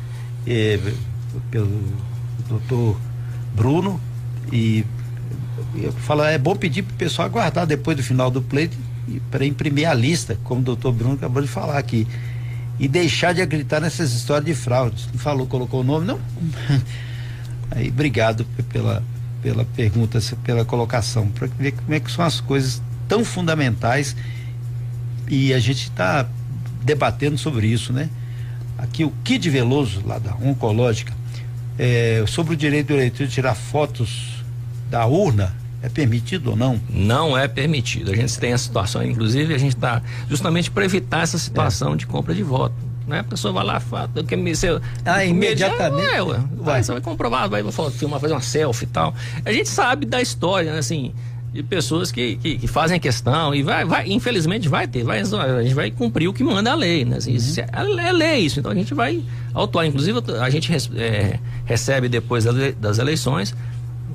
eh, 0.46 0.80
pelo 1.50 1.82
doutor 2.48 3.00
Bruno, 3.56 4.00
e 4.52 4.86
fala, 6.00 6.30
é 6.30 6.38
bom 6.38 6.56
pedir 6.56 6.84
para 6.84 6.94
o 6.94 6.98
pessoal 6.98 7.28
aguardar 7.28 7.66
depois 7.66 7.98
do 7.98 8.04
final 8.04 8.30
do 8.30 8.42
pleito 8.42 8.78
para 9.32 9.46
imprimir 9.46 9.90
a 9.90 9.94
lista, 9.94 10.38
como 10.44 10.62
o 10.62 10.64
doutor 10.64 10.92
Bruno 10.94 11.16
acabou 11.16 11.42
de 11.42 11.48
falar 11.48 11.78
aqui. 11.78 12.08
E 12.80 12.88
deixar 12.88 13.34
de 13.34 13.42
acreditar 13.42 13.82
nessas 13.82 14.14
histórias 14.14 14.46
de 14.46 14.54
fraude. 14.54 15.08
Não 15.12 15.20
falou, 15.20 15.46
colocou 15.48 15.82
o 15.82 15.84
nome, 15.84 16.06
não? 16.06 16.20
Aí, 17.72 17.90
obrigado 17.90 18.46
pela, 18.72 19.04
pela 19.42 19.66
pergunta, 19.66 20.20
pela 20.44 20.64
colocação, 20.64 21.28
para 21.28 21.48
ver 21.60 21.74
como 21.74 21.94
é 21.94 22.00
que 22.00 22.10
são 22.10 22.24
as 22.24 22.40
coisas 22.40 22.82
tão 23.10 23.26
fundamentais 23.26 24.16
e 25.28 25.54
a 25.54 25.60
gente 25.60 25.84
está 25.84 26.26
debatendo 26.84 27.38
sobre 27.38 27.68
isso, 27.68 27.92
né? 27.92 28.10
Aqui 28.78 29.04
o 29.04 29.12
Kid 29.24 29.50
Veloso, 29.50 30.02
lá 30.06 30.18
da 30.18 30.34
Oncológica, 30.36 31.12
é, 31.78 32.24
sobre 32.28 32.54
o 32.54 32.58
direito 32.58 32.88
do 32.88 32.94
eleitor 32.94 33.28
de 33.28 33.34
tirar 33.34 33.56
fotos 33.56 34.44
da 34.90 35.06
urna, 35.06 35.54
é 35.82 35.90
permitido 35.90 36.52
ou 36.52 36.56
não? 36.56 36.80
Não 36.90 37.38
é 37.38 37.48
permitido. 37.48 38.12
A 38.12 38.16
gente 38.16 38.38
tem 38.38 38.54
a 38.54 38.58
situação, 38.58 39.04
inclusive, 39.04 39.54
a 39.54 39.58
gente 39.58 39.76
está 39.76 40.02
justamente 40.30 40.70
para 40.70 40.86
evitar 40.86 41.24
essa 41.24 41.38
situação 41.38 41.94
é. 41.94 41.98
de 41.98 42.06
compra 42.06 42.34
de 42.34 42.44
voto. 42.44 42.76
Né? 43.08 43.20
A 43.20 43.24
pessoa 43.24 43.52
vai 43.52 43.64
lá, 43.64 43.80
fala, 43.80 44.10
quer 44.28 44.36
me 44.36 44.56
ser. 44.56 44.80
Ah, 45.04 45.26
imediatamente. 45.26 46.14
É, 46.14 46.22
ué, 46.22 46.40
vai. 46.58 46.84
Você 46.84 46.92
vai 46.92 47.02
comprovar, 47.02 47.50
vai 47.50 47.64
filmar, 47.92 48.20
fazer 48.20 48.34
uma 48.34 48.42
selfie 48.42 48.86
e 48.86 48.88
tal. 48.88 49.16
A 49.44 49.52
gente 49.52 49.68
sabe 49.68 50.06
da 50.06 50.22
história, 50.22 50.72
né? 50.74 50.80
Assim, 50.80 51.14
de 51.52 51.64
pessoas 51.64 52.12
que, 52.12 52.36
que, 52.38 52.58
que, 52.58 52.68
fazem 52.68 53.00
questão 53.00 53.54
e 53.56 53.64
vai, 53.64 53.84
vai, 53.84 54.08
infelizmente 54.08 54.70
vai 54.70 54.88
ter, 54.88 55.04
vai, 55.04 55.20
a 55.22 55.64
gente 55.64 55.74
vai 55.74 55.90
cumprir 55.90 56.28
o 56.28 56.34
que 56.34 56.44
manda 56.44 56.72
a 56.72 56.76
lei, 56.76 57.04
né? 57.04 57.18
Assim, 57.18 57.36
uhum. 57.36 57.98
é, 57.98 58.08
é, 58.08 58.12
lei 58.12 58.40
isso, 58.42 58.60
então 58.60 58.72
a 58.72 58.76
gente 58.76 58.94
vai 58.94 59.24
autuar. 59.54 59.86
Inclusive 59.86 60.20
a 60.40 60.50
gente 60.50 60.72
é, 60.96 61.40
recebe 61.66 62.08
depois 62.08 62.46
das 62.80 63.00
eleições 63.00 63.56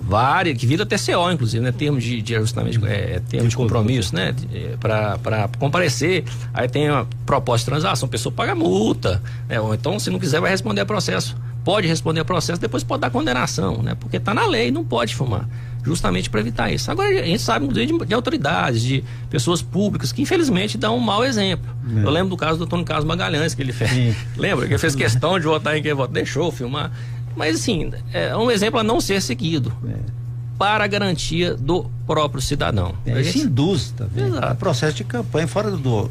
várias, 0.00 0.56
que 0.56 0.66
vira 0.66 0.86
TCO, 0.86 1.30
inclusive, 1.32 1.64
né? 1.64 1.72
Termos 1.72 2.04
de, 2.04 2.22
de 2.22 2.36
ajustamento, 2.36 2.86
é, 2.86 3.20
termos 3.28 3.50
de 3.50 3.56
compromisso, 3.56 4.14
né? 4.14 4.34
É, 4.52 4.76
para 4.76 5.48
comparecer. 5.58 6.24
Aí 6.52 6.68
tem 6.68 6.88
a 6.88 7.04
proposta 7.26 7.64
de 7.64 7.70
transação, 7.70 8.06
a 8.06 8.10
pessoa 8.10 8.32
paga 8.32 8.54
multa, 8.54 9.20
né? 9.48 9.60
Ou 9.60 9.74
então, 9.74 9.98
se 9.98 10.08
não 10.08 10.20
quiser, 10.20 10.40
vai 10.40 10.50
responder 10.50 10.82
a 10.82 10.86
processo. 10.86 11.36
Pode 11.64 11.88
responder 11.88 12.20
a 12.20 12.24
processo, 12.24 12.60
depois 12.60 12.84
pode 12.84 13.00
dar 13.00 13.10
condenação, 13.10 13.82
né? 13.82 13.96
Porque 13.98 14.18
está 14.18 14.34
na 14.34 14.46
lei, 14.46 14.70
não 14.70 14.84
pode 14.84 15.16
fumar 15.16 15.48
justamente 15.84 16.30
para 16.30 16.40
evitar 16.40 16.72
isso. 16.72 16.90
Agora, 16.90 17.08
a 17.08 17.24
gente 17.24 17.42
sabe 17.42 17.68
de, 17.68 17.86
de, 18.06 18.14
autoridades, 18.14 18.82
de 18.82 19.04
pessoas 19.28 19.60
públicas 19.60 20.12
que 20.12 20.22
infelizmente 20.22 20.78
dão 20.78 20.96
um 20.96 21.00
mau 21.00 21.24
exemplo. 21.24 21.70
É. 21.96 22.06
Eu 22.06 22.10
lembro 22.10 22.30
do 22.30 22.36
caso 22.36 22.58
do 22.58 22.64
Antônio 22.64 22.84
Carlos 22.84 23.04
Magalhães, 23.04 23.54
que 23.54 23.62
ele 23.62 23.72
fez. 23.72 23.90
Sim. 23.90 24.14
Lembra? 24.36 24.66
Que 24.66 24.72
ele 24.72 24.78
fez 24.78 24.94
questão 24.94 25.38
de 25.38 25.44
votar 25.44 25.76
em 25.76 25.82
quem 25.82 25.92
votou, 25.92 26.14
deixou 26.14 26.50
filmar. 26.50 26.90
Mas 27.36 27.56
assim, 27.56 27.92
é 28.12 28.34
um 28.36 28.50
exemplo 28.50 28.80
a 28.80 28.82
não 28.82 29.00
ser 29.00 29.20
seguido. 29.20 29.72
É. 29.86 30.24
Para 30.56 30.84
a 30.84 30.86
garantia 30.86 31.54
do 31.54 31.90
próprio 32.06 32.40
cidadão. 32.40 32.94
É, 33.04 33.22
gente... 33.22 33.38
Isso 33.38 33.46
induz, 33.46 33.90
tá 33.90 34.06
vendo? 34.08 34.36
Exato. 34.36 34.52
É 34.52 34.54
processo 34.54 34.96
de 34.96 35.04
campanha 35.04 35.48
fora 35.48 35.68
do, 35.68 35.78
do, 35.78 36.10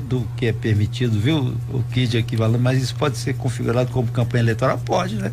do, 0.00 0.28
que 0.36 0.46
é 0.46 0.52
permitido, 0.52 1.18
viu? 1.18 1.52
O 1.68 1.82
KID 1.92 2.16
aqui 2.16 2.36
falando, 2.36 2.60
mas 2.60 2.80
isso 2.80 2.94
pode 2.94 3.18
ser 3.18 3.34
configurado 3.34 3.90
como 3.90 4.06
campanha 4.08 4.44
eleitoral? 4.44 4.78
Pode, 4.78 5.16
né? 5.16 5.32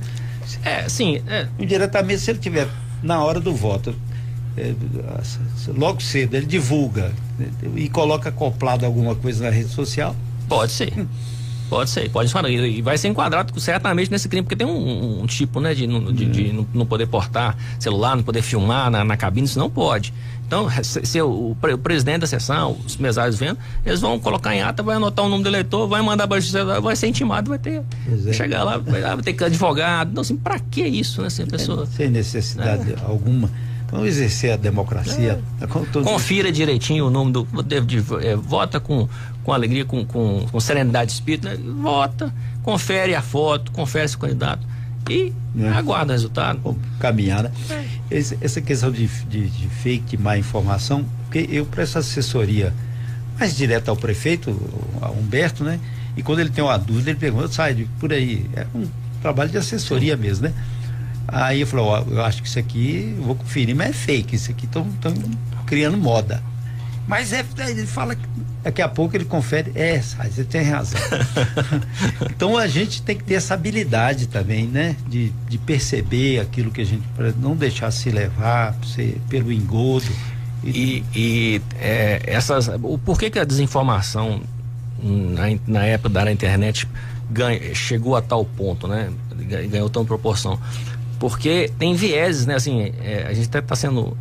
É, 0.64 0.90
sim. 0.90 1.22
É. 1.28 1.48
Indiretamente, 1.60 2.22
se 2.22 2.32
ele 2.32 2.40
tiver 2.40 2.68
na 3.02 3.24
hora 3.24 3.40
do 3.40 3.54
voto. 3.54 3.96
É, 4.58 4.74
logo 5.68 6.02
cedo 6.02 6.36
ele 6.36 6.46
divulga 6.46 7.14
e 7.76 7.88
coloca 7.88 8.30
acoplado 8.30 8.86
alguma 8.86 9.16
coisa 9.16 9.46
na 9.46 9.50
rede 9.50 9.70
social. 9.70 10.16
Pode 10.48 10.72
ser. 10.72 10.92
Pode 11.70 11.90
ser, 11.90 12.10
pode 12.10 12.32
falar. 12.32 12.50
E 12.50 12.82
vai 12.82 12.98
ser 12.98 13.10
enquadrado 13.10 13.58
certamente 13.60 14.10
nesse 14.10 14.28
crime, 14.28 14.44
porque 14.44 14.56
tem 14.56 14.66
um, 14.66 15.22
um 15.22 15.26
tipo, 15.28 15.60
né, 15.60 15.74
de, 15.76 15.86
de, 15.86 16.12
de, 16.12 16.26
de, 16.26 16.66
não 16.74 16.86
poder 16.86 17.06
portar 17.08 17.56
celular, 17.80 18.16
não 18.16 18.24
poder 18.24 18.42
filmar 18.42 18.90
na, 18.90 19.04
na 19.04 19.16
cabine, 19.16 19.46
isso 19.46 19.60
não 19.60 19.70
pode. 19.70 20.12
Então, 20.48 20.68
se, 20.84 21.06
se 21.06 21.22
o, 21.22 21.52
o, 21.52 21.78
presidente 21.78 22.22
da 22.22 22.28
sessão, 22.28 22.76
os 22.84 22.98
mesários 22.98 23.38
vendo, 23.38 23.60
eles 23.86 24.02
vão 24.02 24.20
colocar 24.20 24.56
em 24.56 24.64
ata, 24.64 24.82
vai 24.82 24.96
anotar 24.96 25.24
o 25.24 25.30
nome 25.30 25.44
do 25.44 25.50
eleitor, 25.50 25.88
vai 25.88 26.02
mandar 26.02 26.28
para 26.28 26.38
a 26.38 26.80
vai 26.80 26.96
ser 26.96 27.08
intimado, 27.08 27.50
vai 27.50 27.60
ter. 27.60 27.84
Vai 28.08 28.34
chegar 28.34 28.64
lá, 28.64 28.78
vai, 28.78 29.02
vai 29.02 29.18
ter 29.18 29.34
que 29.34 29.44
advogado. 29.44 30.10
Então, 30.10 30.22
assim, 30.22 30.36
para 30.36 30.58
que 30.60 30.82
isso, 30.82 31.22
né? 31.22 31.28
Assim, 31.28 31.46
pessoa, 31.46 31.86
Sem 31.86 32.10
necessidade 32.10 32.94
é. 32.94 32.96
alguma. 33.06 33.50
Vamos 33.92 34.08
exercer 34.08 34.54
a 34.54 34.58
democracia. 34.58 35.40
É. 35.62 35.68
Confira 36.04 36.52
direitinho 36.52 37.08
o 37.08 37.10
nome 37.10 37.32
do. 37.32 37.48
É, 38.22 38.36
vota 38.36 38.80
com, 38.80 39.08
com 39.44 39.54
alegria, 39.54 39.86
com, 39.86 40.06
com, 40.06 40.46
com 40.52 40.60
serenidade 40.60 41.08
de 41.08 41.14
espírito, 41.14 41.48
né? 41.48 41.58
vota, 41.82 42.34
confere 42.64 43.16
a 43.16 43.22
foto, 43.22 43.72
confere 43.72 44.06
esse 44.06 44.18
candidato 44.18 44.66
e 45.10 45.34
é. 45.60 45.70
aguarda 45.70 46.12
o 46.12 46.16
resultado. 46.16 46.60
Bom, 46.60 46.78
caminhar, 47.00 47.44
né? 47.44 47.52
É. 47.70 47.86
Esse, 48.12 48.38
essa 48.42 48.62
questão 48.62 48.92
de, 48.92 49.08
de, 49.08 49.50
de, 49.50 49.68
fake, 49.68 50.18
de 50.18 50.22
má 50.22 50.38
informação, 50.38 51.06
porque 51.26 51.48
eu 51.52 51.66
presto 51.66 51.98
assessoria 51.98 52.74
mais 53.40 53.56
direta 53.56 53.90
ao 53.90 53.98
prefeito, 53.98 54.56
a 55.02 55.10
Humberto, 55.10 55.64
né? 55.64 55.80
E 56.16 56.22
quando 56.22 56.40
ele 56.40 56.50
tem 56.50 56.64
uma 56.64 56.78
dúvida, 56.78 57.12
ele 57.12 57.20
pergunta, 57.20 57.48
sai 57.48 57.88
por 58.00 58.12
aí. 58.12 58.46
É 58.56 58.66
um 58.76 58.88
trabalho 59.22 59.50
de 59.50 59.58
assessoria 59.58 60.16
Sim. 60.16 60.22
mesmo, 60.22 60.48
né? 60.48 60.54
Aí 61.32 61.62
eu 61.62 61.68
falo, 61.68 61.84
ó, 61.84 62.04
eu 62.10 62.24
acho 62.24 62.42
que 62.42 62.48
isso 62.48 62.60
aqui, 62.60 63.16
vou 63.20 63.36
conferir, 63.36 63.76
mas 63.76 63.90
é 63.90 63.94
fake, 63.94 64.36
isso 64.36 64.52
aqui 64.52 64.66
estão 64.66 64.88
criando 65.66 65.98
moda. 65.98 66.42
Mas 67.08 67.34
é, 67.34 67.44
ele 67.68 67.88
fala 67.88 68.16
que 68.16 68.22
daqui 68.62 68.84
a 68.84 68.88
pouco 68.88 69.18
ele 69.18 69.26
confere, 69.26 69.72
é, 69.74 70.00
você 70.00 70.44
tem 70.44 70.62
razão. 70.62 71.02
então 72.30 72.56
a 72.56 72.68
gente 72.68 73.02
tem 73.02 73.18
que 73.18 73.24
ter 73.24 73.34
essa 73.34 73.56
habilidade 73.56 74.28
também, 74.28 74.68
né? 74.68 74.96
De, 75.08 75.32
de 75.48 75.58
perceber 75.58 76.40
aquilo 76.40 76.70
que 76.70 76.82
a 76.82 76.86
gente. 76.86 77.04
não 77.40 77.56
deixar 77.56 77.90
se 77.90 78.12
levar 78.12 78.76
pelo 79.28 79.52
engodo. 79.52 80.06
E, 80.64 81.04
e 81.16 81.62
é, 81.80 82.22
essas. 82.28 82.70
O 82.84 83.00
porquê 83.00 83.32
que 83.32 83.40
a 83.40 83.44
desinformação 83.44 84.42
na, 85.02 85.44
na 85.66 85.86
época 85.86 86.10
da 86.10 86.32
internet 86.32 86.88
ganha, 87.30 87.74
chegou 87.74 88.16
a 88.16 88.22
tal 88.22 88.46
ponto, 88.46 88.88
né? 88.88 89.10
Ganhou 89.70 89.90
tão 89.90 90.06
proporção. 90.06 90.60
Porque 91.20 91.72
tem 91.78 91.94
vieses, 91.96 92.46
né? 92.46 92.56
Assim, 92.56 92.94
é, 93.02 93.26
a 93.28 93.34
gente 93.34 93.50
está 93.56 93.76
sendo 93.76 94.16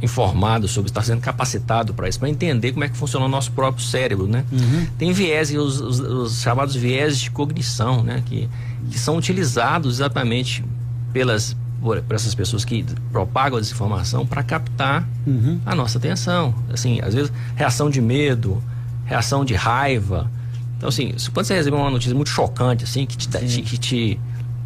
informado 0.00 0.68
sobre, 0.68 0.90
está 0.90 1.02
sendo 1.02 1.20
capacitado 1.20 1.94
para 1.94 2.08
isso, 2.08 2.18
para 2.18 2.28
entender 2.28 2.72
como 2.72 2.84
é 2.84 2.88
que 2.88 2.96
funciona 2.96 3.24
o 3.26 3.28
nosso 3.28 3.50
próprio 3.52 3.84
cérebro, 3.84 4.26
né? 4.26 4.44
Uhum. 4.52 4.86
Tem 4.98 5.12
vieses, 5.12 5.56
os, 5.56 5.80
os, 5.80 6.00
os, 6.00 6.40
chamados 6.40 6.74
vieses 6.74 7.18
de 7.18 7.30
cognição, 7.30 8.02
né? 8.02 8.22
Que, 8.26 8.48
que 8.90 8.98
são 8.98 9.16
utilizados 9.16 9.96
exatamente 9.96 10.64
pelas 11.12 11.56
por, 11.80 12.00
por 12.02 12.14
essas 12.14 12.34
pessoas 12.34 12.64
que 12.64 12.84
propagam 13.12 13.58
a 13.58 13.60
desinformação 13.60 14.26
para 14.26 14.42
captar 14.42 15.08
uhum. 15.26 15.60
a 15.64 15.74
nossa 15.74 15.98
atenção. 15.98 16.54
Assim, 16.72 17.00
às 17.00 17.14
vezes 17.14 17.32
reação 17.54 17.88
de 17.88 18.00
medo, 18.00 18.62
reação 19.04 19.44
de 19.44 19.54
raiva. 19.54 20.30
Então, 20.76 20.88
assim, 20.88 21.14
quando 21.32 21.46
você 21.46 21.54
recebe 21.54 21.76
uma 21.76 21.90
notícia 21.90 22.14
muito 22.14 22.30
chocante, 22.30 22.84
assim, 22.84 23.06
que 23.06 23.16
te, 23.16 23.28
te 23.28 23.62
que 23.62 23.78
te 23.78 24.20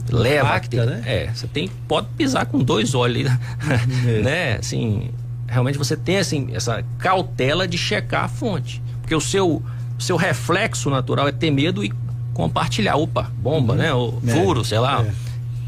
leva 0.08 0.48
Impacta, 0.48 0.86
né? 0.86 1.02
é 1.06 1.30
você 1.32 1.46
tem 1.46 1.68
pode 1.86 2.08
pisar 2.16 2.46
com 2.46 2.58
dois 2.58 2.94
olhos 2.94 3.30
é. 4.06 4.22
né 4.22 4.56
assim 4.56 5.10
realmente 5.46 5.76
você 5.76 5.96
tem 5.96 6.18
assim 6.18 6.48
essa 6.52 6.84
cautela 6.98 7.66
de 7.66 7.76
checar 7.76 8.24
a 8.24 8.28
fonte 8.28 8.82
porque 9.00 9.14
o 9.14 9.20
seu 9.20 9.62
seu 9.98 10.16
reflexo 10.16 10.88
natural 10.88 11.28
é 11.28 11.32
ter 11.32 11.50
medo 11.50 11.84
e 11.84 11.92
compartilhar 12.32 12.96
opa 12.96 13.30
bomba 13.38 13.74
uhum. 13.74 13.78
né 13.78 13.92
ou 13.92 14.22
é. 14.26 14.30
furo 14.30 14.64
sei 14.64 14.78
lá 14.78 15.02
é. 15.02 15.12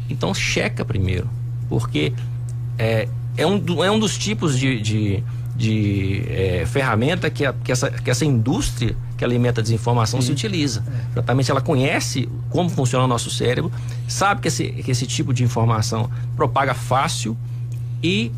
então 0.09 0.33
checa 0.33 0.83
primeiro 0.83 1.29
porque 1.69 2.13
é, 2.77 3.07
é 3.37 3.45
um, 3.45 3.83
é 3.83 3.91
um 3.91 3.99
dos 3.99 4.17
tipos 4.17 4.57
de, 4.57 4.79
de, 4.79 5.23
de 5.55 6.23
é, 6.27 6.65
ferramenta 6.65 7.29
que, 7.29 7.45
a, 7.45 7.53
que, 7.53 7.71
essa, 7.71 7.91
que 7.91 8.09
essa 8.09 8.25
indústria 8.25 8.95
que 9.17 9.23
alimenta 9.23 9.61
a 9.61 9.63
desinformação 9.63 10.19
Sim. 10.19 10.27
se 10.27 10.31
utiliza. 10.33 10.83
É. 10.87 11.11
Exatamente, 11.11 11.51
ela 11.51 11.61
conhece 11.61 12.27
como 12.49 12.69
funciona 12.69 13.05
o 13.05 13.07
nosso 13.07 13.29
cérebro, 13.29 13.71
sabe 14.07 14.41
que 14.41 14.47
esse, 14.47 14.65
que 14.69 14.91
esse 14.91 15.05
tipo 15.05 15.33
de 15.33 15.43
informação 15.43 16.09
propaga 16.35 16.73
fácil 16.73 17.37
e 18.01 18.31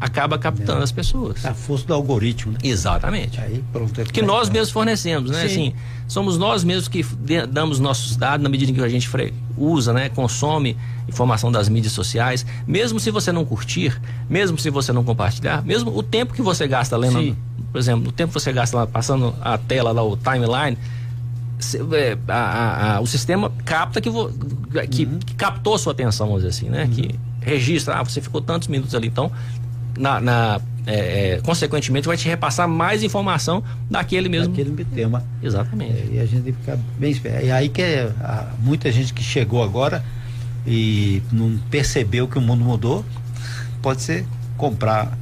acaba 0.00 0.38
captando 0.38 0.80
é. 0.80 0.84
as 0.84 0.92
pessoas. 0.92 1.44
A 1.44 1.54
força 1.54 1.86
do 1.86 1.94
algoritmo, 1.94 2.52
né? 2.52 2.58
Exatamente. 2.62 3.40
Aí, 3.40 3.62
pronto, 3.72 4.00
é 4.00 4.04
que 4.04 4.22
nós 4.22 4.48
mesmos 4.50 4.70
fornecemos, 4.70 5.30
né? 5.30 5.40
Sim. 5.40 5.46
Assim, 5.46 5.74
somos 6.06 6.36
nós 6.36 6.64
mesmos 6.64 6.88
que 6.88 7.04
damos 7.48 7.78
nossos 7.80 8.16
dados 8.16 8.42
na 8.42 8.48
medida 8.48 8.70
em 8.70 8.74
que 8.74 8.80
a 8.80 8.88
gente 8.88 9.08
usa, 9.56 9.92
né? 9.92 10.08
Consome 10.08 10.76
informação 11.08 11.50
das 11.50 11.68
mídias 11.68 11.92
sociais. 11.92 12.44
Mesmo 12.66 12.98
se 12.98 13.10
você 13.10 13.32
não 13.32 13.44
curtir, 13.44 13.98
mesmo 14.28 14.58
se 14.58 14.70
você 14.70 14.92
não 14.92 15.04
compartilhar, 15.04 15.62
mesmo 15.64 15.96
o 15.96 16.02
tempo 16.02 16.34
que 16.34 16.42
você 16.42 16.66
gasta 16.66 16.96
lendo, 16.96 17.20
Sim. 17.20 17.36
por 17.72 17.78
exemplo, 17.78 18.08
o 18.08 18.12
tempo 18.12 18.32
que 18.32 18.40
você 18.40 18.52
gasta 18.52 18.76
lá, 18.76 18.86
passando 18.86 19.34
a 19.40 19.56
tela 19.56 19.92
lá, 19.92 20.02
o 20.02 20.16
timeline, 20.16 20.76
é, 21.92 22.18
a, 22.28 22.34
a, 22.34 22.96
a, 22.96 23.00
o 23.00 23.06
sistema 23.06 23.50
capta 23.64 24.00
que, 24.00 24.10
vo, 24.10 24.30
que, 24.90 25.04
uhum. 25.04 25.18
que, 25.18 25.34
captou 25.34 25.78
sua 25.78 25.92
atenção, 25.92 26.26
vamos 26.26 26.42
dizer 26.42 26.50
assim, 26.50 26.68
né? 26.68 26.84
Uhum. 26.84 26.90
Que 26.90 27.20
registra, 27.40 27.98
ah, 27.98 28.02
você 28.02 28.20
ficou 28.20 28.40
tantos 28.40 28.68
minutos 28.68 28.94
ali, 28.94 29.08
então 29.08 29.30
na, 29.98 30.20
na 30.20 30.60
é, 30.86 31.36
é, 31.36 31.40
consequentemente, 31.42 32.06
vai 32.06 32.16
te 32.16 32.28
repassar 32.28 32.68
mais 32.68 33.02
informação 33.02 33.62
daquele 33.90 34.28
mesmo 34.28 34.48
daquele 34.48 34.84
tema. 34.84 35.24
Exatamente. 35.42 35.92
É, 35.92 36.08
e 36.12 36.20
a 36.20 36.26
gente 36.26 36.42
tem 36.42 36.52
que 36.52 36.60
ficar 36.60 36.78
bem 36.98 37.10
esperto. 37.10 37.46
E 37.46 37.50
aí 37.50 37.68
que 37.68 37.80
é, 37.80 38.12
muita 38.60 38.92
gente 38.92 39.14
que 39.14 39.22
chegou 39.22 39.62
agora 39.62 40.04
e 40.66 41.22
não 41.32 41.58
percebeu 41.70 42.28
que 42.28 42.38
o 42.38 42.40
mundo 42.40 42.62
mudou, 42.62 43.04
pode 43.80 44.02
ser 44.02 44.26
comprar. 44.56 45.16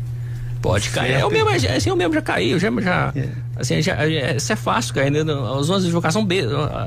Pode 0.60 0.90
cair. 0.90 1.20
Eu 1.20 1.30
mesmo, 1.30 1.48
assim, 1.48 1.88
eu 1.88 1.96
mesmo 1.96 2.14
já 2.14 2.22
caí, 2.22 2.50
eu 2.52 2.58
já, 2.58 2.70
já 2.80 3.12
é. 3.16 3.28
assim, 3.56 3.82
já, 3.82 3.94
é, 4.04 4.36
isso 4.36 4.52
é 4.52 4.56
fácil 4.56 4.94
cair. 4.94 5.10
Né? 5.10 5.20
As 5.20 5.84
divulgação, 5.84 6.26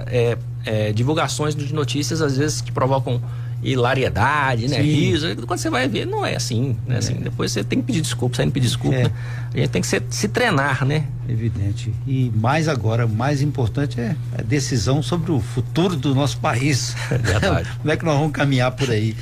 é, 0.08 0.38
é, 0.66 0.94
divulgações 0.94 1.56
de 1.56 1.74
notícias, 1.74 2.22
às 2.22 2.38
vezes, 2.38 2.62
que 2.62 2.72
provocam 2.72 3.22
hilariedade, 3.66 4.68
né? 4.68 4.78
Sim. 4.78 4.84
Riso. 4.84 5.36
Quando 5.48 5.60
você 5.60 5.70
vai 5.70 5.88
ver, 5.88 6.06
não 6.06 6.24
é 6.24 6.36
assim, 6.36 6.78
né? 6.88 6.98
Assim, 6.98 7.16
é. 7.16 7.22
Depois 7.22 7.52
você 7.52 7.64
tem 7.64 7.80
que 7.80 7.86
pedir 7.88 8.02
desculpa, 8.02 8.36
sai 8.36 8.50
pedir 8.52 8.68
desculpa. 8.68 8.96
É. 8.96 9.04
Né? 9.06 9.12
A 9.54 9.58
gente 9.58 9.70
tem 9.70 9.82
que 9.82 9.88
se, 9.88 10.02
se, 10.10 10.28
treinar, 10.28 10.86
né? 10.86 11.06
Evidente. 11.28 11.92
E 12.06 12.32
mais 12.36 12.68
agora, 12.68 13.06
o 13.06 13.10
mais 13.10 13.42
importante 13.42 14.00
é 14.00 14.16
a 14.38 14.42
decisão 14.44 15.02
sobre 15.02 15.32
o 15.32 15.40
futuro 15.40 15.96
do 15.96 16.14
nosso 16.14 16.38
país. 16.38 16.96
É 17.16 17.18
verdade. 17.18 17.70
Como 17.78 17.92
é 17.92 17.96
que 17.96 18.04
nós 18.04 18.18
vamos 18.18 18.34
caminhar 18.34 18.72
por 18.72 18.90
aí? 18.90 19.16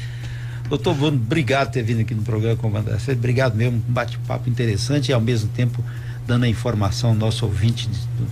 Doutor 0.68 0.96
Bruno, 0.96 1.18
obrigado 1.18 1.68
por 1.68 1.74
ter 1.74 1.84
vindo 1.84 2.02
aqui 2.02 2.16
no 2.16 2.24
programa 2.24 2.56
Comandante. 2.56 3.12
Obrigado 3.12 3.56
mesmo, 3.56 3.78
um 3.78 3.92
bate-papo 3.92 4.50
interessante 4.50 5.10
e 5.10 5.14
ao 5.14 5.22
mesmo 5.22 5.50
tempo 5.50 5.84
dando 6.26 6.46
a 6.46 6.48
informação 6.48 7.12
ao 7.12 7.16
nosso 7.16 7.46
ouvinte 7.46 7.90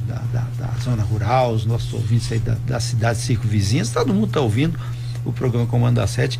da, 0.07 0.15
da, 0.33 0.47
da, 0.57 0.69
zona 0.81 1.03
rural, 1.03 1.53
os 1.53 1.65
nossos 1.65 1.93
ouvintes 1.93 2.31
aí 2.31 2.39
da, 2.39 2.55
da 2.65 2.79
cidade 2.79 3.19
circunvizinhas, 3.19 3.89
todo 3.91 4.13
mundo 4.13 4.27
está 4.27 4.39
ouvindo 4.39 4.79
o 5.25 5.31
programa 5.31 5.67
Comando 5.67 5.95
da 5.95 6.07
Sete 6.07 6.39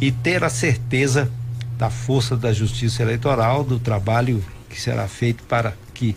e 0.00 0.10
ter 0.10 0.42
a 0.44 0.48
certeza 0.48 1.30
da 1.78 1.90
força 1.90 2.36
da 2.36 2.52
justiça 2.52 3.02
eleitoral, 3.02 3.64
do 3.64 3.78
trabalho 3.78 4.44
que 4.68 4.80
será 4.80 5.06
feito 5.08 5.42
para 5.44 5.74
que 5.92 6.16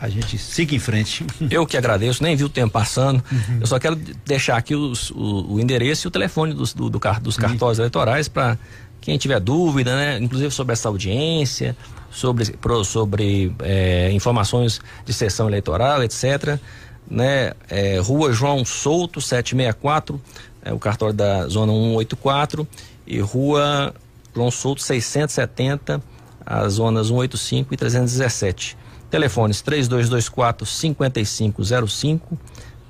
a 0.00 0.08
gente 0.08 0.38
siga 0.38 0.74
em 0.74 0.78
frente. 0.78 1.26
Eu 1.50 1.66
que 1.66 1.76
agradeço, 1.76 2.22
nem 2.22 2.36
vi 2.36 2.44
o 2.44 2.48
tempo 2.48 2.72
passando. 2.72 3.22
Uhum. 3.30 3.58
Eu 3.60 3.66
só 3.66 3.78
quero 3.78 3.96
deixar 3.96 4.56
aqui 4.56 4.74
os, 4.74 5.10
o, 5.10 5.54
o, 5.54 5.60
endereço 5.60 6.06
e 6.06 6.08
o 6.08 6.10
telefone 6.10 6.54
dos, 6.54 6.72
do, 6.72 6.88
do, 6.88 7.00
dos 7.20 7.36
cartões 7.36 7.78
eleitorais 7.78 8.28
para 8.28 8.56
quem 9.00 9.18
tiver 9.18 9.40
dúvida, 9.40 9.94
né? 9.96 10.18
Inclusive 10.18 10.50
sobre 10.52 10.72
essa 10.72 10.88
audiência, 10.88 11.76
sobre, 12.10 12.52
pro, 12.52 12.84
sobre 12.84 13.54
é, 13.60 14.10
informações 14.12 14.80
de 15.04 15.12
sessão 15.12 15.48
eleitoral, 15.48 16.02
etc. 16.02 16.58
Né? 17.10 17.52
É, 17.68 17.98
Rua 17.98 18.32
João 18.32 18.64
Souto, 18.64 19.20
764, 19.20 20.20
é 20.68 20.72
o 20.72 20.78
cartório 20.78 21.14
da 21.14 21.48
Zona 21.48 21.72
184 21.72 22.68
e 23.06 23.18
Rua 23.20 23.94
João 24.34 24.50
Souto 24.50 24.82
670, 24.82 26.02
as 26.44 26.74
zonas 26.74 27.06
185 27.08 27.72
e 27.72 27.76
317. 27.76 28.76
Telefones 29.10 29.62
3224 29.62 30.66
5505, 30.66 32.38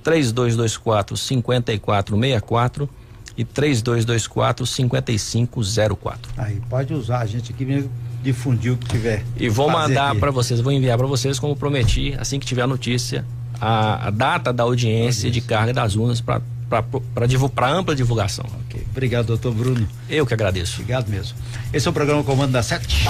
3224 0.03 1.17
5464 1.17 2.89
e 3.37 3.45
3224 3.45 4.67
5504. 4.67 6.33
Aí 6.37 6.61
pode 6.69 6.93
usar 6.93 7.21
a 7.21 7.27
gente 7.27 7.53
aqui 7.53 7.65
mesmo 7.65 7.91
difundir 8.21 8.73
o 8.73 8.77
que 8.77 8.89
tiver. 8.89 9.25
E 9.37 9.49
vou 9.49 9.71
mandar 9.71 10.17
para 10.17 10.33
vocês, 10.33 10.61
vou 10.61 10.73
enviar 10.73 10.99
para 10.99 11.07
vocês 11.07 11.39
como 11.39 11.55
prometi, 11.55 12.17
assim 12.19 12.41
que 12.41 12.47
tiver 12.47 12.63
a 12.63 12.67
notícia, 12.67 13.25
a, 13.61 14.09
a 14.09 14.11
data 14.11 14.53
da 14.53 14.65
audiência, 14.65 15.29
audiência. 15.29 15.31
de 15.31 15.41
carga 15.41 15.73
das 15.73 15.95
urnas 15.95 16.21
para 16.21 16.43
para 16.69 17.69
ampla 17.71 17.95
divulgação. 17.95 18.45
Okay. 18.67 18.85
Obrigado, 18.91 19.27
doutor 19.27 19.53
Bruno. 19.53 19.89
Eu 20.09 20.27
que 20.27 20.35
agradeço. 20.35 20.81
Obrigado 20.81 21.09
mesmo. 21.09 21.37
Esse 21.73 21.87
é 21.87 21.91
o 21.91 21.95
programa 21.95 22.23
Comando 22.23 22.53
da 22.53 22.63
Sete. 22.63 23.05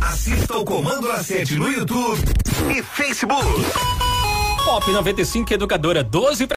Assista 0.00 0.56
o 0.56 0.64
Comando 0.64 1.08
da 1.08 1.22
Sete 1.22 1.56
no 1.56 1.68
YouTube 1.68 2.22
e 2.76 2.82
Facebook. 2.82 3.64
Pop 4.64 4.90
95 4.90 5.52
Educadora 5.52 6.02
12 6.02 6.46